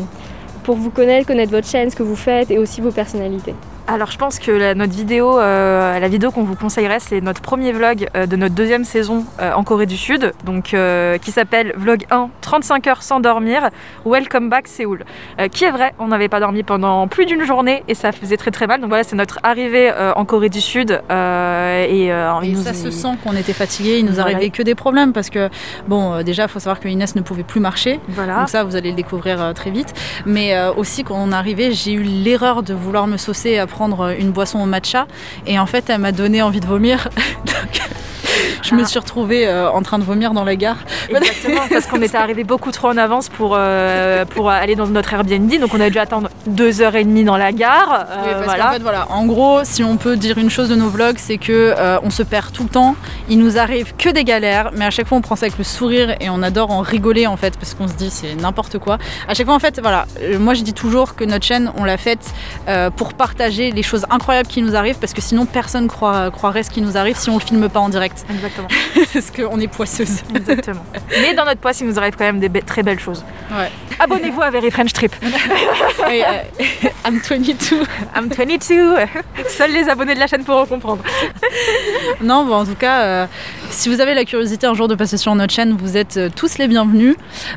pour 0.62 0.76
vous 0.76 0.90
connaître, 0.90 1.26
connaître 1.26 1.52
votre 1.52 1.68
chaîne, 1.68 1.90
ce 1.90 1.96
que 1.96 2.02
vous 2.02 2.16
faites 2.16 2.50
et 2.50 2.58
aussi 2.58 2.80
vos 2.80 2.90
personnalités. 2.90 3.54
Alors 3.88 4.10
je 4.10 4.18
pense 4.18 4.40
que 4.40 4.50
la- 4.50 4.74
notre 4.74 4.92
vidéo, 4.94 5.38
euh, 5.38 6.00
la 6.00 6.08
vidéo 6.08 6.32
qu'on 6.32 6.42
vous 6.42 6.56
conseillerait, 6.56 6.98
c'est 6.98 7.20
notre 7.20 7.40
premier 7.40 7.70
vlog 7.70 8.08
euh, 8.16 8.26
de 8.26 8.34
notre 8.34 8.54
deuxième 8.56 8.82
saison 8.84 9.24
euh, 9.40 9.52
en 9.52 9.62
Corée 9.62 9.86
du 9.86 9.96
Sud, 9.96 10.32
donc 10.44 10.74
qui 11.22 11.30
s'appelle 11.30 11.72
Vlog 11.76 12.04
1, 12.10 12.30
35 12.40 12.86
heures 12.88 13.02
sans 13.04 13.20
dormir, 13.20 13.70
Welcome 14.04 14.48
back 14.50 14.66
Séoul. 14.66 15.04
Qui 15.52 15.64
est 15.64 15.70
vrai, 15.70 15.94
on 16.00 16.08
n'avait 16.08 16.28
pas 16.28 16.40
dormi 16.40 16.62
pendant 16.64 17.06
plus 17.06 17.26
d'une 17.26 17.44
journée 17.44 17.84
et 17.86 17.94
ça 17.94 18.10
faisait 18.10 18.36
très 18.36 18.50
très 18.50 18.66
mal. 18.66 18.80
Donc 18.80 18.88
voilà, 18.88 19.04
c'est 19.04 19.14
notre 19.16 19.38
arrivée 19.44 19.92
en 20.16 20.24
Corée 20.24 20.48
du 20.48 20.60
Sud 20.60 20.90
et, 20.90 21.86
il 21.90 22.08
Et 22.08 22.52
nous- 22.52 22.62
ça 22.62 22.74
se 22.74 22.90
sent 22.90 23.08
qu'on 23.22 23.36
était 23.36 23.52
fatigué. 23.52 23.98
Il 24.00 24.06
nous 24.06 24.12
Voilà. 24.14 24.32
arrivait 24.32 24.50
que 24.50 24.62
des 24.62 24.74
problèmes 24.74 25.12
parce 25.12 25.30
que, 25.30 25.48
bon, 25.86 26.22
déjà, 26.22 26.44
il 26.44 26.48
faut 26.48 26.58
savoir 26.58 26.80
que 26.80 26.88
Inès 26.88 27.14
ne 27.14 27.20
pouvait 27.20 27.44
plus 27.44 27.60
marcher. 27.60 28.00
Voilà. 28.08 28.38
Donc 28.40 28.48
ça, 28.48 28.64
vous 28.64 28.74
allez 28.74 28.90
le 28.90 28.96
découvrir 28.96 29.52
très 29.54 29.70
vite. 29.70 29.94
Mais 30.26 30.54
aussi, 30.76 31.04
quand 31.04 31.16
on 31.16 31.30
est 31.30 31.34
arrivé, 31.34 31.72
j'ai 31.72 31.92
eu 31.92 32.02
l'erreur 32.02 32.62
de 32.64 32.74
vouloir 32.74 33.06
me 33.06 33.16
saucer 33.16 33.58
à 33.58 33.66
prendre 33.76 34.18
une 34.18 34.30
boisson 34.30 34.58
au 34.58 34.64
matcha. 34.64 35.06
Et 35.46 35.58
en 35.58 35.66
fait, 35.66 35.90
elle 35.90 36.00
m'a 36.00 36.12
donné 36.12 36.40
envie 36.40 36.60
de 36.60 36.66
vomir. 36.66 37.08
je 38.62 38.74
me 38.74 38.84
suis 38.84 38.98
retrouvée 38.98 39.46
euh, 39.46 39.70
en 39.70 39.82
train 39.82 39.98
de 39.98 40.04
vomir 40.04 40.32
dans 40.32 40.44
la 40.44 40.56
gare. 40.56 40.76
Exactement, 41.08 41.62
parce 41.70 41.86
qu'on 41.86 42.02
était 42.02 42.16
arrivé 42.16 42.44
beaucoup 42.44 42.70
trop 42.70 42.88
en 42.88 42.96
avance 42.96 43.28
pour, 43.28 43.54
euh, 43.56 44.24
pour 44.24 44.50
aller 44.50 44.74
dans 44.76 44.86
notre 44.86 45.12
Airbnb, 45.14 45.50
donc 45.60 45.74
on 45.74 45.80
a 45.80 45.90
dû 45.90 45.98
attendre 45.98 46.28
deux 46.46 46.80
heures 46.82 46.96
et 46.96 47.04
demie 47.04 47.24
dans 47.24 47.36
la 47.36 47.52
gare. 47.52 48.06
euh, 48.10 48.22
Oui, 48.24 48.30
parce 48.32 48.44
voilà. 48.44 48.64
qu'en 48.64 48.72
fait, 48.72 48.82
voilà, 48.82 49.06
en 49.10 49.26
gros, 49.26 49.60
si 49.64 49.82
on 49.84 49.96
peut 49.96 50.16
dire 50.16 50.38
une 50.38 50.50
chose 50.50 50.68
de 50.68 50.74
nos 50.74 50.88
vlogs, 50.88 51.18
c'est 51.18 51.38
que 51.38 51.74
on 52.02 52.10
se 52.10 52.22
perd 52.22 52.52
tout 52.52 52.62
le 52.64 52.68
temps. 52.68 52.96
Il 53.28 53.38
nous 53.38 53.58
arrive 53.58 53.94
que 53.96 54.08
des 54.10 54.24
galères, 54.24 54.70
mais 54.74 54.84
à 54.84 54.90
chaque 54.90 55.06
fois 55.08 55.18
on 55.18 55.22
prend 55.22 55.36
ça 55.36 55.46
avec 55.46 55.58
le 55.58 55.64
sourire 55.64 56.16
et 56.20 56.30
on 56.30 56.42
adore 56.42 56.70
en 56.70 56.80
rigoler 56.80 57.26
en 57.26 57.36
fait, 57.36 57.56
parce 57.58 57.74
qu'on 57.74 57.88
se 57.88 57.94
dit 57.94 58.10
c'est 58.10 58.34
n'importe 58.34 58.78
quoi. 58.78 58.98
À 59.28 59.34
chaque 59.34 59.46
fois, 59.46 59.54
en 59.54 59.58
fait, 59.58 59.80
voilà, 59.80 60.06
moi 60.38 60.54
je 60.54 60.62
dis 60.62 60.72
toujours 60.74 61.14
que 61.14 61.24
notre 61.24 61.44
chaîne, 61.44 61.70
on 61.76 61.84
l'a 61.84 61.96
faite 61.96 62.32
pour 62.96 63.14
partager 63.14 63.70
les 63.70 63.82
choses 63.82 64.04
incroyables 64.10 64.48
qui 64.48 64.62
nous 64.62 64.76
arrivent, 64.76 64.98
parce 64.98 65.12
que 65.12 65.20
sinon 65.20 65.46
personne 65.46 65.88
croirait 65.88 66.62
ce 66.62 66.70
qui 66.70 66.80
nous 66.82 66.96
arrive 66.96 67.16
si 67.16 67.30
on 67.30 67.34
le 67.34 67.40
filme 67.40 67.68
pas 67.68 67.80
en 67.80 67.88
direct, 67.88 68.25
Exactement. 68.28 68.68
parce 69.12 69.30
qu'on 69.30 69.60
est 69.60 69.68
poisseuse. 69.68 70.22
Exactement. 70.34 70.84
Mais 71.20 71.34
dans 71.34 71.44
notre 71.44 71.60
poste, 71.60 71.80
il 71.80 71.86
nous 71.86 71.98
arrive 71.98 72.14
quand 72.16 72.24
même 72.24 72.40
des 72.40 72.48
be- 72.48 72.64
très 72.64 72.82
belles 72.82 72.98
choses. 73.00 73.24
Ouais. 73.50 73.70
Abonnez-vous 73.98 74.42
à 74.42 74.50
Very 74.50 74.70
French 74.70 74.92
Trip. 74.92 75.14
Et, 76.10 76.22
euh, 76.24 76.26
I'm 77.06 77.18
22. 77.18 77.54
I'm 78.14 78.28
22. 78.28 78.96
Seuls 79.48 79.72
les 79.72 79.88
abonnés 79.88 80.14
de 80.14 80.20
la 80.20 80.26
chaîne 80.26 80.44
pourront 80.44 80.66
comprendre. 80.66 81.02
Non, 82.20 82.44
bon, 82.44 82.54
en 82.56 82.64
tout 82.64 82.74
cas, 82.74 83.00
euh, 83.02 83.26
si 83.70 83.88
vous 83.88 84.00
avez 84.00 84.14
la 84.14 84.24
curiosité 84.24 84.66
un 84.66 84.74
jour 84.74 84.88
de 84.88 84.94
passer 84.94 85.16
sur 85.16 85.34
notre 85.34 85.52
chaîne, 85.52 85.76
vous 85.76 85.96
êtes 85.96 86.16
euh, 86.16 86.28
tous 86.34 86.58
les 86.58 86.68
bienvenus. 86.68 87.16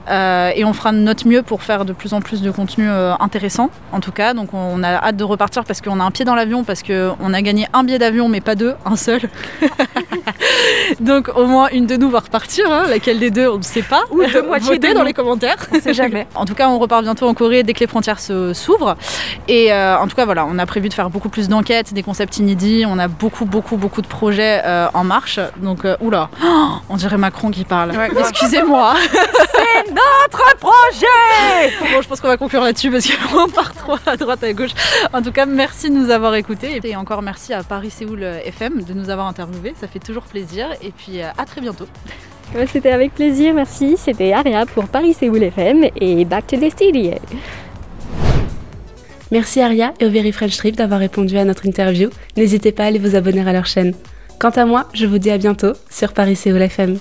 Euh, 0.09 0.51
et 0.55 0.65
on 0.65 0.73
fera 0.73 0.91
de 0.91 0.97
notre 0.97 1.27
mieux 1.27 1.43
pour 1.43 1.63
faire 1.63 1.85
de 1.85 1.93
plus 1.93 2.13
en 2.13 2.21
plus 2.21 2.41
de 2.41 2.51
contenu 2.51 2.89
euh, 2.89 3.13
intéressant, 3.19 3.69
en 3.91 3.99
tout 3.99 4.11
cas. 4.11 4.33
Donc 4.33 4.53
on 4.53 4.83
a 4.83 4.95
hâte 4.95 5.15
de 5.17 5.23
repartir 5.23 5.63
parce 5.63 5.81
qu'on 5.81 5.99
a 5.99 6.03
un 6.03 6.11
pied 6.11 6.25
dans 6.25 6.35
l'avion, 6.35 6.63
parce 6.63 6.83
qu'on 6.83 7.33
a 7.33 7.41
gagné 7.41 7.67
un 7.73 7.83
billet 7.83 7.99
d'avion, 7.99 8.27
mais 8.27 8.41
pas 8.41 8.55
deux, 8.55 8.75
un 8.85 8.95
seul. 8.95 9.21
Donc 10.99 11.29
au 11.35 11.45
moins 11.45 11.69
une 11.71 11.85
de 11.85 11.95
nous 11.95 12.09
va 12.09 12.19
repartir. 12.19 12.71
hein. 12.71 12.85
Laquelle 12.89 13.19
des 13.19 13.31
deux, 13.31 13.47
on 13.47 13.57
ne 13.57 13.63
sait 13.63 13.81
pas. 13.83 14.03
Ou 14.11 14.23
deux 14.25 14.41
moitiés 14.41 14.75
Votez 14.75 14.89
de 14.89 14.93
dans 14.93 15.03
les 15.03 15.13
commentaires. 15.13 15.57
On 15.73 15.79
sait 15.79 15.93
jamais. 15.93 16.27
En 16.35 16.45
tout 16.45 16.53
cas, 16.55 16.69
on 16.69 16.79
repart 16.79 17.03
bientôt 17.03 17.27
en 17.27 17.33
Corée 17.33 17.63
dès 17.63 17.73
que 17.73 17.81
les 17.81 17.87
frontières 17.87 18.19
s'ouvrent. 18.19 18.95
Et 19.47 19.73
euh, 19.73 19.97
en 19.97 20.07
tout 20.07 20.15
cas, 20.15 20.25
voilà, 20.25 20.45
on 20.45 20.57
a 20.57 20.65
prévu 20.65 20.87
de 20.89 20.93
faire 20.93 21.09
beaucoup 21.09 21.27
plus 21.29 21.49
d'enquêtes, 21.49 21.93
des 21.93 22.03
concepts 22.03 22.37
inédits. 22.37 22.85
On 22.87 22.97
a 22.97 23.07
beaucoup, 23.07 23.45
beaucoup, 23.45 23.75
beaucoup 23.77 24.01
de 24.01 24.07
projets 24.07 24.61
en 24.93 25.03
marche. 25.03 25.39
Donc, 25.57 25.85
oula, 26.01 26.29
Oh, 26.43 26.67
on 26.89 26.97
dirait 26.97 27.17
Macron 27.17 27.51
qui 27.51 27.63
parle. 27.63 27.91
Ouais. 27.91 28.09
Excusez-moi. 28.19 28.93
Notre 29.89 30.57
projet 30.57 31.85
bon, 31.93 32.01
je 32.01 32.07
pense 32.07 32.21
qu'on 32.21 32.27
va 32.27 32.37
conclure 32.37 32.61
là-dessus 32.61 32.91
parce 32.91 33.07
qu'on 33.07 33.47
part 33.53 33.73
trop 33.73 33.95
à 34.05 34.17
droite, 34.17 34.43
à 34.43 34.53
gauche. 34.53 34.71
En 35.13 35.21
tout 35.21 35.31
cas, 35.31 35.45
merci 35.45 35.89
de 35.89 35.95
nous 35.95 36.09
avoir 36.09 36.35
écoutés. 36.35 36.79
Et 36.83 36.95
encore 36.95 37.21
merci 37.21 37.53
à 37.53 37.63
Paris-Séoul 37.63 38.23
FM 38.45 38.83
de 38.83 38.93
nous 38.93 39.09
avoir 39.09 39.27
interviewés. 39.27 39.73
Ça 39.79 39.87
fait 39.87 39.99
toujours 39.99 40.23
plaisir. 40.23 40.67
Et 40.81 40.91
puis, 40.91 41.21
euh, 41.21 41.29
à 41.37 41.45
très 41.45 41.61
bientôt. 41.61 41.87
C'était 42.71 42.91
avec 42.91 43.13
plaisir, 43.13 43.53
merci. 43.53 43.95
C'était 43.97 44.33
Aria 44.33 44.65
pour 44.65 44.87
Paris 44.87 45.13
Séoul 45.13 45.43
FM 45.43 45.85
et 45.95 46.25
Back 46.25 46.47
to 46.47 46.57
the 46.57 46.71
Studio. 46.71 47.13
Merci 49.31 49.61
Aria 49.61 49.93
et 49.99 50.07
au 50.07 50.09
Very 50.09 50.31
French 50.31 50.57
Trip 50.57 50.75
d'avoir 50.75 50.99
répondu 50.99 51.37
à 51.37 51.45
notre 51.45 51.67
interview. 51.67 52.09
N'hésitez 52.35 52.71
pas 52.71 52.83
à 52.83 52.87
aller 52.87 52.97
vous 52.97 53.15
abonner 53.15 53.47
à 53.47 53.53
leur 53.53 53.67
chaîne. 53.67 53.93
Quant 54.39 54.51
à 54.51 54.63
moi, 54.63 54.87
je 54.93 55.05
vous 55.05 55.17
dis 55.17 55.31
à 55.31 55.37
bientôt 55.37 55.73
sur 55.89 56.13
Paris 56.13 56.37
Séoul 56.37 56.61
FM. 56.61 56.97